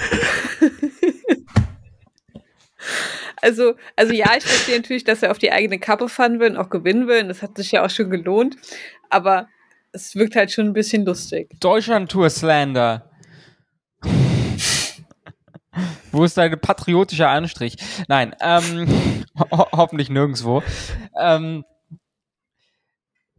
also, 3.41 3.73
also 3.97 4.13
ja, 4.13 4.31
ich 4.37 4.45
verstehe 4.45 4.77
natürlich, 4.77 5.03
dass 5.03 5.21
er 5.21 5.31
auf 5.31 5.39
die 5.39 5.51
eigene 5.51 5.77
Kappe 5.77 6.07
fahren 6.07 6.39
will 6.39 6.51
und 6.51 6.57
auch 6.57 6.69
gewinnen 6.69 7.09
will. 7.09 7.23
Und 7.23 7.27
das 7.27 7.41
hat 7.41 7.57
sich 7.57 7.73
ja 7.73 7.85
auch 7.85 7.89
schon 7.89 8.09
gelohnt. 8.09 8.55
Aber 9.09 9.49
es 9.91 10.15
wirkt 10.15 10.37
halt 10.37 10.53
schon 10.53 10.67
ein 10.67 10.73
bisschen 10.73 11.05
lustig. 11.05 11.49
Deutschland-Tour 11.59 12.29
Wo 16.13 16.23
ist 16.23 16.37
dein 16.37 16.59
patriotischer 16.59 17.27
Anstrich? 17.27 17.75
Nein, 18.07 18.35
ähm, 18.39 18.87
ho 19.51 19.65
hoffentlich 19.71 20.09
nirgendwo. 20.09 20.61
Ähm, 21.19 21.65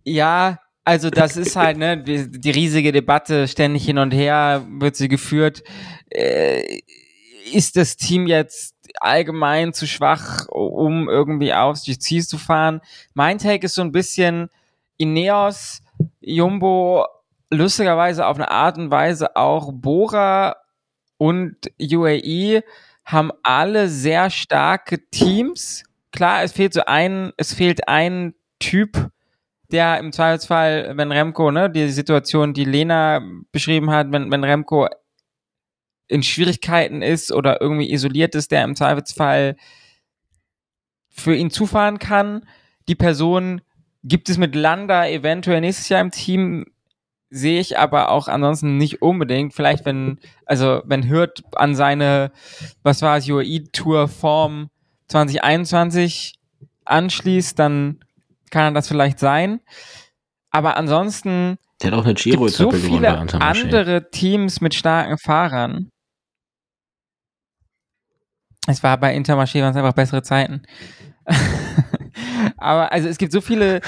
ja, 0.03 0.59
also 0.85 1.09
das 1.09 1.37
ist 1.37 1.55
halt 1.55 1.79
ne 1.79 2.03
die, 2.03 2.51
riesige 2.51 2.91
Debatte 2.91 3.47
ständig 3.47 3.85
hin 3.85 3.99
und 3.99 4.11
her 4.11 4.67
wird 4.69 4.97
sie 4.97 5.07
geführt. 5.07 5.63
Äh, 6.11 6.81
ist 7.53 7.77
das 7.77 7.97
Team 7.97 8.27
jetzt 8.27 8.75
allgemein 9.01 9.73
zu 9.73 9.87
schwach, 9.87 10.49
um 10.49 11.09
irgendwie 11.09 11.55
aufs 11.55 11.85
GC 11.85 12.27
zu 12.27 12.39
fahren? 12.39 12.81
Mein 13.15 13.39
Take 13.39 13.67
ist 13.67 13.77
so 13.77 13.83
ein 13.83 13.93
bisschen 13.93 14.51
Ineos, 14.97 15.81
Jumbo, 16.21 17.07
lustigerweise 17.51 18.27
auf 18.27 18.37
eine 18.37 18.51
Art 18.51 18.79
und 18.79 18.91
Weise 18.91 19.37
auch 19.37 19.71
Bora 19.73 20.57
und 21.19 21.57
UAE 21.81 22.63
haben 23.05 23.33
alle 23.43 23.89
sehr 23.89 24.31
starke 24.31 25.09
Teams. 25.11 25.85
Klar, 26.13 26.43
es 26.43 26.53
fehlt 26.53 26.75
so 26.75 26.83
ein, 26.87 27.33
es 27.37 27.53
fehlt 27.53 27.89
ein 27.89 28.35
Typ, 28.59 29.11
der 29.71 29.99
im 29.99 30.13
Zweifelsfall, 30.13 30.93
wenn 30.97 31.13
Remco, 31.13 31.51
ne, 31.51 31.71
die 31.71 31.89
Situation, 31.89 32.55
die 32.55 32.65
Lena 32.65 33.21
beschrieben 33.53 33.91
hat, 33.91 34.13
wenn, 34.13 34.31
wenn 34.31 34.45
Remco 34.45 34.89
in 36.07 36.23
Schwierigkeiten 36.23 37.03
ist 37.03 37.33
oder 37.33 37.61
irgendwie 37.61 37.93
isoliert 37.93 38.35
ist, 38.35 38.53
der 38.53 38.65
im 38.65 38.77
Zweifelsfall 38.77 39.57
für 41.09 41.35
ihn 41.35 41.51
zufahren 41.51 41.99
kann. 41.99 42.47
Die 42.89 42.95
Person 42.95 43.63
gibt 44.03 44.29
es 44.29 44.37
mit 44.37 44.55
Landa 44.55 45.09
eventuell 45.09 45.61
nächstes 45.61 45.89
Jahr 45.89 46.01
im 46.01 46.11
Team 46.11 46.67
sehe 47.35 47.61
ich 47.61 47.79
aber 47.79 48.11
auch 48.11 48.29
ansonsten 48.29 48.79
nicht 48.79 49.03
unbedingt. 49.03 49.55
Vielleicht, 49.55 49.85
wenn, 49.85 50.21
also 50.47 50.83
wenn 50.85 51.09
Hürth 51.09 51.43
an 51.57 51.75
seine, 51.75 52.31
was 52.83 53.03
war 53.03 53.17
es, 53.17 53.29
UAE-Tour 53.29 54.09
Form 54.09 54.71
2021 55.09 56.35
anschließt, 56.85 57.59
dann 57.59 58.01
kann 58.51 58.67
er 58.67 58.73
das 58.73 58.89
vielleicht 58.89 59.19
sein. 59.19 59.61
Aber 60.51 60.77
ansonsten 60.77 61.59
der 61.83 61.91
hat 61.91 61.99
auch 61.99 62.05
eine 62.05 62.15
Giro 62.15 62.47
so 62.49 62.71
viele 62.71 63.19
andere 63.19 64.11
Teams 64.11 64.61
mit 64.61 64.75
starken 64.75 65.19
Fahrern. 65.19 65.91
Es 68.67 68.83
war 68.83 68.97
bei 68.97 69.15
Intermarché 69.15 69.61
waren 69.61 69.73
es 69.73 69.77
einfach 69.77 69.93
bessere 69.93 70.23
Zeiten. 70.23 70.63
Aber 72.57 72.93
also 72.93 73.09
es 73.09 73.19
gibt 73.19 73.33
so 73.33 73.41
viele 73.41 73.81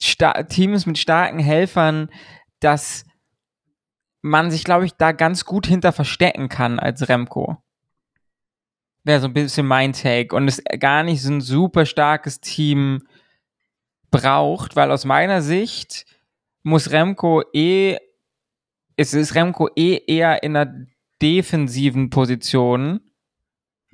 Sta 0.00 0.44
Teams 0.44 0.86
mit 0.86 0.98
starken 0.98 1.38
Helfern, 1.38 2.08
dass 2.60 3.04
man 4.22 4.50
sich, 4.50 4.64
glaube 4.64 4.84
ich, 4.84 4.94
da 4.94 5.12
ganz 5.12 5.44
gut 5.44 5.66
hinter 5.66 5.92
verstecken 5.92 6.48
kann 6.48 6.78
als 6.78 7.08
Remco. 7.08 7.58
Wäre 9.04 9.20
so 9.20 9.28
ein 9.28 9.34
bisschen 9.34 9.66
mein 9.66 9.92
Take. 9.92 10.34
Und 10.34 10.48
es 10.48 10.62
gar 10.78 11.02
nicht 11.02 11.22
so 11.22 11.32
ein 11.32 11.40
super 11.40 11.86
starkes 11.86 12.40
Team 12.40 13.06
braucht, 14.10 14.76
weil 14.76 14.90
aus 14.90 15.04
meiner 15.04 15.42
Sicht 15.42 16.06
muss 16.62 16.90
Remco 16.90 17.42
eh, 17.52 17.96
es 18.96 19.14
ist 19.14 19.34
Remco 19.34 19.68
eh 19.76 20.02
eher 20.06 20.42
in 20.42 20.56
einer 20.56 20.86
defensiven 21.22 22.10
Position 22.10 23.00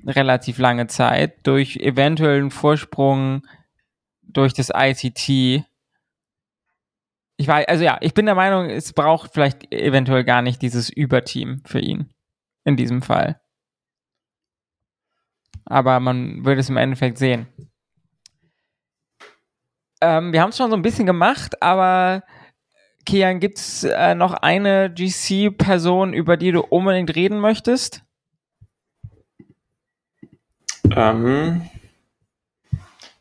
relativ 0.05 0.57
lange 0.57 0.87
Zeit 0.87 1.45
durch 1.47 1.77
eventuellen 1.77 2.51
Vorsprung 2.51 3.45
durch 4.21 4.53
das 4.53 4.71
ICT 4.73 5.65
ich 7.37 7.47
weiß, 7.47 7.67
also 7.67 7.83
ja, 7.83 7.97
ich 8.01 8.13
bin 8.13 8.25
der 8.25 8.35
Meinung, 8.35 8.69
es 8.69 8.93
braucht 8.93 9.33
vielleicht 9.33 9.71
eventuell 9.73 10.23
gar 10.23 10.41
nicht 10.41 10.61
dieses 10.61 10.89
Überteam 10.89 11.61
für 11.65 11.79
ihn. 11.79 12.09
In 12.63 12.77
diesem 12.77 13.01
Fall. 13.01 13.39
Aber 15.65 15.99
man 15.99 16.45
würde 16.45 16.61
es 16.61 16.69
im 16.69 16.77
Endeffekt 16.77 17.17
sehen. 17.17 17.47
Ähm, 20.01 20.33
wir 20.33 20.41
haben 20.41 20.49
es 20.49 20.57
schon 20.57 20.69
so 20.71 20.75
ein 20.75 20.81
bisschen 20.81 21.05
gemacht, 21.05 21.61
aber 21.61 22.23
Kian, 23.05 23.39
gibt 23.39 23.59
es 23.59 23.83
äh, 23.83 24.15
noch 24.15 24.33
eine 24.33 24.91
GC-Person, 24.91 26.13
über 26.13 26.37
die 26.37 26.51
du 26.51 26.61
unbedingt 26.61 27.15
reden 27.15 27.39
möchtest? 27.39 28.03
Ähm, 30.95 31.69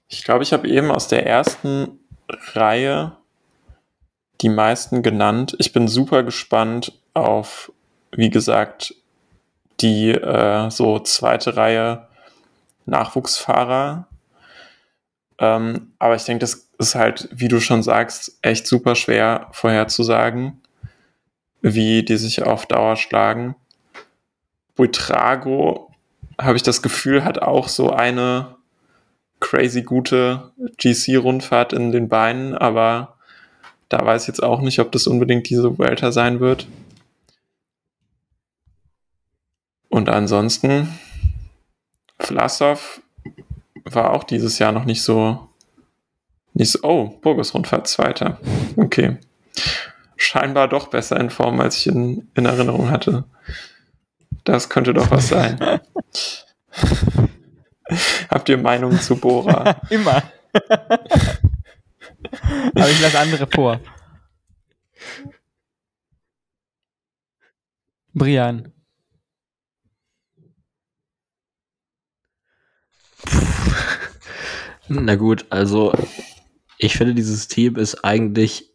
ich 0.08 0.24
glaube, 0.24 0.42
ich 0.42 0.52
habe 0.52 0.68
eben 0.68 0.90
aus 0.90 1.08
der 1.08 1.26
ersten 1.26 2.00
Reihe 2.28 3.16
die 4.40 4.48
meisten 4.48 5.02
genannt. 5.02 5.56
Ich 5.58 5.72
bin 5.72 5.88
super 5.88 6.22
gespannt 6.22 6.92
auf, 7.14 7.72
wie 8.12 8.30
gesagt, 8.30 8.94
die 9.80 10.10
äh, 10.10 10.70
so 10.70 10.98
zweite 11.00 11.56
Reihe 11.56 12.08
Nachwuchsfahrer. 12.86 14.08
Ähm, 15.38 15.92
aber 15.98 16.14
ich 16.14 16.24
denke, 16.24 16.40
das 16.40 16.68
ist 16.78 16.94
halt, 16.94 17.28
wie 17.32 17.48
du 17.48 17.60
schon 17.60 17.82
sagst, 17.82 18.38
echt 18.42 18.66
super 18.66 18.94
schwer 18.94 19.48
vorherzusagen, 19.52 20.60
wie 21.60 22.02
die 22.02 22.16
sich 22.16 22.42
auf 22.42 22.66
Dauer 22.66 22.96
schlagen. 22.96 23.56
Buitrago, 24.76 25.90
habe 26.40 26.56
ich 26.56 26.62
das 26.62 26.82
Gefühl, 26.82 27.24
hat 27.24 27.40
auch 27.40 27.68
so 27.68 27.90
eine 27.90 28.56
crazy 29.40 29.82
gute 29.82 30.52
GC-Rundfahrt 30.78 31.72
in 31.72 31.92
den 31.92 32.08
Beinen, 32.08 32.54
aber 32.54 33.13
da 33.88 34.04
weiß 34.04 34.22
ich 34.22 34.28
jetzt 34.28 34.42
auch 34.42 34.60
nicht, 34.60 34.78
ob 34.80 34.92
das 34.92 35.06
unbedingt 35.06 35.48
diese 35.48 35.78
Welter 35.78 36.12
sein 36.12 36.40
wird. 36.40 36.66
Und 39.88 40.08
ansonsten, 40.08 40.88
Vlasov 42.18 43.00
war 43.84 44.12
auch 44.12 44.24
dieses 44.24 44.58
Jahr 44.58 44.72
noch 44.72 44.84
nicht 44.84 45.02
so, 45.02 45.48
nicht 46.52 46.72
so, 46.72 46.80
oh, 46.82 47.18
Burgos-Rundfahrt 47.20 47.86
Zweiter. 47.86 48.40
Okay. 48.76 49.18
Scheinbar 50.16 50.68
doch 50.68 50.88
besser 50.88 51.20
in 51.20 51.30
Form, 51.30 51.60
als 51.60 51.78
ich 51.78 51.86
in, 51.86 52.28
in 52.34 52.46
Erinnerung 52.46 52.90
hatte. 52.90 53.24
Das 54.44 54.68
könnte 54.68 54.94
doch 54.94 55.10
was 55.10 55.28
sein. 55.28 55.58
Habt 58.30 58.48
ihr 58.48 58.58
Meinungen 58.58 59.00
zu 59.00 59.16
Bora? 59.16 59.80
Immer. 59.90 60.22
Aber 62.74 62.90
ich 62.90 63.00
lasse 63.00 63.18
andere 63.18 63.46
vor. 63.46 63.80
Brian. 68.12 68.72
Na 74.88 75.16
gut, 75.16 75.46
also 75.50 75.92
ich 76.78 76.96
finde, 76.96 77.14
dieses 77.14 77.48
Team 77.48 77.76
ist 77.76 78.04
eigentlich 78.04 78.70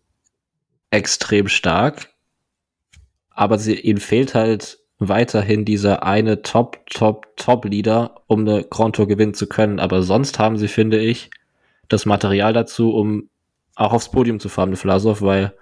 extrem 0.89 1.47
stark, 1.47 2.09
aber 3.29 3.59
sie, 3.59 3.75
ihnen 3.75 3.99
fehlt 3.99 4.33
halt 4.33 4.79
weiterhin 4.97 5.63
dieser 5.63 6.03
eine 6.03 6.41
Top, 6.41 6.85
Top, 6.87 7.27
Top-Leader, 7.37 8.23
um 8.27 8.41
eine 8.41 8.63
Grand 8.63 8.95
Tour 8.95 9.07
gewinnen 9.07 9.33
zu 9.33 9.47
können. 9.47 9.79
Aber 9.79 10.03
sonst 10.03 10.39
haben 10.39 10.57
sie, 10.57 10.67
finde 10.67 10.99
ich, 10.99 11.29
das 11.87 12.05
Material 12.05 12.51
dazu, 12.53 12.93
um 12.93 13.29
auch 13.79 13.93
aufs 13.93 14.11
Podium 14.11 14.39
zu 14.39 14.49
fahren 14.49 14.69
mit 14.69 14.79
Vlasov, 14.79 15.21
weil 15.21 15.53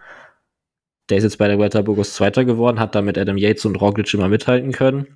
der 1.09 1.19
ist 1.19 1.23
jetzt 1.23 1.37
bei 1.37 1.47
der 1.47 1.57
Vuelta 1.57 1.81
Burgos 1.81 2.13
Zweiter 2.13 2.45
geworden, 2.45 2.79
hat 2.79 2.95
damit 2.95 3.17
Adam 3.17 3.37
Yates 3.37 3.65
und 3.65 3.79
Roglic 3.79 4.13
immer 4.13 4.27
mithalten 4.27 4.71
können. 4.71 5.07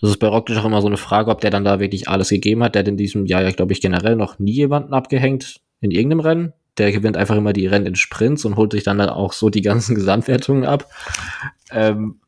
Das 0.00 0.10
ist 0.10 0.18
bei 0.18 0.28
Roglic 0.28 0.58
auch 0.58 0.64
immer 0.64 0.80
so 0.80 0.86
eine 0.86 0.96
Frage, 0.96 1.30
ob 1.30 1.40
der 1.40 1.50
dann 1.50 1.64
da 1.64 1.78
wirklich 1.78 2.08
alles 2.08 2.30
gegeben 2.30 2.64
hat. 2.64 2.74
Der 2.74 2.80
hat 2.80 2.88
in 2.88 2.96
diesem 2.96 3.26
Jahr 3.26 3.42
ja, 3.42 3.50
glaube 3.50 3.72
ich, 3.72 3.80
generell 3.80 4.16
noch 4.16 4.38
nie 4.38 4.52
jemanden 4.52 4.94
abgehängt 4.94 5.60
in 5.80 5.90
irgendeinem 5.90 6.20
Rennen. 6.20 6.52
Der 6.78 6.90
gewinnt 6.90 7.16
einfach 7.16 7.36
immer 7.36 7.52
die 7.52 7.66
Rennen 7.66 7.86
in 7.86 7.96
Sprints 7.96 8.44
und 8.44 8.56
holt 8.56 8.72
sich 8.72 8.84
dann, 8.84 8.98
dann 8.98 9.10
auch 9.10 9.32
so 9.32 9.50
die 9.50 9.62
ganzen 9.62 9.94
Gesamtwertungen 9.94 10.64
ab. 10.64 10.90
Ähm 11.70 12.20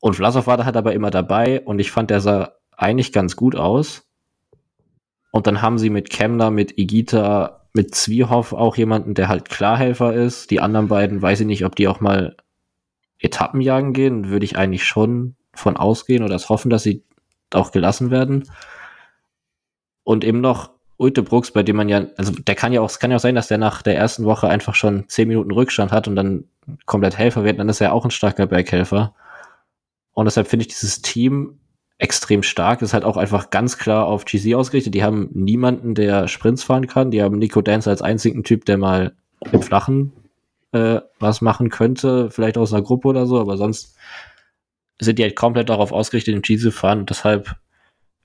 und 0.00 0.14
Vlasov 0.14 0.46
war 0.46 0.56
da 0.56 0.64
halt 0.64 0.76
aber 0.76 0.94
immer 0.94 1.10
dabei 1.10 1.60
und 1.60 1.80
ich 1.80 1.90
fand, 1.90 2.10
der 2.10 2.20
sah 2.20 2.52
eigentlich 2.76 3.12
ganz 3.12 3.36
gut 3.36 3.56
aus. 3.56 4.08
Und 5.30 5.46
dann 5.46 5.60
haben 5.60 5.78
sie 5.78 5.90
mit 5.90 6.08
Kemner, 6.08 6.50
mit 6.50 6.78
Igita, 6.78 7.57
mit 7.72 7.94
Zwiehoff 7.94 8.52
auch 8.52 8.76
jemanden, 8.76 9.14
der 9.14 9.28
halt 9.28 9.48
Klarhelfer 9.48 10.14
ist. 10.14 10.50
Die 10.50 10.60
anderen 10.60 10.88
beiden 10.88 11.20
weiß 11.20 11.40
ich 11.40 11.46
nicht, 11.46 11.64
ob 11.64 11.76
die 11.76 11.88
auch 11.88 12.00
mal 12.00 12.36
Etappen 13.18 13.60
jagen 13.60 13.92
gehen. 13.92 14.28
Würde 14.30 14.44
ich 14.44 14.56
eigentlich 14.56 14.84
schon 14.84 15.36
von 15.54 15.76
ausgehen 15.76 16.22
oder 16.22 16.32
das 16.32 16.48
hoffen, 16.48 16.70
dass 16.70 16.82
sie 16.82 17.04
auch 17.52 17.72
gelassen 17.72 18.10
werden. 18.10 18.50
Und 20.04 20.24
eben 20.24 20.40
noch 20.40 20.70
Ulte 20.96 21.22
Brooks, 21.22 21.52
bei 21.52 21.62
dem 21.62 21.76
man 21.76 21.88
ja, 21.88 22.06
also 22.16 22.32
der 22.32 22.56
kann 22.56 22.72
ja 22.72 22.80
auch, 22.80 22.90
es 22.90 22.98
kann 22.98 23.12
ja 23.12 23.18
auch 23.18 23.20
sein, 23.20 23.36
dass 23.36 23.46
der 23.46 23.58
nach 23.58 23.82
der 23.82 23.96
ersten 23.96 24.24
Woche 24.24 24.48
einfach 24.48 24.74
schon 24.74 25.08
zehn 25.08 25.28
Minuten 25.28 25.52
Rückstand 25.52 25.92
hat 25.92 26.08
und 26.08 26.16
dann 26.16 26.44
komplett 26.86 27.16
Helfer 27.16 27.44
wird, 27.44 27.60
dann 27.60 27.68
ist 27.68 27.80
er 27.80 27.92
auch 27.92 28.04
ein 28.04 28.10
starker 28.10 28.46
Berghelfer. 28.46 29.14
Und 30.12 30.24
deshalb 30.24 30.48
finde 30.48 30.64
ich 30.64 30.68
dieses 30.68 31.00
Team 31.00 31.60
extrem 31.98 32.42
stark. 32.42 32.82
Ist 32.82 32.94
halt 32.94 33.04
auch 33.04 33.16
einfach 33.16 33.50
ganz 33.50 33.76
klar 33.76 34.06
auf 34.06 34.24
GC 34.24 34.54
ausgerichtet. 34.54 34.94
Die 34.94 35.02
haben 35.02 35.28
niemanden, 35.32 35.94
der 35.94 36.28
Sprints 36.28 36.62
fahren 36.62 36.86
kann. 36.86 37.10
Die 37.10 37.22
haben 37.22 37.38
Nico 37.38 37.60
Dance 37.60 37.90
als 37.90 38.02
einzigen 38.02 38.44
Typ, 38.44 38.64
der 38.64 38.78
mal 38.78 39.12
im 39.52 39.62
Flachen 39.62 40.12
äh, 40.72 41.00
was 41.18 41.40
machen 41.40 41.70
könnte, 41.70 42.30
vielleicht 42.30 42.58
aus 42.58 42.72
einer 42.72 42.82
Gruppe 42.82 43.08
oder 43.08 43.26
so, 43.26 43.40
aber 43.40 43.56
sonst 43.56 43.96
sind 45.00 45.18
die 45.18 45.22
halt 45.22 45.36
komplett 45.36 45.68
darauf 45.68 45.92
ausgerichtet, 45.92 46.34
im 46.34 46.42
Cheese 46.42 46.70
zu 46.70 46.72
fahren. 46.72 47.00
Und 47.00 47.10
deshalb 47.10 47.56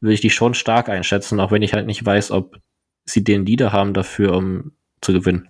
würde 0.02 0.14
ich 0.14 0.22
die 0.22 0.30
schon 0.30 0.54
stark 0.54 0.90
einschätzen, 0.90 1.40
auch 1.40 1.52
wenn 1.52 1.62
ich 1.62 1.74
halt 1.74 1.86
nicht 1.86 2.06
weiß, 2.06 2.32
ob 2.32 2.58
sie 3.06 3.24
den 3.24 3.46
Leader 3.46 3.72
haben 3.72 3.94
dafür, 3.94 4.36
um 4.36 4.72
zu 5.02 5.14
gewinnen. 5.14 5.50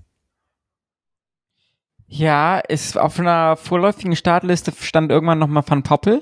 Ja, 2.08 2.60
ist 2.60 2.98
auf 2.98 3.20
einer 3.20 3.56
vorläufigen 3.56 4.16
Startliste 4.16 4.72
stand 4.80 5.12
irgendwann 5.12 5.40
nochmal 5.40 5.64
Van 5.66 5.82
Poppel. 5.82 6.20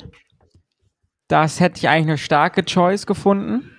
Das 1.31 1.61
hätte 1.61 1.77
ich 1.77 1.87
eigentlich 1.87 2.07
eine 2.07 2.17
starke 2.17 2.65
Choice 2.65 3.05
gefunden. 3.05 3.71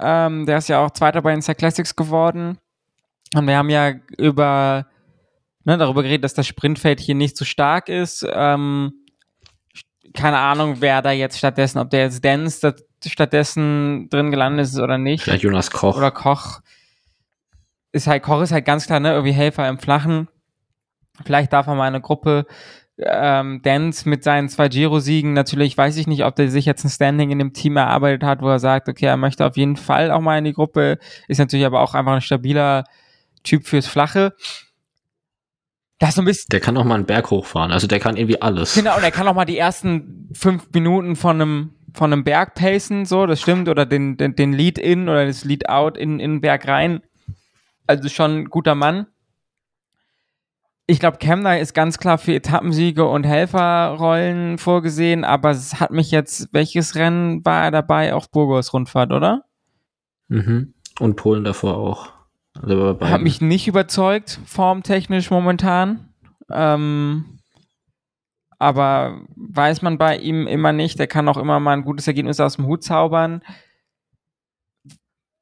Ähm, 0.00 0.46
der 0.46 0.58
ist 0.58 0.68
ja 0.68 0.84
auch 0.84 0.90
Zweiter 0.90 1.22
bei 1.22 1.32
den 1.32 1.42
Classics 1.42 1.94
geworden. 1.94 2.58
Und 3.36 3.46
wir 3.46 3.56
haben 3.56 3.70
ja 3.70 3.92
über 4.18 4.86
ne, 5.64 5.78
darüber 5.78 6.02
geredet, 6.02 6.24
dass 6.24 6.34
das 6.34 6.48
Sprintfeld 6.48 6.98
hier 6.98 7.14
nicht 7.14 7.36
so 7.36 7.44
stark 7.44 7.88
ist. 7.88 8.26
Ähm, 8.28 8.92
keine 10.12 10.38
Ahnung, 10.38 10.80
wer 10.80 11.02
da 11.02 11.12
jetzt 11.12 11.38
stattdessen, 11.38 11.78
ob 11.78 11.90
der 11.90 12.00
jetzt 12.00 12.24
Dance 12.24 12.74
stattdessen 13.06 14.08
drin 14.10 14.32
gelandet 14.32 14.66
ist 14.66 14.80
oder 14.80 14.98
nicht. 14.98 15.22
Vielleicht 15.22 15.44
Jonas 15.44 15.70
Koch. 15.70 15.96
Oder 15.96 16.10
Koch. 16.10 16.62
Ist 17.92 18.08
halt, 18.08 18.24
Koch 18.24 18.40
ist 18.40 18.50
halt 18.50 18.64
ganz 18.64 18.86
klar, 18.86 18.98
ne, 18.98 19.12
irgendwie 19.12 19.34
Helfer 19.34 19.68
im 19.68 19.78
Flachen. 19.78 20.26
Vielleicht 21.24 21.52
darf 21.52 21.68
er 21.68 21.76
mal 21.76 21.86
eine 21.86 22.00
Gruppe 22.00 22.46
ähm, 23.02 23.60
Dance 23.62 24.08
mit 24.08 24.24
seinen 24.24 24.48
zwei 24.48 24.68
Giro-Siegen, 24.68 25.32
natürlich 25.32 25.76
weiß 25.76 25.96
ich 25.96 26.06
nicht, 26.06 26.24
ob 26.24 26.36
der 26.36 26.50
sich 26.50 26.64
jetzt 26.64 26.84
ein 26.84 26.90
Standing 26.90 27.30
in 27.30 27.38
dem 27.38 27.52
Team 27.52 27.76
erarbeitet 27.76 28.22
hat, 28.22 28.42
wo 28.42 28.48
er 28.48 28.58
sagt, 28.58 28.88
okay, 28.88 29.06
er 29.06 29.16
möchte 29.16 29.46
auf 29.46 29.56
jeden 29.56 29.76
Fall 29.76 30.10
auch 30.10 30.20
mal 30.20 30.38
in 30.38 30.44
die 30.44 30.52
Gruppe, 30.52 30.98
ist 31.28 31.38
natürlich 31.38 31.66
aber 31.66 31.80
auch 31.80 31.94
einfach 31.94 32.12
ein 32.12 32.20
stabiler 32.20 32.84
Typ 33.42 33.66
fürs 33.66 33.86
Flache. 33.86 34.34
Das 35.98 36.14
so 36.14 36.22
ein 36.22 36.24
bisschen. 36.24 36.46
Der 36.50 36.60
kann 36.60 36.76
auch 36.78 36.84
mal 36.84 36.94
einen 36.94 37.04
Berg 37.04 37.30
hochfahren. 37.30 37.72
Also 37.72 37.86
der 37.86 38.00
kann 38.00 38.16
irgendwie 38.16 38.40
alles. 38.40 38.74
Genau, 38.74 38.96
und 38.96 39.02
er 39.02 39.10
kann 39.10 39.28
auch 39.28 39.34
mal 39.34 39.44
die 39.44 39.58
ersten 39.58 40.30
fünf 40.32 40.68
Minuten 40.72 41.14
von 41.14 41.40
einem, 41.40 41.74
von 41.92 42.10
einem 42.10 42.24
Berg 42.24 42.54
pacen, 42.54 43.04
so, 43.04 43.26
das 43.26 43.40
stimmt, 43.40 43.68
oder 43.68 43.84
den, 43.84 44.16
den, 44.16 44.34
den 44.34 44.54
Lead-In 44.54 45.08
oder 45.08 45.26
das 45.26 45.44
Lead-Out 45.44 45.98
in, 45.98 46.18
in 46.18 46.36
den 46.36 46.40
Berg 46.40 46.66
rein. 46.66 47.02
Also 47.86 48.08
schon 48.08 48.30
ein 48.38 48.44
guter 48.46 48.74
Mann. 48.74 49.06
Ich 50.90 50.98
glaube, 50.98 51.18
Kemner 51.18 51.60
ist 51.60 51.72
ganz 51.72 51.98
klar 51.98 52.18
für 52.18 52.34
Etappensiege 52.34 53.06
und 53.06 53.22
Helferrollen 53.22 54.58
vorgesehen, 54.58 55.22
aber 55.22 55.50
es 55.50 55.78
hat 55.78 55.92
mich 55.92 56.10
jetzt, 56.10 56.48
welches 56.50 56.96
Rennen 56.96 57.44
war 57.44 57.62
er 57.62 57.70
dabei? 57.70 58.12
Auch 58.12 58.26
Burgos 58.26 58.72
Rundfahrt, 58.72 59.12
oder? 59.12 59.44
Mhm. 60.26 60.74
Und 60.98 61.14
Polen 61.14 61.44
davor 61.44 61.76
auch. 61.76 62.12
Also 62.60 62.98
Hat 63.02 63.22
mich 63.22 63.40
nicht 63.40 63.68
überzeugt, 63.68 64.40
formtechnisch 64.44 65.30
momentan. 65.30 66.08
Ähm, 66.50 67.38
aber 68.58 69.20
weiß 69.36 69.82
man 69.82 69.96
bei 69.96 70.18
ihm 70.18 70.48
immer 70.48 70.72
nicht. 70.72 70.98
Der 70.98 71.06
kann 71.06 71.28
auch 71.28 71.38
immer 71.38 71.60
mal 71.60 71.74
ein 71.74 71.84
gutes 71.84 72.08
Ergebnis 72.08 72.40
aus 72.40 72.56
dem 72.56 72.66
Hut 72.66 72.82
zaubern. 72.82 73.42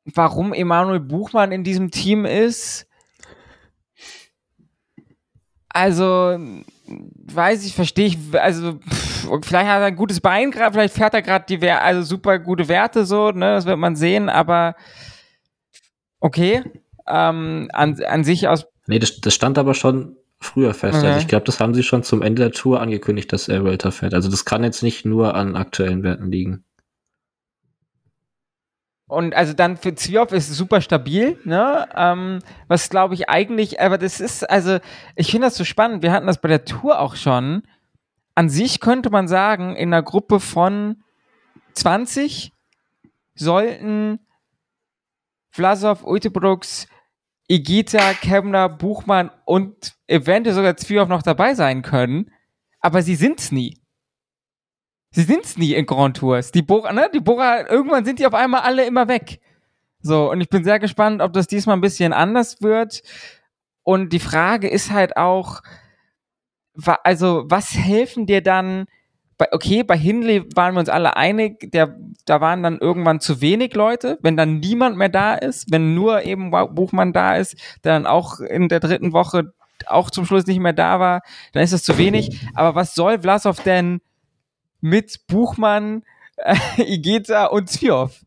Warum 0.04 0.52
Emanuel 0.52 1.00
Buchmann 1.00 1.52
in 1.52 1.64
diesem 1.64 1.90
Team 1.90 2.26
ist, 2.26 2.87
also 5.68 6.38
weiß 7.26 7.66
ich, 7.66 7.74
verstehe 7.74 8.06
ich, 8.06 8.18
also 8.32 8.74
pff, 8.74 9.28
vielleicht 9.42 9.68
hat 9.68 9.80
er 9.80 9.86
ein 9.86 9.96
gutes 9.96 10.20
Bein 10.20 10.50
gerade, 10.50 10.72
vielleicht 10.72 10.94
fährt 10.94 11.14
er 11.14 11.22
gerade 11.22 11.44
die 11.48 11.70
also 11.70 12.02
super 12.02 12.38
gute 12.38 12.68
Werte 12.68 13.04
so, 13.04 13.30
ne, 13.30 13.54
das 13.54 13.66
wird 13.66 13.78
man 13.78 13.96
sehen, 13.96 14.28
aber 14.28 14.74
okay, 16.20 16.62
ähm, 17.06 17.68
an, 17.72 18.02
an 18.02 18.24
sich 18.24 18.48
aus. 18.48 18.66
Nee, 18.86 18.98
das, 18.98 19.20
das 19.20 19.34
stand 19.34 19.58
aber 19.58 19.74
schon 19.74 20.16
früher 20.40 20.74
fest. 20.74 20.94
Also 20.94 20.98
okay. 20.98 21.06
Also 21.08 21.20
ich 21.20 21.28
glaube, 21.28 21.44
das 21.44 21.60
haben 21.60 21.74
sie 21.74 21.82
schon 21.82 22.02
zum 22.02 22.22
Ende 22.22 22.42
der 22.42 22.52
Tour 22.52 22.80
angekündigt, 22.80 23.32
dass 23.32 23.48
er 23.48 23.64
Welter 23.64 23.92
fährt. 23.92 24.14
Also 24.14 24.30
das 24.30 24.44
kann 24.44 24.64
jetzt 24.64 24.82
nicht 24.82 25.04
nur 25.04 25.34
an 25.34 25.56
aktuellen 25.56 26.02
Werten 26.02 26.30
liegen. 26.30 26.64
Und 29.08 29.34
also 29.34 29.54
dann 29.54 29.78
für 29.78 29.94
Zwiop 29.94 30.32
ist 30.32 30.50
es 30.50 30.56
super 30.58 30.82
stabil, 30.82 31.40
ne? 31.44 31.88
Ähm, 31.96 32.40
was 32.68 32.90
glaube 32.90 33.14
ich 33.14 33.28
eigentlich, 33.30 33.80
aber 33.80 33.96
das 33.96 34.20
ist, 34.20 34.48
also 34.48 34.78
ich 35.16 35.30
finde 35.30 35.46
das 35.46 35.56
so 35.56 35.64
spannend. 35.64 36.02
Wir 36.02 36.12
hatten 36.12 36.26
das 36.26 36.40
bei 36.40 36.48
der 36.48 36.66
Tour 36.66 37.00
auch 37.00 37.16
schon. 37.16 37.62
An 38.34 38.50
sich 38.50 38.80
könnte 38.80 39.08
man 39.08 39.26
sagen, 39.26 39.74
in 39.76 39.92
einer 39.92 40.02
Gruppe 40.02 40.40
von 40.40 41.02
20 41.72 42.52
sollten 43.34 44.20
Vlasov, 45.50 46.04
Uitebrooks, 46.04 46.86
Igita, 47.48 48.12
Kemner, 48.12 48.68
Buchmann 48.68 49.30
und 49.46 49.94
eventuell 50.06 50.54
sogar 50.54 50.76
Zwiop 50.76 51.08
noch 51.08 51.22
dabei 51.22 51.54
sein 51.54 51.80
können. 51.80 52.30
Aber 52.80 53.00
sie 53.00 53.16
sind's 53.16 53.52
nie. 53.52 53.80
Sie 55.18 55.24
sind's 55.24 55.58
nie 55.58 55.74
in 55.74 55.84
Grand 55.84 56.16
Tours. 56.16 56.52
Die 56.52 56.62
Bora, 56.62 56.92
ne? 56.92 57.10
Die 57.12 57.18
Bora, 57.18 57.68
irgendwann 57.68 58.04
sind 58.04 58.20
die 58.20 58.26
auf 58.28 58.34
einmal 58.34 58.60
alle 58.60 58.86
immer 58.86 59.08
weg. 59.08 59.40
So, 60.00 60.30
und 60.30 60.40
ich 60.40 60.48
bin 60.48 60.62
sehr 60.62 60.78
gespannt, 60.78 61.22
ob 61.22 61.32
das 61.32 61.48
diesmal 61.48 61.76
ein 61.76 61.80
bisschen 61.80 62.12
anders 62.12 62.62
wird. 62.62 63.02
Und 63.82 64.12
die 64.12 64.20
Frage 64.20 64.68
ist 64.68 64.92
halt 64.92 65.16
auch, 65.16 65.62
also, 67.02 67.46
was 67.48 67.74
helfen 67.74 68.26
dir 68.26 68.44
dann? 68.44 68.86
Bei, 69.38 69.48
okay, 69.50 69.82
bei 69.82 69.98
Hindley 69.98 70.44
waren 70.54 70.74
wir 70.74 70.80
uns 70.80 70.88
alle 70.88 71.16
einig, 71.16 71.72
der, 71.72 71.96
da 72.24 72.40
waren 72.40 72.62
dann 72.62 72.78
irgendwann 72.78 73.18
zu 73.18 73.40
wenig 73.40 73.74
Leute. 73.74 74.20
Wenn 74.22 74.36
dann 74.36 74.60
niemand 74.60 74.98
mehr 74.98 75.08
da 75.08 75.34
ist, 75.34 75.72
wenn 75.72 75.96
nur 75.96 76.22
eben 76.22 76.52
Buchmann 76.52 77.12
da 77.12 77.34
ist, 77.34 77.56
der 77.82 77.94
dann 77.94 78.06
auch 78.06 78.38
in 78.38 78.68
der 78.68 78.78
dritten 78.78 79.12
Woche 79.12 79.52
auch 79.86 80.10
zum 80.10 80.26
Schluss 80.26 80.46
nicht 80.46 80.60
mehr 80.60 80.72
da 80.72 81.00
war, 81.00 81.22
dann 81.54 81.64
ist 81.64 81.72
das 81.72 81.82
zu 81.82 81.98
wenig. 81.98 82.40
Aber 82.54 82.76
was 82.76 82.94
soll 82.94 83.20
Vlasov 83.20 83.60
denn 83.64 84.00
mit 84.80 85.26
Buchmann, 85.26 86.02
äh, 86.36 86.56
Igeta 86.78 87.46
und 87.46 87.68
Zwiov. 87.68 88.24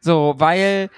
So, 0.00 0.34
weil 0.36 0.90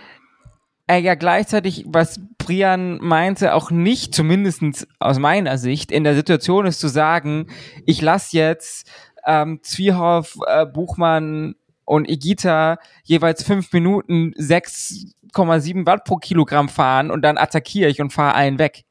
er 0.87 0.99
ja 0.99 1.14
gleichzeitig, 1.14 1.85
was 1.87 2.20
Brian 2.39 2.99
meinte, 2.99 3.55
auch 3.55 3.70
nicht, 3.70 4.14
zumindest 4.14 4.87
aus 4.99 5.18
meiner 5.18 5.59
Sicht, 5.59 5.91
in 5.91 6.05
der 6.05 6.14
Situation 6.14 6.66
ist 6.66 6.81
zu 6.81 6.89
sagen, 6.89 7.49
ich 7.87 8.01
lasse 8.03 8.37
jetzt 8.37 8.91
ähm, 9.27 9.61
Zwiehoff, 9.62 10.39
äh, 10.47 10.64
Buchmann 10.64 11.57
und 11.85 12.09
Igita 12.09 12.79
jeweils 13.05 13.43
fünf 13.43 13.72
Minuten 13.72 14.33
6,7 14.39 15.87
Watt 15.87 16.05
pro 16.05 16.16
Kilogramm 16.16 16.68
fahren 16.68 17.11
und 17.11 17.22
dann 17.22 17.39
attackiere 17.39 17.91
ich 17.91 18.01
und 18.01 18.12
fahre 18.12 18.35
einen 18.35 18.59
weg. 18.59 18.85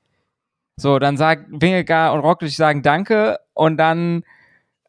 So, 0.78 1.00
dann 1.00 1.16
sagt 1.16 1.48
Wingegar 1.50 2.14
und 2.14 2.20
Roglic 2.20 2.52
sagen 2.52 2.82
Danke 2.82 3.40
und 3.54 3.78
dann 3.78 4.24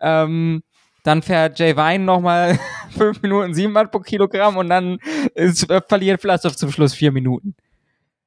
ähm, 0.01 0.62
dann 1.03 1.22
fährt 1.22 1.59
Jay 1.59 1.76
Vine 1.76 2.05
nochmal 2.05 2.59
5 2.97 3.22
Minuten 3.22 3.55
7 3.55 3.74
Watt 3.74 3.92
pro 3.92 4.01
Kilogramm 4.01 4.57
und 4.57 4.68
dann 4.68 4.99
ist, 5.34 5.70
äh, 5.70 5.80
verliert 5.86 6.20
Vlasov 6.20 6.57
zum 6.57 6.70
Schluss 6.72 6.94
4 6.94 7.12
Minuten. 7.12 7.55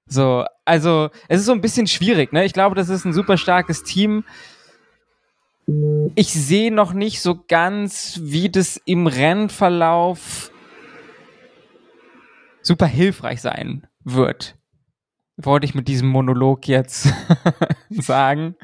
So, 0.07 0.45
also 0.65 1.09
es 1.27 1.41
ist 1.41 1.45
so 1.45 1.51
ein 1.51 1.61
bisschen 1.61 1.85
schwierig, 1.87 2.33
ne? 2.33 2.43
Ich 2.45 2.53
glaube, 2.53 2.75
das 2.75 2.89
ist 2.89 3.05
ein 3.05 3.13
super 3.13 3.37
starkes 3.37 3.83
Team. 3.83 4.23
Ich 6.15 6.33
sehe 6.33 6.73
noch 6.73 6.93
nicht 6.93 7.21
so 7.21 7.43
ganz, 7.47 8.19
wie 8.23 8.49
das 8.49 8.77
im 8.85 9.05
Rennverlauf 9.05 10.51
super 12.63 12.87
hilfreich 12.87 13.41
sein 13.41 13.85
wird. 14.03 14.55
Wollte 15.37 15.65
ich 15.65 15.75
mit 15.75 15.87
diesem 15.87 16.09
Monolog 16.09 16.67
jetzt 16.67 17.13
sagen. 17.89 18.55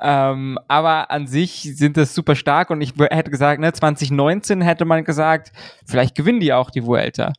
Ähm, 0.00 0.58
aber 0.68 1.10
an 1.10 1.26
sich 1.26 1.62
sind 1.76 1.96
das 1.96 2.14
super 2.14 2.34
stark 2.34 2.70
und 2.70 2.80
ich 2.80 2.94
hätte 2.98 3.30
gesagt, 3.30 3.60
ne, 3.60 3.72
2019 3.72 4.60
hätte 4.60 4.84
man 4.84 5.04
gesagt, 5.04 5.52
vielleicht 5.86 6.14
gewinnen 6.14 6.40
die 6.40 6.52
auch 6.52 6.70
die 6.70 6.84
Vuelta. 6.84 7.32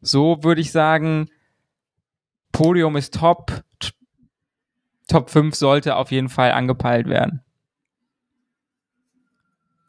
So 0.00 0.42
würde 0.42 0.60
ich 0.60 0.72
sagen, 0.72 1.28
Podium 2.52 2.96
ist 2.96 3.14
top. 3.14 3.62
Top 5.08 5.30
5 5.30 5.54
sollte 5.54 5.96
auf 5.96 6.12
jeden 6.12 6.28
Fall 6.28 6.52
angepeilt 6.52 7.08
werden. 7.08 7.42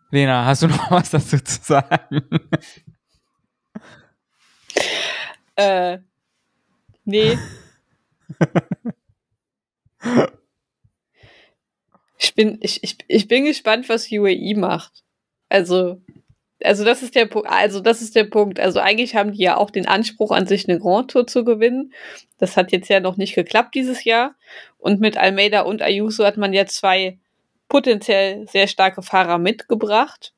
Lena, 0.09 0.45
hast 0.45 0.63
du 0.63 0.67
noch 0.67 0.91
was 0.91 1.11
dazu 1.11 1.37
zu 1.39 1.61
sagen? 1.61 2.21
Äh, 5.55 5.99
nee. 7.05 7.37
ich 12.21 12.35
bin, 12.35 12.59
ich, 12.61 12.83
ich, 12.83 12.97
ich 13.07 13.27
bin 13.27 13.45
gespannt, 13.45 13.89
was 13.89 14.11
UAE 14.11 14.53
macht. 14.55 15.03
Also, 15.49 15.99
also 16.63 16.85
das 16.85 17.01
ist 17.01 17.15
der 17.15 17.25
Punkt, 17.25 17.49
also 17.49 17.79
das 17.79 18.01
ist 18.03 18.15
der 18.15 18.25
Punkt. 18.25 18.59
Also 18.59 18.79
eigentlich 18.79 19.15
haben 19.15 19.31
die 19.31 19.41
ja 19.41 19.57
auch 19.57 19.71
den 19.71 19.87
Anspruch 19.87 20.29
an 20.29 20.45
sich 20.45 20.69
eine 20.69 20.79
Grand 20.79 21.09
Tour 21.09 21.25
zu 21.25 21.43
gewinnen. 21.43 21.93
Das 22.37 22.57
hat 22.57 22.71
jetzt 22.71 22.89
ja 22.89 22.99
noch 22.99 23.17
nicht 23.17 23.33
geklappt 23.33 23.73
dieses 23.73 24.03
Jahr. 24.03 24.35
Und 24.77 24.99
mit 24.99 25.17
Almeida 25.17 25.61
und 25.61 25.81
Ayuso 25.81 26.23
hat 26.23 26.37
man 26.37 26.53
ja 26.53 26.67
zwei 26.67 27.17
potenziell 27.69 28.47
sehr 28.47 28.67
starke 28.67 29.01
Fahrer 29.01 29.39
mitgebracht. 29.39 30.33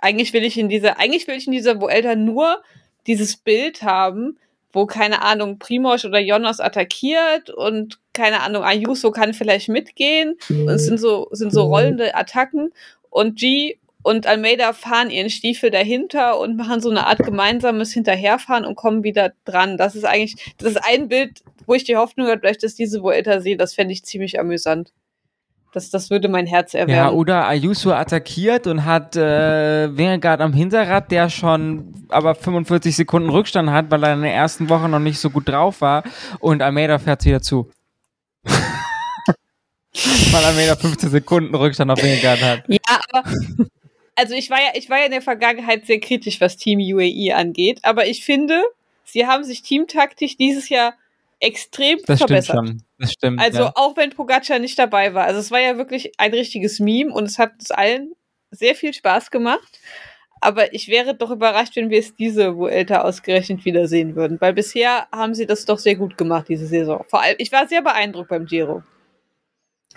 Eigentlich 0.00 0.32
will 0.32 0.44
ich 0.44 0.58
in 0.58 0.68
dieser, 0.68 0.98
eigentlich 0.98 1.28
will 1.28 1.36
ich 1.36 1.46
in 1.46 1.52
dieser 1.52 1.80
Vuelta 1.80 2.16
nur 2.16 2.62
dieses 3.06 3.36
Bild 3.36 3.82
haben, 3.82 4.38
wo, 4.72 4.86
keine 4.86 5.22
Ahnung, 5.22 5.58
Primoz 5.58 6.04
oder 6.04 6.18
Jonas 6.18 6.60
attackiert 6.60 7.50
und, 7.50 7.98
keine 8.12 8.40
Ahnung, 8.40 8.64
Ayuso 8.64 9.10
kann 9.10 9.32
vielleicht 9.32 9.68
mitgehen. 9.68 10.36
Und 10.48 10.68
es 10.68 10.86
sind 10.86 10.98
so, 10.98 11.28
sind 11.30 11.52
so 11.52 11.64
rollende 11.64 12.14
Attacken. 12.14 12.72
Und 13.10 13.38
G 13.38 13.78
und 14.02 14.26
Almeida 14.26 14.72
fahren 14.72 15.10
ihren 15.10 15.30
Stiefel 15.30 15.70
dahinter 15.70 16.38
und 16.38 16.56
machen 16.56 16.80
so 16.80 16.90
eine 16.90 17.06
Art 17.06 17.18
gemeinsames 17.18 17.92
Hinterherfahren 17.92 18.64
und 18.64 18.76
kommen 18.76 19.04
wieder 19.04 19.32
dran. 19.44 19.76
Das 19.76 19.94
ist 19.94 20.04
eigentlich, 20.04 20.54
das 20.58 20.72
ist 20.72 20.84
ein 20.84 21.08
Bild, 21.08 21.42
wo 21.66 21.74
ich 21.74 21.84
die 21.84 21.96
Hoffnung 21.96 22.28
habe, 22.28 22.40
vielleicht 22.40 22.62
dass 22.62 22.74
diese 22.74 23.02
Vuelta 23.02 23.40
sehe. 23.40 23.56
Das 23.56 23.74
fände 23.74 23.92
ich 23.92 24.04
ziemlich 24.04 24.38
amüsant. 24.38 24.92
Das, 25.72 25.90
das 25.90 26.10
würde 26.10 26.28
mein 26.28 26.46
Herz 26.46 26.72
Ja, 26.72 26.80
erwärmen. 26.80 27.14
oder 27.16 27.46
Ayuso 27.46 27.92
attackiert 27.92 28.66
und 28.66 28.84
hat 28.84 29.16
äh, 29.16 29.94
Wingegaard 29.96 30.40
am 30.40 30.52
Hinterrad, 30.54 31.10
der 31.10 31.28
schon 31.28 32.06
aber 32.08 32.34
45 32.34 32.96
Sekunden 32.96 33.28
Rückstand 33.28 33.70
hat, 33.70 33.90
weil 33.90 34.02
er 34.04 34.14
in 34.14 34.22
der 34.22 34.32
ersten 34.34 34.68
Woche 34.70 34.88
noch 34.88 34.98
nicht 34.98 35.18
so 35.18 35.28
gut 35.30 35.48
drauf 35.48 35.80
war 35.82 36.04
und 36.40 36.62
Almeida 36.62 36.98
fährt 36.98 37.24
wieder 37.26 37.42
zu. 37.42 37.70
weil 38.44 40.44
Almeida 40.44 40.76
15 40.76 41.10
Sekunden 41.10 41.54
Rückstand 41.54 41.90
auf 41.90 42.02
Wingegaard 42.02 42.42
hat. 42.42 42.62
Ja, 42.68 42.78
aber 43.10 43.28
also 44.16 44.34
ich 44.34 44.50
war 44.50 44.58
ja, 44.58 44.70
ich 44.74 44.90
war 44.90 44.98
ja 44.98 45.04
in 45.04 45.12
der 45.12 45.22
Vergangenheit 45.22 45.86
sehr 45.86 46.00
kritisch, 46.00 46.40
was 46.40 46.56
Team 46.56 46.80
UAE 46.80 47.34
angeht, 47.36 47.80
aber 47.82 48.06
ich 48.06 48.24
finde, 48.24 48.62
sie 49.04 49.26
haben 49.26 49.44
sich 49.44 49.62
teamtaktisch 49.62 50.36
dieses 50.36 50.68
Jahr 50.68 50.94
extrem 51.40 51.98
Das 52.06 52.18
stimmt 52.18 52.30
verbessert. 52.30 52.56
schon. 52.56 52.82
Das 52.98 53.12
stimmt. 53.12 53.40
Also 53.40 53.60
ja. 53.60 53.72
auch 53.74 53.96
wenn 53.96 54.10
Pogacar 54.10 54.58
nicht 54.58 54.78
dabei 54.78 55.14
war. 55.14 55.24
Also 55.24 55.40
es 55.40 55.50
war 55.50 55.60
ja 55.60 55.76
wirklich 55.76 56.12
ein 56.18 56.32
richtiges 56.32 56.80
Meme 56.80 57.12
und 57.12 57.24
es 57.24 57.38
hat 57.38 57.52
uns 57.54 57.70
allen 57.70 58.12
sehr 58.50 58.74
viel 58.74 58.92
Spaß 58.92 59.30
gemacht. 59.30 59.80
Aber 60.40 60.72
ich 60.72 60.88
wäre 60.88 61.14
doch 61.14 61.30
überrascht, 61.30 61.74
wenn 61.76 61.90
wir 61.90 61.98
es 61.98 62.14
diese 62.14 62.56
Vuelta 62.56 63.02
ausgerechnet 63.02 63.64
wiedersehen 63.64 64.14
würden. 64.14 64.40
Weil 64.40 64.52
bisher 64.52 65.08
haben 65.10 65.34
sie 65.34 65.46
das 65.46 65.64
doch 65.64 65.78
sehr 65.78 65.96
gut 65.96 66.16
gemacht, 66.16 66.46
diese 66.48 66.66
Saison. 66.66 67.04
Vor 67.08 67.22
allem, 67.22 67.36
ich 67.38 67.50
war 67.50 67.66
sehr 67.66 67.82
beeindruckt 67.82 68.28
beim 68.28 68.46
Giro. 68.46 68.82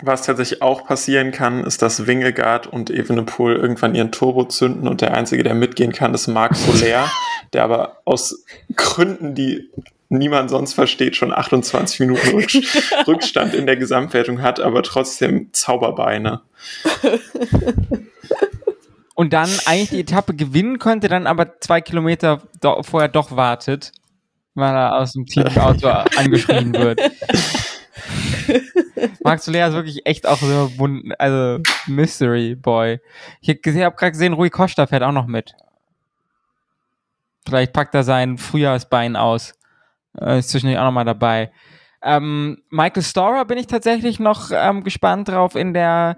Was 0.04 0.24
tatsächlich 0.26 0.62
auch 0.64 0.88
passieren 0.88 1.32
kann, 1.32 1.64
ist, 1.64 1.82
dass 1.84 2.08
Wingegaard 2.08 2.66
und 2.66 2.90
Evenepoel 2.90 3.56
irgendwann 3.56 3.94
ihren 3.94 4.12
Turbo 4.12 4.46
zünden 4.46 4.88
und 4.88 5.02
der 5.02 5.14
Einzige, 5.16 5.44
der 5.44 5.54
mitgehen 5.54 5.92
kann, 5.92 6.14
ist 6.14 6.28
Marc 6.28 6.56
Soler, 6.56 7.12
der 7.54 7.64
aber 7.64 8.02
aus 8.06 8.44
Gründen, 8.76 9.36
die 9.36 9.70
niemand 10.12 10.50
sonst 10.50 10.74
versteht, 10.74 11.16
schon 11.16 11.34
28 11.34 12.00
Minuten 12.02 12.28
Rücks- 12.30 12.58
Rückstand 13.08 13.54
in 13.54 13.66
der 13.66 13.78
Gesamtwertung 13.78 14.42
hat, 14.42 14.60
aber 14.60 14.84
trotzdem 14.84 15.50
Zauberbeine. 15.54 16.42
Und 19.16 19.34
dann 19.34 19.50
eigentlich 19.66 19.90
die 19.90 20.00
Etappe 20.00 20.34
gewinnen 20.34 20.80
könnte, 20.80 21.08
dann 21.08 21.28
aber 21.28 21.60
zwei 21.60 21.80
Kilometer 21.82 22.42
do 22.60 22.82
vorher 22.82 23.10
doch 23.10 23.36
wartet, 23.36 23.92
weil 24.56 24.74
er 24.74 24.98
aus 24.98 25.14
dem 25.14 25.26
Teamauto 25.26 25.88
angeschrien 26.18 26.74
wird. 26.74 27.00
Max 29.24 29.46
Soler 29.46 29.68
ist 29.68 29.74
wirklich 29.76 30.06
echt 30.06 30.26
auch 30.28 30.40
so 30.40 30.72
wund, 30.78 31.14
also 31.20 31.62
Mystery 31.88 32.56
Boy. 32.56 33.00
Ich 33.42 33.50
habe 33.50 33.84
hab 33.86 33.98
gerade 33.98 34.12
gesehen, 34.12 34.34
Rui 34.34 34.50
Costa 34.50 34.88
fährt 34.88 35.04
auch 35.04 35.12
noch 35.12 35.28
mit. 35.28 35.54
Vielleicht 37.46 37.74
packt 37.74 37.94
er 37.94 38.04
sein 38.04 38.38
Frühjahrsbein 38.38 39.16
aus. 39.16 39.54
Äh, 40.20 40.40
ist 40.40 40.50
zwischendurch 40.50 40.80
auch 40.80 40.86
noch 40.86 40.92
mal 40.92 41.06
dabei. 41.06 41.52
Ähm, 42.04 42.64
Michael 42.70 43.04
Storer 43.04 43.46
bin 43.46 43.58
ich 43.58 43.68
tatsächlich 43.68 44.20
noch 44.20 44.52
ähm, 44.52 44.84
gespannt 44.84 45.30
drauf 45.30 45.56
in 45.56 45.74
der 45.74 46.18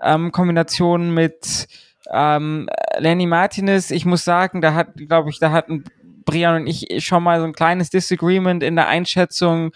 ähm, 0.00 0.32
Kombination 0.32 1.12
mit 1.12 1.68
ähm, 2.10 2.68
Lenny 2.98 3.26
Martinez. 3.26 3.90
Ich 3.90 4.06
muss 4.06 4.24
sagen, 4.24 4.60
da 4.60 4.74
hat, 4.74 4.94
glaube 4.94 5.30
ich, 5.30 5.38
da 5.38 5.50
hatten 5.52 5.84
Brian 6.24 6.62
und 6.62 6.66
ich 6.66 7.04
schon 7.04 7.22
mal 7.22 7.40
so 7.40 7.46
ein 7.46 7.52
kleines 7.52 7.90
Disagreement 7.90 8.62
in 8.62 8.76
der 8.76 8.88
Einschätzung. 8.88 9.72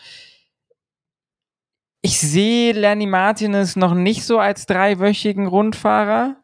Ich 2.00 2.20
sehe 2.20 2.72
Lenny 2.72 3.06
Martinez 3.06 3.76
noch 3.76 3.94
nicht 3.94 4.24
so 4.24 4.38
als 4.38 4.66
dreiwöchigen 4.66 5.46
Rundfahrer. 5.46 6.36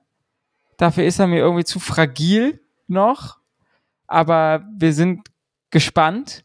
Dafür 0.76 1.04
ist 1.04 1.18
er 1.18 1.26
mir 1.26 1.38
irgendwie 1.38 1.64
zu 1.64 1.80
fragil 1.80 2.60
noch. 2.86 3.38
aber 4.06 4.64
wir 4.78 4.94
sind 4.94 5.28
gespannt, 5.70 6.44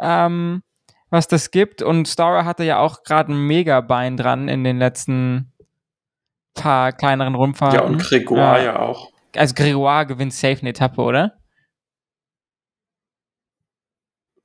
ähm, 0.00 0.62
was 1.10 1.28
das 1.28 1.50
gibt. 1.50 1.82
Und 1.82 2.08
Stora 2.08 2.44
hatte 2.44 2.64
ja 2.64 2.78
auch 2.78 3.02
gerade 3.02 3.32
ein 3.32 3.46
Megabein 3.46 4.16
dran 4.16 4.48
in 4.48 4.64
den 4.64 4.78
letzten 4.78 5.52
paar 6.54 6.92
kleineren 6.92 7.34
Rundfahrten. 7.34 7.78
Ja, 7.78 7.86
und 7.86 7.98
Gregoire 7.98 8.64
ja, 8.64 8.78
auch. 8.78 9.10
Also 9.36 9.54
Gregoire 9.54 10.06
gewinnt 10.06 10.32
safe 10.32 10.60
eine 10.60 10.70
Etappe, 10.70 11.00
oder? 11.00 11.34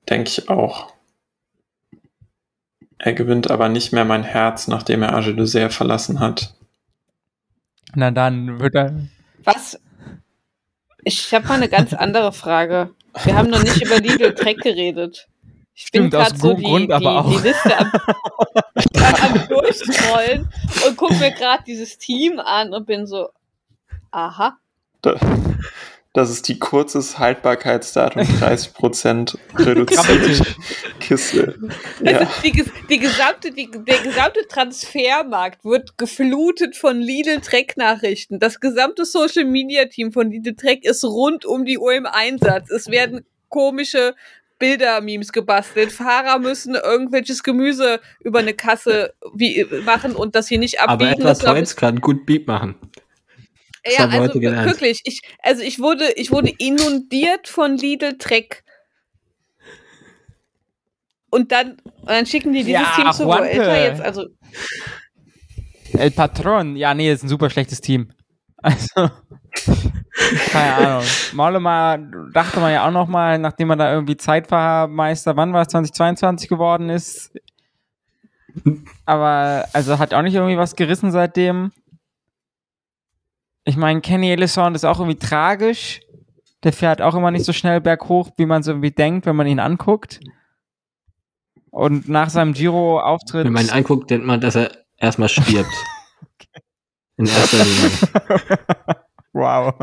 Denke 0.09 0.29
ich 0.29 0.49
auch. 0.49 0.93
Er 2.97 3.13
gewinnt 3.13 3.51
aber 3.51 3.69
nicht 3.69 3.91
mehr 3.91 4.05
mein 4.05 4.23
Herz, 4.23 4.67
nachdem 4.67 5.01
er 5.03 5.13
Age 5.13 5.35
de 5.35 5.45
Serre 5.45 5.69
verlassen 5.69 6.19
hat. 6.19 6.55
Na 7.95 8.11
dann 8.11 8.59
wird 8.59 8.75
er. 8.75 8.95
Was? 9.43 9.79
Ich 11.03 11.33
habe 11.33 11.47
mal 11.47 11.55
eine 11.55 11.69
ganz 11.69 11.93
andere 11.93 12.31
Frage. 12.31 12.91
Wir 13.25 13.35
haben 13.35 13.49
noch 13.49 13.61
nicht 13.61 13.83
über 13.83 13.97
Lidl 13.97 14.33
Trek 14.33 14.59
geredet. 14.61 15.27
Ich 15.75 15.87
Stimmt, 15.87 16.11
bin 16.11 16.19
aus 16.19 16.27
gerade 16.27 16.39
so 16.39 16.53
die, 16.53 16.63
Grund 16.63 16.91
aber 16.91 16.99
die, 16.99 17.07
auch. 17.07 17.29
die 17.41 17.47
Liste 17.47 17.77
am, 17.77 17.91
am 19.41 19.47
Durchscrollen 19.47 20.49
und 20.87 20.97
gucke 20.97 21.15
mir 21.15 21.31
gerade 21.31 21.63
dieses 21.65 21.97
Team 21.97 22.39
an 22.39 22.73
und 22.73 22.85
bin 22.85 23.07
so, 23.07 23.29
aha. 24.11 24.57
Da, 25.01 25.15
das 26.13 26.29
ist 26.29 26.47
die 26.47 26.59
kurzes 26.59 27.17
Haltbarkeitsdatum 27.17 28.21
30% 28.39 29.35
reduzierte 29.57 30.45
Kiste. 30.99 31.55
Ja. 32.03 32.19
Also 32.19 32.31
die, 32.43 32.63
die 32.87 32.99
gesamte, 32.99 33.51
die, 33.51 33.69
der 33.71 33.97
gesamte 33.97 34.47
Transfermarkt 34.47 35.65
wird 35.65 35.97
geflutet 35.97 36.75
von 36.75 37.01
Lidl 37.01 37.41
Trek 37.41 37.77
Nachrichten. 37.77 38.37
Das 38.37 38.59
gesamte 38.59 39.05
Social 39.05 39.45
Media 39.45 39.85
Team 39.85 40.11
von 40.11 40.29
Lidl 40.29 40.55
Trek 40.55 40.85
ist 40.85 41.03
rund 41.03 41.45
um 41.45 41.65
die 41.65 41.79
Uhr 41.79 41.95
im 41.95 42.05
Einsatz. 42.05 42.69
Es 42.69 42.91
werden 42.91 43.25
komische 43.49 44.13
Bilder-Memes 44.63 45.33
gebastelt. 45.33 45.91
Fahrer 45.91 46.39
müssen 46.39 46.75
irgendwelches 46.75 47.43
Gemüse 47.43 47.99
über 48.21 48.39
eine 48.39 48.53
Kasse 48.53 49.13
wie, 49.35 49.65
machen 49.85 50.15
und 50.15 50.35
das 50.35 50.47
hier 50.47 50.57
nicht 50.57 50.79
Aber 50.79 50.93
abbiegen. 50.93 51.11
etwa 51.11 51.23
Das 51.27 51.43
war- 51.43 51.53
Toins 51.53 51.75
kann 51.75 51.99
gut 51.99 52.25
Beat 52.25 52.47
machen. 52.47 52.75
Das 53.83 53.97
ja, 53.97 54.07
also 54.07 54.41
wirklich. 54.41 55.01
Ich, 55.03 55.21
also 55.41 55.61
ich 55.61 55.79
wurde, 55.79 56.13
ich 56.15 56.31
wurde 56.31 56.53
inundiert 56.57 57.49
von 57.49 57.75
Lidl 57.75 58.17
Trek. 58.17 58.63
Und 61.29 61.51
dann, 61.51 61.71
und 61.83 62.07
dann 62.09 62.25
schicken 62.25 62.53
die 62.53 62.63
dieses 62.63 62.81
Ja, 62.81 62.93
Team 62.95 63.11
zu. 63.11 63.25
Vuelta 63.25 63.75
jetzt. 63.77 63.99
Also 63.99 64.27
El 65.91 66.11
Patron. 66.11 66.77
Ja, 66.77 66.93
nee, 66.93 67.11
ist 67.11 67.23
ein 67.23 67.27
super 67.27 67.49
schlechtes 67.49 67.81
Team. 67.81 68.11
Also, 68.57 69.09
keine 70.13 70.75
Ahnung. 70.75 71.03
Mollema 71.33 71.97
dachte 72.33 72.59
man 72.59 72.71
ja 72.71 72.87
auch 72.87 72.91
noch 72.91 73.07
mal, 73.07 73.39
nachdem 73.39 73.71
er 73.71 73.75
da 73.75 73.93
irgendwie 73.93 74.17
Zeitfahrmeister, 74.17 75.35
wann 75.35 75.53
war 75.53 75.61
es, 75.61 75.69
2022 75.69 76.47
geworden 76.47 76.89
ist. 76.89 77.31
Aber, 79.05 79.67
also 79.73 79.97
hat 79.97 80.13
auch 80.13 80.21
nicht 80.21 80.35
irgendwie 80.35 80.57
was 80.57 80.75
gerissen 80.75 81.11
seitdem. 81.11 81.71
Ich 83.65 83.77
meine, 83.77 84.01
Kenny 84.01 84.31
Ellison 84.31 84.75
ist 84.75 84.85
auch 84.85 84.99
irgendwie 84.99 85.17
tragisch. 85.17 86.01
Der 86.63 86.73
fährt 86.73 87.01
auch 87.01 87.15
immer 87.15 87.31
nicht 87.31 87.45
so 87.45 87.53
schnell 87.53 87.81
berghoch, 87.81 88.29
wie 88.37 88.45
man 88.45 88.61
es 88.61 88.67
irgendwie 88.67 88.91
denkt, 88.91 89.25
wenn 89.25 89.35
man 89.35 89.47
ihn 89.47 89.59
anguckt. 89.59 90.19
Und 91.71 92.07
nach 92.07 92.29
seinem 92.29 92.53
Giro-Auftritt. 92.53 93.45
Wenn 93.45 93.53
man 93.53 93.65
ihn 93.65 93.71
anguckt, 93.71 94.09
denkt 94.11 94.27
man, 94.27 94.39
dass 94.39 94.55
er 94.55 94.71
erstmal 94.97 95.29
stirbt. 95.29 95.73
In 97.17 97.25
erster 97.25 97.63
Linie. 97.63 97.89
Wow. 99.33 99.73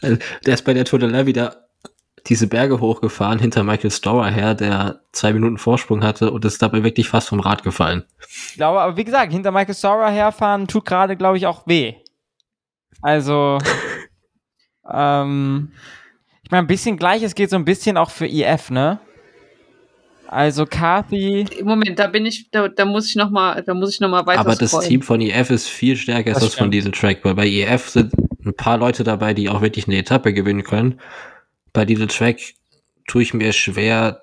Also, 0.00 0.18
Der 0.46 0.54
ist 0.54 0.64
bei 0.64 0.74
der 0.74 0.84
Tour 0.84 0.98
de 0.98 1.08
la 1.08 1.26
wieder 1.26 1.68
diese 2.26 2.46
Berge 2.46 2.80
hochgefahren 2.80 3.38
hinter 3.38 3.64
Michael 3.64 3.90
Storer 3.90 4.30
her, 4.30 4.54
der 4.54 5.00
zwei 5.10 5.32
Minuten 5.32 5.58
Vorsprung 5.58 6.04
hatte 6.04 6.30
und 6.30 6.44
ist 6.44 6.62
dabei 6.62 6.84
wirklich 6.84 7.08
fast 7.08 7.28
vom 7.28 7.40
Rad 7.40 7.64
gefallen. 7.64 8.04
Ich 8.48 8.54
glaube, 8.54 8.80
aber 8.80 8.96
wie 8.96 9.04
gesagt, 9.04 9.32
hinter 9.32 9.50
Michael 9.50 9.74
Sora 9.74 10.08
herfahren 10.08 10.68
tut 10.68 10.84
gerade, 10.84 11.16
glaube 11.16 11.36
ich, 11.36 11.46
auch 11.46 11.66
weh. 11.66 11.94
Also, 13.00 13.58
ähm, 14.90 15.72
ich 16.44 16.50
meine, 16.50 16.62
ein 16.64 16.68
bisschen 16.68 16.96
gleiches 16.96 17.34
geht 17.34 17.50
so 17.50 17.56
ein 17.56 17.64
bisschen 17.64 17.96
auch 17.96 18.10
für 18.10 18.26
IF, 18.26 18.70
ne? 18.70 19.00
Also 20.32 20.64
Carthy, 20.64 21.44
Moment, 21.62 21.98
da 21.98 22.06
bin 22.06 22.24
ich, 22.24 22.50
da, 22.50 22.66
da 22.66 22.86
muss 22.86 23.06
ich 23.06 23.16
noch 23.16 23.28
mal, 23.28 23.62
da 23.62 23.74
muss 23.74 23.92
ich 23.92 24.00
noch 24.00 24.08
mal 24.08 24.24
weiter 24.24 24.40
Aber 24.40 24.54
das 24.54 24.70
scrollen. 24.70 24.88
Team 24.88 25.02
von 25.02 25.20
EF 25.20 25.50
ist 25.50 25.68
viel 25.68 25.94
stärker 25.94 26.30
als 26.30 26.38
Das 26.38 26.48
das 26.48 26.58
von. 26.58 26.70
Diesel 26.70 26.90
Track, 26.90 27.18
weil 27.22 27.34
bei 27.34 27.46
EF 27.46 27.90
sind 27.90 28.14
ein 28.42 28.54
paar 28.54 28.78
Leute 28.78 29.04
dabei, 29.04 29.34
die 29.34 29.50
auch 29.50 29.60
wirklich 29.60 29.86
eine 29.86 29.98
Etappe 29.98 30.32
gewinnen 30.32 30.64
können. 30.64 30.98
Bei 31.74 31.84
Diesel 31.84 32.06
Track 32.06 32.54
tue 33.06 33.22
ich 33.22 33.34
mir 33.34 33.52
schwer, 33.52 34.22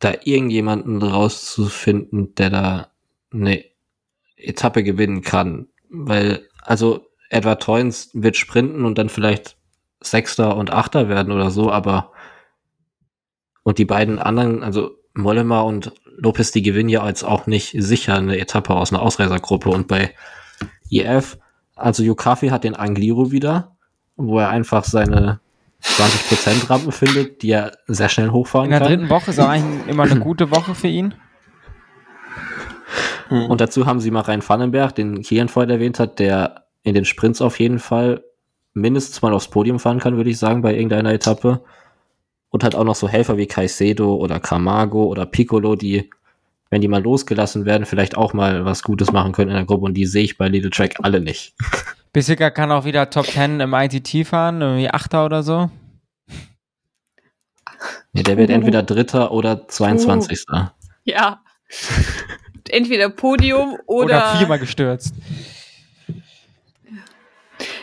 da 0.00 0.14
irgendjemanden 0.24 1.00
rauszufinden, 1.00 2.34
der 2.34 2.50
da 2.50 2.88
eine 3.32 3.62
Etappe 4.36 4.82
gewinnen 4.82 5.22
kann. 5.22 5.68
Weil, 5.90 6.48
also 6.60 7.06
Edward 7.30 7.62
Toynes 7.62 8.10
wird 8.14 8.36
sprinten 8.36 8.84
und 8.84 8.98
dann 8.98 9.08
vielleicht 9.08 9.56
Sechster 10.00 10.56
und 10.56 10.72
Achter 10.72 11.08
werden 11.08 11.32
oder 11.32 11.52
so, 11.52 11.70
aber 11.70 12.10
und 13.62 13.78
die 13.78 13.86
beiden 13.86 14.18
anderen, 14.18 14.64
also 14.64 14.98
Mollema 15.14 15.60
und 15.60 15.92
Lopez, 16.16 16.52
die 16.52 16.62
gewinnen 16.62 16.88
ja 16.88 17.06
jetzt 17.06 17.22
auch 17.22 17.46
nicht 17.46 17.74
sicher 17.78 18.14
eine 18.16 18.38
Etappe 18.38 18.74
aus 18.74 18.92
einer 18.92 19.02
Ausreisergruppe. 19.02 19.70
Und 19.70 19.88
bei 19.88 20.14
IF, 20.90 21.38
also 21.76 22.02
Yukafi 22.02 22.48
hat 22.48 22.64
den 22.64 22.74
Angliru 22.74 23.30
wieder, 23.30 23.76
wo 24.16 24.38
er 24.38 24.50
einfach 24.50 24.84
seine 24.84 25.40
20% 25.82 26.70
Rampen 26.70 26.92
findet, 26.92 27.42
die 27.42 27.50
er 27.50 27.72
sehr 27.86 28.08
schnell 28.08 28.30
hochfahren 28.30 28.66
in 28.66 28.70
der 28.70 28.80
kann. 28.80 28.88
dritten 28.88 29.10
Woche 29.10 29.30
ist 29.30 29.38
eigentlich 29.38 29.88
immer 29.88 30.04
eine 30.04 30.20
gute 30.20 30.50
Woche 30.50 30.74
für 30.74 30.88
ihn. 30.88 31.14
Und 33.30 33.60
dazu 33.60 33.86
haben 33.86 34.00
sie 34.00 34.10
mal 34.10 34.20
Rhein 34.20 34.46
Vandenberg, 34.46 34.94
den 34.94 35.22
Kian 35.22 35.48
vorhin 35.48 35.70
erwähnt 35.70 35.98
hat, 35.98 36.18
der 36.18 36.66
in 36.82 36.94
den 36.94 37.04
Sprints 37.04 37.40
auf 37.40 37.58
jeden 37.58 37.78
Fall 37.78 38.22
mindestens 38.74 39.22
mal 39.22 39.32
aufs 39.32 39.48
Podium 39.48 39.78
fahren 39.78 40.00
kann, 40.00 40.16
würde 40.16 40.30
ich 40.30 40.38
sagen, 40.38 40.62
bei 40.62 40.74
irgendeiner 40.74 41.12
Etappe. 41.12 41.62
Und 42.54 42.62
hat 42.62 42.76
auch 42.76 42.84
noch 42.84 42.94
so 42.94 43.08
Helfer 43.08 43.36
wie 43.36 43.48
Caicedo 43.48 44.14
oder 44.14 44.38
Camargo 44.38 45.06
oder 45.06 45.26
Piccolo, 45.26 45.74
die, 45.74 46.08
wenn 46.70 46.80
die 46.80 46.86
mal 46.86 47.02
losgelassen 47.02 47.64
werden, 47.64 47.84
vielleicht 47.84 48.16
auch 48.16 48.32
mal 48.32 48.64
was 48.64 48.84
Gutes 48.84 49.10
machen 49.10 49.32
können 49.32 49.50
in 49.50 49.56
der 49.56 49.64
Gruppe. 49.64 49.86
Und 49.86 49.94
die 49.94 50.06
sehe 50.06 50.22
ich 50.22 50.38
bei 50.38 50.46
Little 50.46 50.70
Track 50.70 50.94
alle 51.02 51.20
nicht. 51.20 51.56
Bissiger 52.12 52.52
kann 52.52 52.70
auch 52.70 52.84
wieder 52.84 53.10
Top 53.10 53.26
10 53.26 53.58
im 53.58 53.74
ITT 53.74 54.24
fahren, 54.24 54.60
irgendwie 54.60 54.88
Achter 54.88 55.24
oder 55.24 55.42
so. 55.42 55.68
Ja, 58.12 58.22
der 58.22 58.36
wird 58.36 58.50
entweder 58.50 58.84
Dritter 58.84 59.32
oder 59.32 59.66
22. 59.66 60.44
Ja. 61.02 61.42
Entweder 62.68 63.08
Podium 63.08 63.78
oder. 63.86 64.04
Oder 64.04 64.36
viermal 64.36 64.60
gestürzt. 64.60 65.12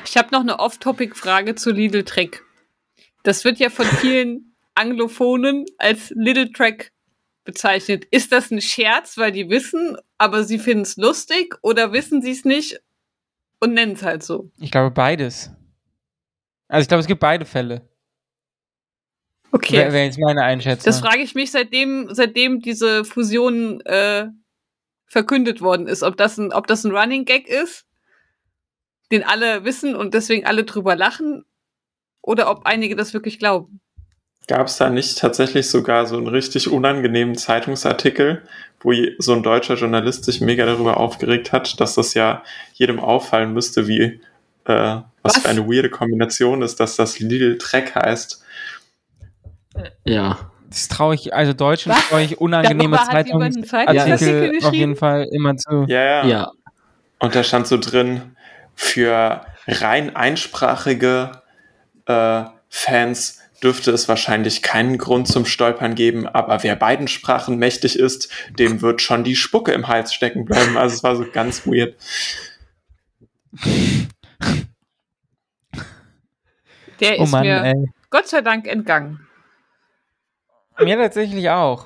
Ich 0.05 0.15
habe 0.15 0.29
noch 0.31 0.39
eine 0.39 0.59
Off-Topic-Frage 0.59 1.55
zu 1.55 1.71
Lidl 1.71 2.05
Trek. 2.05 2.45
Das 3.23 3.43
wird 3.43 3.59
ja 3.59 3.69
von 3.69 3.85
vielen 3.85 4.50
Anglophonen 4.81 5.65
als 5.77 6.11
Little 6.15 6.51
Track 6.51 6.91
bezeichnet. 7.43 8.05
Ist 8.11 8.31
das 8.31 8.51
ein 8.51 8.61
Scherz, 8.61 9.17
weil 9.17 9.31
die 9.31 9.49
wissen, 9.49 9.97
aber 10.17 10.43
sie 10.43 10.59
finden 10.59 10.83
es 10.83 10.97
lustig 10.97 11.55
oder 11.61 11.93
wissen 11.93 12.21
sie 12.21 12.31
es 12.31 12.45
nicht 12.45 12.81
und 13.59 13.73
nennen 13.73 13.93
es 13.93 14.03
halt 14.03 14.23
so? 14.23 14.51
Ich 14.59 14.71
glaube 14.71 14.91
beides. 14.91 15.51
Also 16.67 16.83
ich 16.83 16.87
glaube, 16.87 17.01
es 17.01 17.07
gibt 17.07 17.19
beide 17.19 17.45
Fälle. 17.45 17.87
Okay. 19.51 19.77
Wäre 19.77 19.93
wär 19.93 20.05
jetzt 20.05 20.19
meine 20.19 20.43
Einschätzung. 20.43 20.85
Das 20.85 21.01
frage 21.01 21.21
ich 21.21 21.35
mich, 21.35 21.51
seitdem, 21.51 22.07
seitdem 22.11 22.61
diese 22.61 23.03
Fusion 23.03 23.81
äh, 23.81 24.27
verkündet 25.05 25.61
worden 25.61 25.87
ist, 25.87 26.03
ob 26.03 26.15
das, 26.15 26.37
ein, 26.37 26.53
ob 26.53 26.67
das 26.67 26.85
ein 26.85 26.95
Running 26.95 27.25
Gag 27.25 27.47
ist, 27.47 27.85
den 29.11 29.23
alle 29.23 29.65
wissen 29.65 29.95
und 29.95 30.13
deswegen 30.13 30.45
alle 30.45 30.63
drüber 30.63 30.95
lachen, 30.95 31.43
oder 32.21 32.49
ob 32.49 32.65
einige 32.65 32.95
das 32.95 33.13
wirklich 33.13 33.39
glauben. 33.39 33.80
Gab 34.51 34.67
es 34.67 34.75
da 34.75 34.89
nicht 34.89 35.17
tatsächlich 35.17 35.69
sogar 35.69 36.05
so 36.05 36.17
einen 36.17 36.27
richtig 36.27 36.69
unangenehmen 36.69 37.35
Zeitungsartikel, 37.35 38.41
wo 38.81 38.91
so 39.17 39.31
ein 39.31 39.43
deutscher 39.43 39.75
Journalist 39.75 40.25
sich 40.25 40.41
mega 40.41 40.65
darüber 40.65 40.97
aufgeregt 40.97 41.53
hat, 41.53 41.79
dass 41.79 41.95
das 41.95 42.15
ja 42.15 42.43
jedem 42.73 42.99
auffallen 42.99 43.53
müsste, 43.53 43.87
wie 43.87 44.01
äh, 44.01 44.19
was, 44.65 45.03
Was? 45.23 45.37
für 45.37 45.47
eine 45.47 45.67
weirde 45.67 45.89
Kombination 45.89 46.63
ist, 46.63 46.81
dass 46.81 46.97
das 46.97 47.17
Lidl 47.19 47.59
Trek 47.59 47.95
heißt. 47.95 48.43
Ja. 50.03 50.51
Das 50.69 50.89
traue 50.89 51.15
ich, 51.15 51.33
also 51.33 51.53
Deutschen 51.53 51.93
Was? 51.93 52.09
traue 52.09 52.23
ich 52.23 52.41
unangenehme 52.41 52.97
Zeitungsartikel 52.97 53.63
Zeitungsartikel 53.65 54.59
auf 54.65 54.73
jeden? 54.73 54.97
Fall 54.97 55.29
immer 55.31 55.55
zu. 55.55 55.85
Ja, 55.87 56.03
ja. 56.03 56.25
Ja. 56.25 56.51
Und 57.19 57.35
da 57.35 57.45
stand 57.45 57.67
so 57.67 57.77
drin, 57.77 58.35
für 58.75 59.45
rein 59.65 60.13
einsprachige 60.13 61.41
äh, 62.05 62.43
Fans 62.67 63.40
dürfte 63.63 63.91
es 63.91 64.07
wahrscheinlich 64.07 64.61
keinen 64.61 64.97
Grund 64.97 65.27
zum 65.27 65.45
Stolpern 65.45 65.95
geben, 65.95 66.27
aber 66.27 66.63
wer 66.63 66.75
beiden 66.75 67.07
Sprachen 67.07 67.57
mächtig 67.57 67.97
ist, 67.97 68.29
dem 68.57 68.81
wird 68.81 69.01
schon 69.01 69.23
die 69.23 69.35
Spucke 69.35 69.71
im 69.71 69.87
Hals 69.87 70.13
stecken 70.13 70.45
bleiben. 70.45 70.77
Also 70.77 70.95
es 70.95 71.03
war 71.03 71.15
so 71.15 71.25
ganz 71.31 71.65
weird. 71.65 71.95
Der 76.99 77.19
Oh 77.19 77.23
ist 77.23 77.31
Mann, 77.31 77.43
mir 77.43 77.63
ey. 77.63 77.91
Gott 78.09 78.27
sei 78.27 78.41
Dank 78.41 78.67
entgangen. 78.67 79.27
Mir 80.79 80.97
tatsächlich 80.97 81.49
auch. 81.49 81.85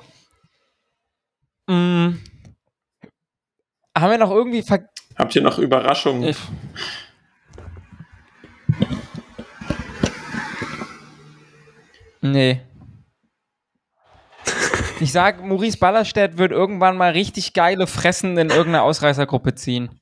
Mm. 1.66 2.14
Haben 3.96 4.10
wir 4.10 4.18
noch 4.18 4.30
irgendwie 4.30 4.62
ver 4.62 4.88
Habt 5.16 5.34
ihr 5.34 5.42
noch 5.42 5.58
Überraschungen? 5.58 6.24
ich, 6.24 6.36
Nee. 12.32 12.60
Ich 15.00 15.12
sag, 15.12 15.44
Maurice 15.44 15.76
Ballerstedt 15.78 16.38
wird 16.38 16.52
irgendwann 16.52 16.96
mal 16.96 17.12
richtig 17.12 17.52
geile 17.52 17.86
Fressen 17.86 18.38
in 18.38 18.48
irgendeine 18.48 18.82
Ausreißergruppe 18.82 19.54
ziehen. 19.54 20.00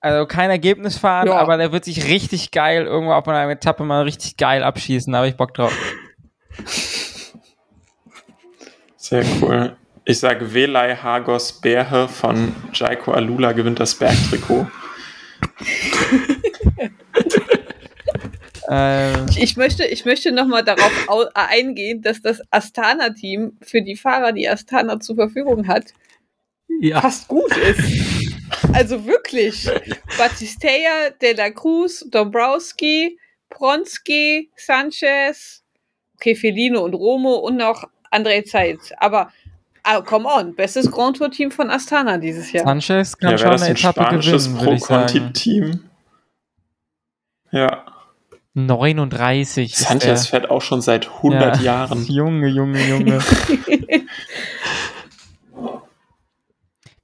Also 0.00 0.26
kein 0.26 0.50
Ergebnis 0.50 0.98
fahren, 0.98 1.28
Ja. 1.28 1.36
aber 1.36 1.56
der 1.56 1.72
wird 1.72 1.84
sich 1.84 2.06
richtig 2.08 2.50
geil 2.50 2.84
irgendwo 2.84 3.12
auf 3.12 3.26
einer 3.28 3.50
Etappe 3.50 3.84
mal 3.84 4.02
richtig 4.02 4.36
geil 4.36 4.62
abschießen. 4.62 5.12
Da 5.12 5.18
habe 5.18 5.28
ich 5.28 5.36
Bock 5.36 5.54
drauf. 5.54 5.74
Sehr 8.96 9.24
cool. 9.40 9.76
Ich 10.06 10.20
sage, 10.20 10.52
Velay 10.52 10.96
Hagos 10.96 11.60
Bärhe 11.60 12.08
von 12.08 12.54
Jaiko 12.74 13.12
Alula 13.12 13.52
gewinnt 13.52 13.80
das 13.80 13.94
Bergtrikot. 13.94 14.66
Äh, 18.68 19.24
Ich, 19.30 19.42
ich 19.42 19.56
möchte, 19.56 19.84
ich 19.84 20.04
möchte 20.04 20.32
nochmal 20.32 20.64
darauf 20.64 20.92
au- 21.08 21.28
eingehen, 21.34 22.02
dass 22.02 22.20
das 22.22 22.40
Astana-Team 22.50 23.58
für 23.62 23.82
die 23.82 23.96
Fahrer, 23.96 24.32
die 24.32 24.48
Astana 24.48 25.00
zur 25.00 25.16
Verfügung 25.16 25.66
hat, 25.68 25.92
Ja, 26.80 27.00
fast 27.00 27.28
gut 27.28 27.54
ist. 27.56 28.32
Also 28.72 29.04
wirklich. 29.06 29.68
Batisteia, 30.18 31.10
De 31.20 31.34
La 31.34 31.50
Cruz, 31.50 32.04
Dombrowski, 32.10 33.18
Bronski, 33.50 34.50
Sanchez, 34.56 35.62
okay, 36.16 36.34
Felino 36.34 36.82
und 36.84 36.94
Romo 36.94 37.34
und 37.36 37.56
noch 37.56 37.84
André 38.10 38.44
Zeitz. 38.44 38.92
Aber, 38.98 39.30
ah, 39.82 40.00
come 40.00 40.26
on, 40.28 40.54
bestes 40.54 40.90
Grand 40.90 41.16
Tour-Team 41.18 41.50
von 41.50 41.70
Astana 41.70 42.16
dieses 42.18 42.50
Jahr. 42.52 42.64
Sanchez 42.64 43.16
kann 43.18 43.32
Ja, 43.32 43.38
schon 43.38 43.50
eine 43.50 43.62
ein 43.64 43.72
Etappe 43.72 44.00
spanisches 44.02 44.44
gewinnen, 44.46 44.60
würde 44.62 44.74
ich 44.76 44.84
sagen. 44.84 45.06
Pro-Conti-Team? 45.12 45.90
Ja, 47.52 47.84
39. 48.54 49.72
ist 49.72 49.80
Sanchez 49.80 50.22
der. 50.22 50.30
fährt 50.30 50.50
auch 50.50 50.62
schon 50.62 50.80
seit 50.80 51.08
100 51.08 51.56
Ja, 51.56 51.62
Jahren. 51.62 52.06
Junge, 52.08 52.48
Junge, 52.48 52.88
Junge. 52.88 53.18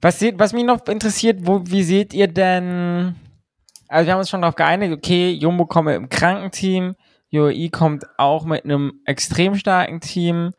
was, 0.01 0.19
seht, 0.19 0.39
was 0.39 0.53
mich 0.53 0.63
noch 0.63 0.85
interessiert, 0.87 1.45
wo, 1.45 1.61
wie 1.65 1.83
seht 1.83 2.13
ihr 2.13 2.27
denn, 2.27 3.15
also 3.89 4.05
wir 4.05 4.13
haben 4.13 4.19
uns 4.19 4.29
schon 4.29 4.41
darauf 4.41 4.55
geeinigt, 4.55 4.93
okay, 4.93 5.31
Jumbo 5.31 5.65
kommt 5.65 5.87
mit 5.87 5.95
einem 5.95 6.09
kranken 6.09 6.51
Team, 6.51 6.95
UAE 7.33 7.69
kommt 7.69 8.05
auch 8.17 8.45
mit 8.45 8.63
einem 8.63 9.01
extrem 9.05 9.55
starken 9.55 9.99
Team. 10.01 10.51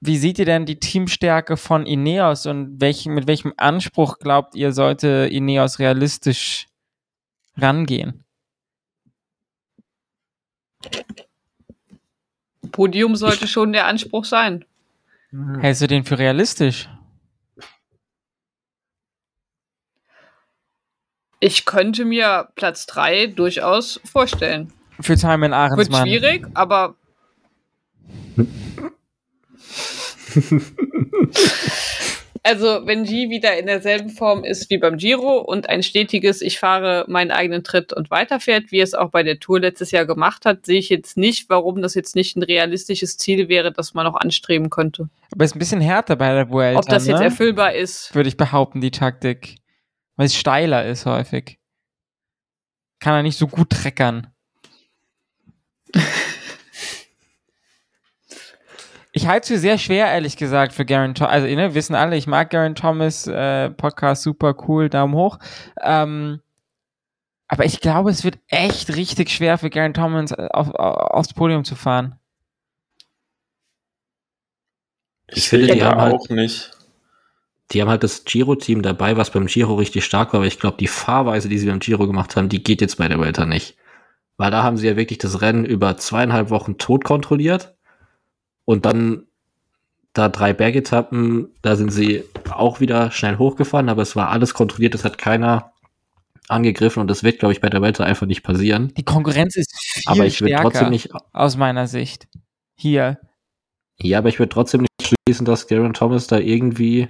Wie 0.00 0.16
seht 0.16 0.38
ihr 0.38 0.44
denn 0.44 0.64
die 0.66 0.78
Teamstärke 0.78 1.56
von 1.56 1.84
Ineos 1.84 2.46
und 2.46 2.80
welchen, 2.80 3.14
mit 3.14 3.26
welchem 3.26 3.52
Anspruch 3.56 4.18
glaubt 4.18 4.54
ihr, 4.54 4.72
sollte 4.72 5.28
Ineos 5.30 5.78
realistisch 5.78 6.68
rangehen? 7.56 8.24
Podium 12.72 13.16
sollte 13.16 13.46
schon 13.48 13.72
der 13.72 13.86
Anspruch 13.86 14.24
sein. 14.24 14.64
Hältst 15.60 15.82
du 15.82 15.86
den 15.86 16.04
für 16.04 16.18
realistisch? 16.18 16.88
Ich 21.40 21.64
könnte 21.64 22.04
mir 22.04 22.48
Platz 22.56 22.86
3 22.86 23.28
durchaus 23.28 24.00
vorstellen. 24.04 24.72
Für 25.00 25.16
Simon 25.16 25.42
Wird 25.42 25.54
Ahrensmann. 25.54 26.06
schwierig, 26.06 26.46
aber. 26.54 26.96
Also, 32.48 32.86
wenn 32.86 33.04
G 33.04 33.28
wieder 33.28 33.58
in 33.58 33.66
derselben 33.66 34.08
Form 34.08 34.42
ist 34.42 34.70
wie 34.70 34.78
beim 34.78 34.96
Giro 34.96 35.36
und 35.36 35.68
ein 35.68 35.82
stetiges, 35.82 36.40
ich 36.40 36.58
fahre 36.58 37.04
meinen 37.06 37.30
eigenen 37.30 37.62
Tritt 37.62 37.92
und 37.92 38.10
weiterfährt, 38.10 38.72
wie 38.72 38.80
es 38.80 38.94
auch 38.94 39.10
bei 39.10 39.22
der 39.22 39.38
Tour 39.38 39.60
letztes 39.60 39.90
Jahr 39.90 40.06
gemacht 40.06 40.46
hat, 40.46 40.64
sehe 40.64 40.78
ich 40.78 40.88
jetzt 40.88 41.18
nicht, 41.18 41.50
warum 41.50 41.82
das 41.82 41.94
jetzt 41.94 42.16
nicht 42.16 42.38
ein 42.38 42.42
realistisches 42.42 43.18
Ziel 43.18 43.50
wäre, 43.50 43.70
das 43.70 43.92
man 43.92 44.06
noch 44.06 44.14
anstreben 44.14 44.70
könnte. 44.70 45.10
Aber 45.30 45.44
ist 45.44 45.56
ein 45.56 45.58
bisschen 45.58 45.82
härter 45.82 46.16
bei 46.16 46.32
der 46.32 46.48
Vuelta, 46.48 46.78
Ob 46.78 46.86
das 46.86 47.06
jetzt 47.06 47.18
ne? 47.18 47.26
erfüllbar 47.26 47.74
ist. 47.74 48.14
würde 48.14 48.30
ich 48.30 48.38
behaupten, 48.38 48.80
die 48.80 48.92
Taktik. 48.92 49.56
Weil 50.16 50.24
es 50.24 50.34
steiler 50.34 50.86
ist 50.86 51.04
häufig. 51.04 51.58
Kann 52.98 53.12
er 53.12 53.22
nicht 53.22 53.36
so 53.36 53.46
gut 53.46 53.68
treckern. 53.68 54.28
Halte 59.28 59.44
es 59.44 59.48
für 59.48 59.58
sehr 59.58 59.78
schwer, 59.78 60.06
ehrlich 60.08 60.36
gesagt, 60.36 60.72
für 60.72 60.84
Garen 60.84 61.14
Thomas. 61.14 61.32
Also, 61.32 61.46
ne, 61.46 61.74
wissen 61.74 61.94
alle, 61.94 62.16
ich 62.16 62.26
mag 62.26 62.50
Garen 62.50 62.74
Thomas, 62.74 63.26
äh, 63.28 63.70
Podcast 63.70 64.24
super 64.24 64.56
cool, 64.66 64.88
Daumen 64.88 65.14
hoch. 65.14 65.38
Ähm, 65.80 66.40
aber 67.46 67.64
ich 67.64 67.80
glaube, 67.80 68.10
es 68.10 68.24
wird 68.24 68.38
echt 68.48 68.94
richtig 68.96 69.30
schwer 69.30 69.56
für 69.58 69.70
Garen 69.70 69.94
Thomas 69.94 70.32
äh, 70.32 70.48
auf, 70.52 70.70
auf, 70.74 70.96
aufs 71.12 71.32
Podium 71.34 71.64
zu 71.64 71.76
fahren. 71.76 72.18
Ich, 75.28 75.36
Ich 75.38 75.48
finde, 75.48 75.74
die 75.74 75.82
haben 75.82 76.00
halt- 76.00 76.14
auch 76.14 76.28
nicht. 76.30 76.70
die 77.72 77.82
haben 77.82 77.88
halt 77.88 78.02
das 78.02 78.24
Giro-Team 78.24 78.82
dabei, 78.82 79.16
was 79.16 79.30
beim 79.30 79.46
Giro 79.46 79.74
richtig 79.74 80.04
stark 80.04 80.32
war, 80.32 80.40
aber 80.40 80.46
ich 80.46 80.58
glaube, 80.58 80.78
die 80.78 80.86
Fahrweise, 80.88 81.48
die 81.48 81.58
sie 81.58 81.66
beim 81.66 81.80
Giro 81.80 82.06
gemacht 82.06 82.34
haben, 82.36 82.48
die 82.48 82.62
geht 82.62 82.80
jetzt 82.80 82.96
bei 82.96 83.08
der 83.08 83.20
Welter 83.20 83.44
nicht. 83.46 83.76
Weil 84.38 84.50
da 84.50 84.62
haben 84.62 84.76
sie 84.76 84.86
ja 84.86 84.96
wirklich 84.96 85.18
das 85.18 85.40
Rennen 85.42 85.64
über 85.64 85.96
zweieinhalb 85.96 86.48
Wochen 86.50 86.78
tot 86.78 87.04
kontrolliert 87.04 87.74
und 88.68 88.84
dann 88.84 89.22
da 90.12 90.28
drei 90.28 90.52
Bergetappen, 90.52 91.48
da 91.62 91.74
sind 91.74 91.90
sie 91.90 92.22
auch 92.50 92.80
wieder 92.80 93.10
schnell 93.10 93.38
hochgefahren, 93.38 93.88
aber 93.88 94.02
es 94.02 94.14
war 94.14 94.28
alles 94.28 94.52
kontrolliert, 94.52 94.94
es 94.94 95.06
hat 95.06 95.16
keiner 95.16 95.72
angegriffen 96.48 97.00
und 97.00 97.08
das 97.08 97.24
wird, 97.24 97.38
glaube 97.38 97.52
ich, 97.52 97.62
bei 97.62 97.70
der 97.70 97.80
Welter 97.80 98.04
einfach 98.04 98.26
nicht 98.26 98.42
passieren. 98.42 98.92
Die 98.98 99.06
Konkurrenz 99.06 99.56
ist 99.56 99.74
viel 99.74 100.02
Aber 100.04 100.26
ich 100.26 100.36
stärker 100.36 100.64
trotzdem 100.64 100.90
nicht, 100.90 101.08
aus 101.32 101.56
meiner 101.56 101.86
Sicht. 101.86 102.28
Hier. 102.74 103.18
ja, 103.96 104.18
aber 104.18 104.28
ich 104.28 104.38
würde 104.38 104.50
trotzdem 104.50 104.82
nicht 104.82 105.14
schließen, 105.24 105.46
dass 105.46 105.66
Garen 105.66 105.94
Thomas 105.94 106.26
da 106.26 106.36
irgendwie, 106.36 107.08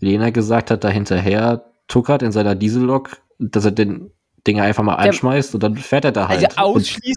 wie 0.00 0.06
Lena 0.06 0.28
gesagt 0.28 0.70
hat, 0.70 0.84
da 0.84 0.90
hinterher 0.90 1.64
tuckert 1.88 2.22
in 2.22 2.30
seiner 2.30 2.54
Diesellok, 2.54 3.22
dass 3.38 3.64
er 3.64 3.70
den 3.70 4.10
Dinger 4.46 4.64
einfach 4.64 4.84
mal 4.84 4.96
einschmeißt 4.96 5.54
und 5.54 5.62
dann 5.62 5.78
fährt 5.78 6.04
er 6.04 6.12
da 6.12 6.28
halt. 6.28 6.44
Also 6.44 6.72
Und 6.72 6.76
ausschließen 6.76 7.13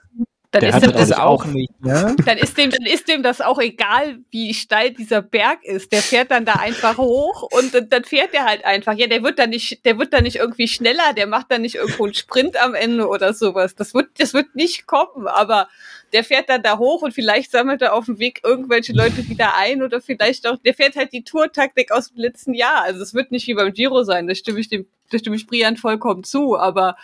Dann 0.59 0.69
Der 0.69 0.69
ist, 0.69 0.75
hat 0.75 0.83
dem 0.83 0.91
das, 0.93 1.11
auch 1.11 1.19
auch- 1.41 1.45
nicht, 1.45 1.71
ne? 1.83 2.15
dann, 2.25 2.37
ist 2.37 2.57
dem, 2.57 2.69
dann 2.71 2.85
ist 2.85 3.07
dem 3.07 3.23
das 3.23 3.41
auch 3.41 3.59
egal, 3.59 4.19
wie 4.31 4.53
steil 4.53 4.91
dieser 4.91 5.21
Berg 5.21 5.63
ist. 5.63 5.91
Der 5.91 6.01
fährt 6.01 6.31
dann 6.31 6.45
da 6.45 6.53
einfach 6.53 6.97
hoch 6.97 7.43
und 7.43 7.73
dann, 7.73 7.89
dann 7.89 8.03
fährt 8.03 8.33
er 8.33 8.45
halt 8.45 8.65
einfach. 8.65 8.93
Ja, 8.93 9.07
der 9.07 9.23
wird 9.23 9.39
dann 9.39 9.49
nicht, 9.51 9.85
der 9.85 9.97
wird 9.99 10.13
dann 10.13 10.23
nicht 10.23 10.37
irgendwie 10.37 10.67
schneller, 10.67 11.13
der 11.15 11.27
macht 11.27 11.51
dann 11.51 11.61
nicht 11.61 11.75
irgendwo 11.75 12.05
einen 12.05 12.13
Sprint 12.13 12.61
am 12.61 12.73
Ende 12.75 13.07
oder 13.07 13.33
sowas. 13.33 13.75
Das 13.75 13.93
wird, 13.93 14.09
das 14.19 14.33
wird 14.33 14.55
nicht 14.55 14.87
kommen, 14.87 15.27
aber 15.27 15.67
der 16.13 16.23
fährt 16.23 16.49
dann 16.49 16.63
da 16.63 16.77
hoch 16.77 17.01
und 17.01 17.13
vielleicht 17.13 17.51
sammelt 17.51 17.81
er 17.81 17.93
auf 17.93 18.05
dem 18.05 18.17
Weg 18.19 18.41
irgendwelche 18.43 18.93
Leute 18.93 19.27
wieder 19.29 19.55
ein 19.57 19.83
oder 19.83 19.99
vielleicht 20.01 20.47
auch, 20.47 20.57
der 20.57 20.73
fährt 20.73 20.95
halt 20.95 21.11
die 21.13 21.23
Tourtaktik 21.23 21.91
aus 21.91 22.09
dem 22.09 22.17
letzten 22.19 22.53
Jahr. 22.53 22.81
Also 22.83 23.01
es 23.01 23.13
wird 23.13 23.31
nicht 23.31 23.45
wie 23.47 23.53
beim 23.53 23.73
Giro 23.73 24.03
sein, 24.03 24.27
da 24.27 24.33
stimme 24.33 24.59
ich 24.59 24.69
dem, 24.69 24.87
da 25.11 25.19
stimme 25.19 25.35
ich 25.35 25.45
Brian 25.47 25.77
vollkommen 25.77 26.23
zu, 26.23 26.57
aber 26.57 26.95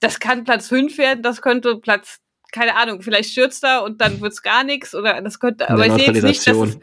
das 0.00 0.20
kann 0.20 0.44
Platz 0.44 0.68
5 0.68 0.96
werden, 0.96 1.22
das 1.22 1.42
könnte 1.42 1.76
Platz, 1.76 2.20
keine 2.52 2.76
Ahnung, 2.76 3.02
vielleicht 3.02 3.30
stürzt 3.30 3.62
er 3.64 3.82
und 3.82 4.00
dann 4.00 4.20
wird's 4.20 4.42
gar 4.42 4.64
nichts 4.64 4.94
oder 4.94 5.20
das 5.20 5.38
könnte, 5.40 5.68
aber 5.68 5.86
ich 5.86 5.92
sehe 5.92 6.12
jetzt 6.12 6.22
nicht, 6.22 6.46
dass 6.46 6.56
es, 6.56 6.78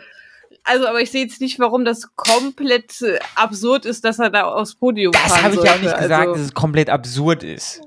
also 0.64 0.88
aber 0.88 1.02
ich 1.02 1.12
sehe 1.12 1.24
jetzt 1.24 1.42
nicht, 1.42 1.60
warum 1.60 1.86
das 1.86 2.16
komplett 2.16 3.02
äh, 3.02 3.20
absurd 3.36 3.86
ist, 3.86 4.04
dass 4.06 4.20
er 4.20 4.30
da 4.30 4.44
aufs 4.46 4.76
Podium 4.76 5.12
Das 5.14 5.42
habe 5.42 5.56
ich 5.56 5.64
ja 5.64 5.72
auch 5.74 5.82
nicht 5.82 5.98
gesagt, 5.98 6.12
dass 6.12 6.28
Also, 6.28 6.42
es 6.44 6.54
komplett 6.54 6.90
absurd 6.90 7.44
ist. 7.44 7.82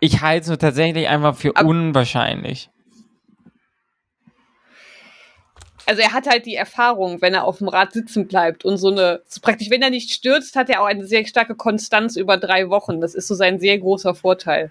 Ich 0.00 0.20
halte 0.20 0.42
es 0.42 0.48
nur 0.48 0.58
tatsächlich 0.58 1.08
einfach 1.08 1.36
für 1.36 1.54
Ab- 1.56 1.66
unwahrscheinlich. 1.66 2.70
also 5.86 6.00
er 6.00 6.12
hat 6.12 6.26
halt 6.26 6.46
die 6.46 6.54
Erfahrung, 6.54 7.20
wenn 7.20 7.34
er 7.34 7.44
auf 7.44 7.58
dem 7.58 7.68
Rad 7.68 7.92
sitzen 7.92 8.26
bleibt 8.26 8.64
und 8.64 8.78
so 8.78 8.90
eine, 8.90 9.20
so 9.26 9.40
praktisch, 9.40 9.70
wenn 9.70 9.82
er 9.82 9.90
nicht 9.90 10.12
stürzt, 10.12 10.56
hat 10.56 10.70
er 10.70 10.80
auch 10.80 10.86
eine 10.86 11.06
sehr 11.06 11.26
starke 11.26 11.54
Konstanz 11.54 12.16
über 12.16 12.36
drei 12.38 12.70
Wochen. 12.70 13.00
Das 13.00 13.14
ist 13.14 13.28
so 13.28 13.34
sein 13.34 13.58
sehr 13.60 13.78
großer 13.78 14.14
Vorteil. 14.14 14.70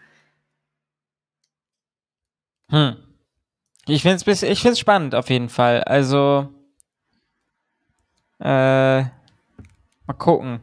Hm. 2.69 2.95
Ich 3.87 4.01
finde 4.01 4.23
es 4.25 4.43
ich 4.43 4.61
find's 4.61 4.79
spannend 4.79 5.13
auf 5.15 5.29
jeden 5.29 5.49
Fall. 5.49 5.83
Also, 5.83 6.49
äh, 8.39 9.03
mal 9.03 9.09
gucken. 10.17 10.61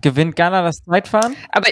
Gewinnt 0.00 0.36
Ghana 0.36 0.62
das 0.62 0.82
Zeitfahren? 0.82 1.34
Aber 1.50 1.68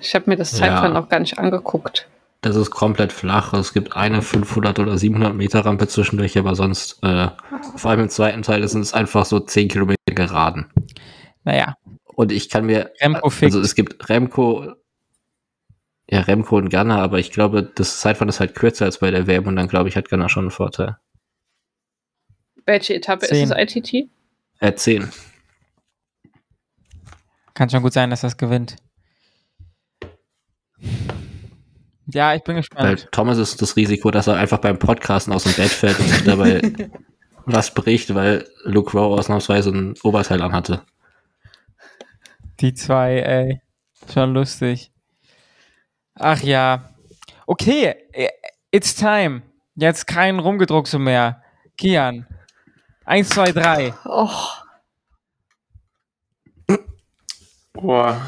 ich 0.00 0.14
habe 0.14 0.30
mir 0.30 0.36
das 0.36 0.52
Ja. 0.52 0.58
Zeitfahren 0.58 0.92
noch 0.92 1.08
gar 1.08 1.20
nicht 1.20 1.38
angeguckt. 1.38 2.08
Das 2.42 2.54
ist 2.54 2.70
komplett 2.70 3.12
flach. 3.12 3.52
Es 3.52 3.72
gibt 3.72 3.96
eine 3.96 4.22
500 4.22 4.78
oder 4.78 4.96
700 4.96 5.34
Meter 5.34 5.64
Rampe 5.64 5.88
zwischendurch, 5.88 6.38
aber 6.38 6.54
sonst, 6.54 7.02
äh, 7.02 7.28
vor 7.76 7.90
allem 7.90 8.00
im 8.00 8.08
zweiten 8.08 8.42
Teil 8.42 8.66
sind 8.68 8.82
es 8.82 8.94
einfach 8.94 9.24
so 9.24 9.40
10 9.40 9.68
Kilometer 9.68 9.98
geraden. 10.14 10.70
Naja. 11.42 11.74
Und 12.04 12.30
ich 12.30 12.48
kann 12.48 12.66
mir, 12.66 12.92
Remco 13.00 13.28
also 13.42 13.60
es 13.60 13.74
gibt 13.74 14.08
Remco, 14.08 14.72
ja, 16.10 16.20
Remco 16.20 16.56
und 16.56 16.70
Gunner, 16.70 17.00
aber 17.00 17.18
ich 17.18 17.30
glaube, 17.30 17.62
das 17.62 18.00
Zeitfahren 18.00 18.28
ist 18.28 18.40
halt 18.40 18.54
kürzer 18.54 18.86
als 18.86 18.98
bei 18.98 19.10
der 19.10 19.26
WM 19.26 19.46
und 19.46 19.56
dann 19.56 19.68
glaube 19.68 19.88
ich, 19.88 19.96
hat 19.96 20.08
Gunner 20.08 20.28
schon 20.28 20.44
einen 20.44 20.50
Vorteil. 20.50 20.96
Welche 22.64 22.94
Etappe 22.94 23.26
Zehn. 23.26 23.44
ist 23.44 23.50
es 23.50 23.76
ITT? 23.76 24.10
Äh, 24.60 24.74
10. 24.74 25.10
Kann 27.54 27.70
schon 27.70 27.82
gut 27.82 27.92
sein, 27.92 28.10
dass 28.10 28.22
das 28.22 28.36
gewinnt. 28.36 28.76
Ja, 32.06 32.34
ich 32.34 32.42
bin 32.42 32.54
Weil 32.54 32.62
gespannt. 32.62 33.08
Thomas 33.12 33.36
ist 33.36 33.60
das 33.60 33.76
Risiko, 33.76 34.10
dass 34.10 34.28
er 34.28 34.36
einfach 34.36 34.58
beim 34.58 34.78
Podcasten 34.78 35.32
aus 35.32 35.44
dem 35.44 35.52
Bett 35.52 35.70
fällt 35.70 35.98
und 35.98 36.26
dabei 36.26 36.62
was 37.44 37.74
bricht, 37.74 38.14
weil 38.14 38.48
Luke 38.64 38.96
Rowe 38.96 39.18
ausnahmsweise 39.18 39.70
ein 39.70 39.94
Oberteil 40.02 40.40
anhatte. 40.40 40.82
Die 42.60 42.72
zwei, 42.72 43.18
ey. 43.18 43.60
Schon 44.12 44.32
lustig. 44.32 44.90
Ach 46.18 46.42
ja. 46.42 46.94
Okay, 47.46 47.94
eh, 48.12 48.28
it's 48.70 48.94
time. 48.94 49.42
Jetzt 49.74 50.06
kein 50.06 50.38
Rumgedruckse 50.38 50.98
mehr. 50.98 51.42
Kian. 51.76 52.26
Eins, 53.04 53.30
zwei, 53.30 53.52
drei. 53.52 53.94
Oh, 54.04 54.28
Boah. 57.80 58.20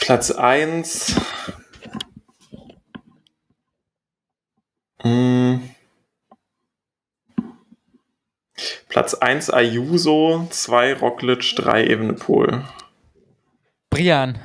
Platz 0.00 0.30
1. 0.30 1.16
Hm. 5.02 5.68
Platz 8.88 9.14
1 9.14 9.50
Ayuso, 9.50 10.46
2 10.48 10.94
Roglic, 10.94 11.56
3 11.56 11.84
Evenepoel. 11.84 12.64
Brian. 13.90 14.38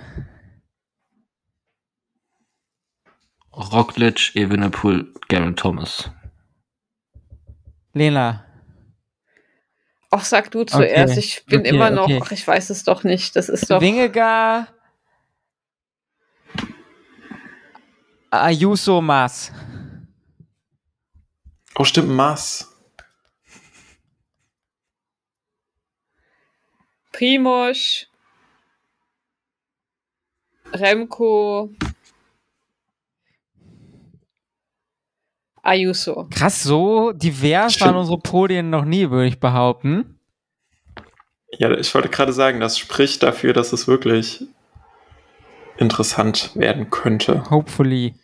Roglic, 3.55 4.35
Evenepoel, 4.35 5.13
Garen 5.29 5.55
Thomas. 5.55 6.09
Lena. 7.93 8.45
ach, 10.09 10.25
sag 10.25 10.49
du 10.51 10.63
zuerst. 10.63 11.11
Okay, 11.13 11.19
Ich 11.19 11.45
bin 11.45 11.59
okay, 11.61 11.69
immer 11.69 11.89
noch, 11.91 12.05
okay. 12.05 12.19
ach, 12.23 12.31
ich 12.31 12.47
weiß 12.47 12.69
es 12.71 12.83
doch 12.83 13.03
nicht. 13.03 13.35
Das 13.35 13.49
ist 13.49 13.69
doch. 13.69 13.81
Wingegar. 13.81 14.67
Ayuso 18.31 18.99
Maas. 19.01 19.51
Oh, 21.75 21.83
stimmt, 21.83 22.09
Maß. 22.09 22.69
Primosch, 27.11 28.07
Remco, 30.71 31.69
Ayuso. 35.63 36.27
Krass, 36.29 36.61
so 36.61 37.13
divers 37.13 37.73
Stimmt. 37.73 37.87
waren 37.87 37.97
unsere 37.97 38.19
Podien 38.19 38.69
noch 38.69 38.85
nie, 38.85 39.09
würde 39.09 39.27
ich 39.27 39.39
behaupten. 39.39 40.19
Ja, 41.57 41.71
ich 41.71 41.93
wollte 41.95 42.09
gerade 42.09 42.33
sagen, 42.33 42.59
das 42.59 42.77
spricht 42.77 43.23
dafür, 43.23 43.53
dass 43.53 43.73
es 43.73 43.87
wirklich 43.87 44.45
interessant 45.77 46.51
werden 46.55 46.89
könnte. 46.89 47.43
Hopefully. 47.49 48.15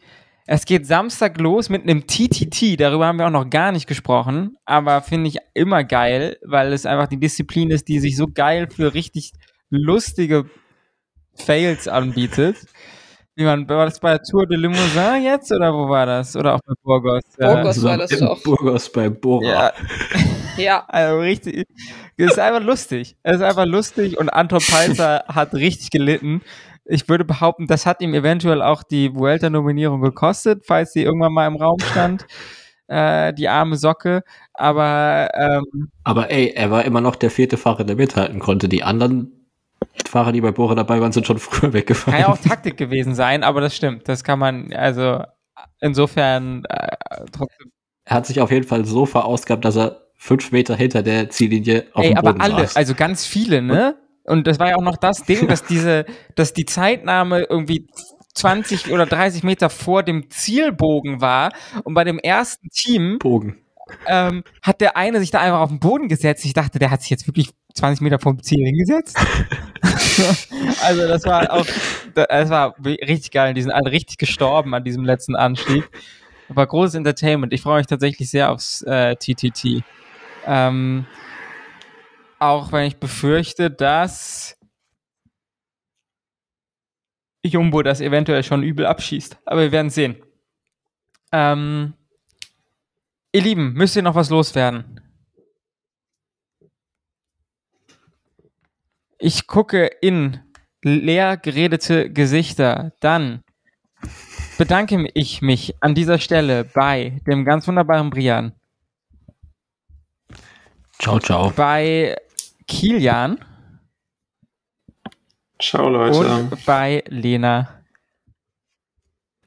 Es 0.46 0.66
geht 0.66 0.88
Samstag 0.88 1.40
los 1.40 1.70
mit 1.70 1.84
einem 1.84 2.08
TTT. 2.08 2.80
Darüber 2.80 3.06
haben 3.06 3.20
wir 3.20 3.28
auch 3.28 3.32
noch 3.32 3.50
gar 3.50 3.72
nicht 3.72 3.88
gesprochen. 3.88 4.58
Aber 4.66 5.02
finde 5.02 5.30
ich 5.30 5.38
immer 5.54 5.84
geil, 5.84 6.38
weil 6.44 6.74
es 6.74 6.88
einfach 6.88 7.08
die 7.08 7.20
Disziplin 7.20 7.70
ist, 7.70 7.88
die 7.88 8.00
sich 8.00 8.18
so 8.18 8.28
geil 8.28 8.68
für 8.70 8.94
richtig 8.96 9.32
lustige 9.70 10.50
Fails 11.36 11.88
anbietet. 11.88 12.58
Wie 13.40 13.46
man, 13.46 13.70
war 13.70 13.86
das 13.86 14.02
bei 14.02 14.18
der 14.18 14.22
Tour 14.22 14.46
de 14.46 14.58
Limousin 14.58 15.24
jetzt 15.24 15.50
oder 15.54 15.74
wo 15.74 15.88
war 15.88 16.06
das? 16.06 16.36
Oder 16.36 16.56
auch 16.56 16.60
bei 16.66 16.74
Burgos? 16.84 17.22
Burgos. 17.38 17.84
war 17.84 17.98
das 17.98 18.10
doch. 18.10 18.44
Burgos 18.44 18.92
bei 18.92 19.10
Bora. 19.10 19.46
Ja, 19.46 19.74
Ja, 20.58 20.84
also 20.90 21.20
richtig. 21.22 21.66
Es 22.18 22.32
ist 22.32 22.40
einfach 22.40 22.62
lustig. 22.62 23.16
Es 23.24 23.38
ist 23.38 23.42
einfach 23.42 23.66
lustig 23.66 24.18
und 24.18 24.28
Anton 24.28 24.60
Palzer 24.60 25.24
hat 25.30 25.54
richtig 25.54 25.90
gelitten. 25.90 26.42
Ich 26.84 27.08
würde 27.08 27.24
behaupten, 27.24 27.66
das 27.68 27.86
hat 27.86 28.02
ihm 28.02 28.14
eventuell 28.14 28.62
auch 28.62 28.84
die 28.84 29.16
Vuelta-Nominierung 29.16 30.02
gekostet, 30.02 30.64
falls 30.66 30.92
sie 30.92 31.04
irgendwann 31.04 31.32
mal 31.32 31.48
im 31.48 31.56
Raum 31.56 31.80
stand. 31.80 32.26
Äh, 32.92 33.36
die 33.36 33.48
arme 33.48 33.76
Socke. 33.76 34.24
Aber 34.52 35.30
ähm, 35.36 35.92
Aber 36.04 36.32
ey, 36.32 36.54
er 36.56 36.72
war 36.72 36.84
immer 36.86 37.02
noch 37.02 37.16
der 37.16 37.30
vierte 37.30 37.56
Fahrer, 37.56 37.84
der 37.84 37.96
mithalten 37.96 38.40
konnte. 38.40 38.68
Die 38.68 38.82
anderen 38.82 39.39
Fahrer, 40.08 40.32
die 40.32 40.42
bei 40.42 40.52
Bora 40.52 40.76
dabei 40.76 41.02
waren, 41.02 41.12
sind 41.12 41.28
schon 41.28 41.40
früher 41.40 41.62
kann 41.62 41.74
weggefahren. 41.74 42.20
ja 42.20 42.30
auch 42.30 42.38
Taktik 42.38 42.78
gewesen 42.78 43.16
sein, 43.16 43.44
aber 43.44 43.62
das 43.62 43.76
stimmt. 43.76 44.08
Das 44.08 44.24
kann 44.24 44.40
man, 44.40 44.74
also 44.74 45.24
insofern 45.82 46.64
äh, 46.70 46.96
trotzdem. 47.32 47.72
Er 48.06 48.16
hat 48.18 48.26
sich 48.26 48.42
auf 48.42 48.52
jeden 48.52 48.66
Fall 48.66 48.86
so 48.86 49.06
verausgabt, 49.06 49.64
dass 49.66 49.76
er 49.78 50.02
fünf 50.16 50.52
Meter 50.52 50.76
hinter 50.76 51.04
der 51.04 51.30
Ziellinie 51.30 51.86
auf 51.94 52.04
Ey, 52.04 52.10
dem 52.10 52.18
aber 52.18 52.34
Boden 52.34 52.42
alle, 52.42 52.62
saß. 52.62 52.76
also 52.76 52.96
ganz 52.96 53.26
viele, 53.26 53.62
ne? 53.62 53.96
Und 54.24 54.46
das 54.48 54.60
war 54.60 54.70
ja 54.70 54.76
auch 54.76 54.84
noch 54.84 54.98
das 54.98 55.24
Ding, 55.24 55.48
dass 55.48 55.64
diese, 55.68 56.06
dass 56.36 56.54
die 56.54 56.66
Zeitnahme 56.66 57.44
irgendwie 57.50 57.88
20 58.36 58.92
oder 58.92 59.06
30 59.06 59.44
Meter 59.44 59.70
vor 59.70 60.04
dem 60.04 60.30
Zielbogen 60.30 61.22
war. 61.22 61.52
Und 61.84 61.94
bei 61.94 62.04
dem 62.04 62.20
ersten 62.20 62.70
Team 62.70 63.18
Bogen. 63.20 63.58
Ähm, 64.08 64.44
hat 64.62 64.82
der 64.82 64.98
eine 64.98 65.20
sich 65.20 65.32
da 65.32 65.40
einfach 65.40 65.60
auf 65.60 65.70
den 65.70 65.80
Boden 65.80 66.08
gesetzt. 66.08 66.46
Ich 66.46 66.54
dachte, 66.54 66.80
der 66.80 66.92
hat 66.92 67.02
sich 67.02 67.10
jetzt 67.10 67.28
wirklich 67.28 67.50
20 67.74 68.02
Meter 68.02 68.20
vom 68.20 68.42
Ziel 68.42 68.66
hingesetzt. 68.66 69.18
also 70.84 71.08
das 71.08 71.26
war 71.26 71.52
auch, 71.52 71.66
das 72.14 72.50
war 72.50 72.76
richtig 72.84 73.32
geil. 73.32 73.54
Die 73.54 73.62
sind 73.62 73.72
alle 73.72 73.92
richtig 73.92 74.18
gestorben 74.18 74.74
an 74.74 74.84
diesem 74.84 75.06
letzten 75.06 75.36
Anstieg. 75.36 75.90
War 76.50 76.66
großes 76.66 76.96
Entertainment. 76.96 77.54
Ich 77.54 77.62
freue 77.62 77.78
mich 77.78 77.88
tatsächlich 77.88 78.30
sehr 78.30 78.52
aufs 78.52 78.82
äh, 78.82 79.16
TTT. 79.16 79.84
Ähm, 80.46 81.06
auch 82.40 82.72
wenn 82.72 82.86
ich 82.86 82.98
befürchte, 82.98 83.70
dass 83.70 84.58
Jumbo 87.44 87.82
das 87.84 88.02
eventuell 88.02 88.44
schon 88.44 88.64
übel 88.64 88.86
abschießt. 88.86 89.38
Aber 89.46 89.62
wir 89.62 89.72
werden 89.72 89.90
sehen. 89.90 90.16
Ähm, 91.32 91.94
ihr 93.32 93.42
Lieben, 93.42 93.74
müsst 93.74 93.96
ihr 93.96 94.02
noch 94.02 94.16
was 94.16 94.30
loswerden? 94.30 95.00
Ich 99.18 99.48
gucke 99.48 99.86
in 100.02 100.40
leer 100.84 101.38
geredete 101.38 102.10
Gesichter. 102.12 102.94
Dann 103.02 103.44
bedanke 104.58 105.10
ich 105.14 105.42
mich 105.42 105.76
an 105.82 105.94
dieser 105.94 106.20
Stelle 106.20 106.64
bei 106.64 107.20
dem 107.28 107.44
ganz 107.46 107.68
wunderbaren 107.68 108.10
Brian, 108.10 108.54
Ciao, 111.00 111.20
ciao. 111.20 111.52
bei 111.52 112.16
Kilian 112.68 113.44
Ciao, 115.62 115.90
Leute. 115.90 116.18
und 116.20 116.66
bei 116.66 117.04
Lena. 117.08 117.84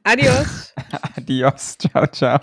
adios. 0.03 0.75
Adios. 1.17 1.79
Ciao, 1.79 2.07
ciao. 2.09 2.41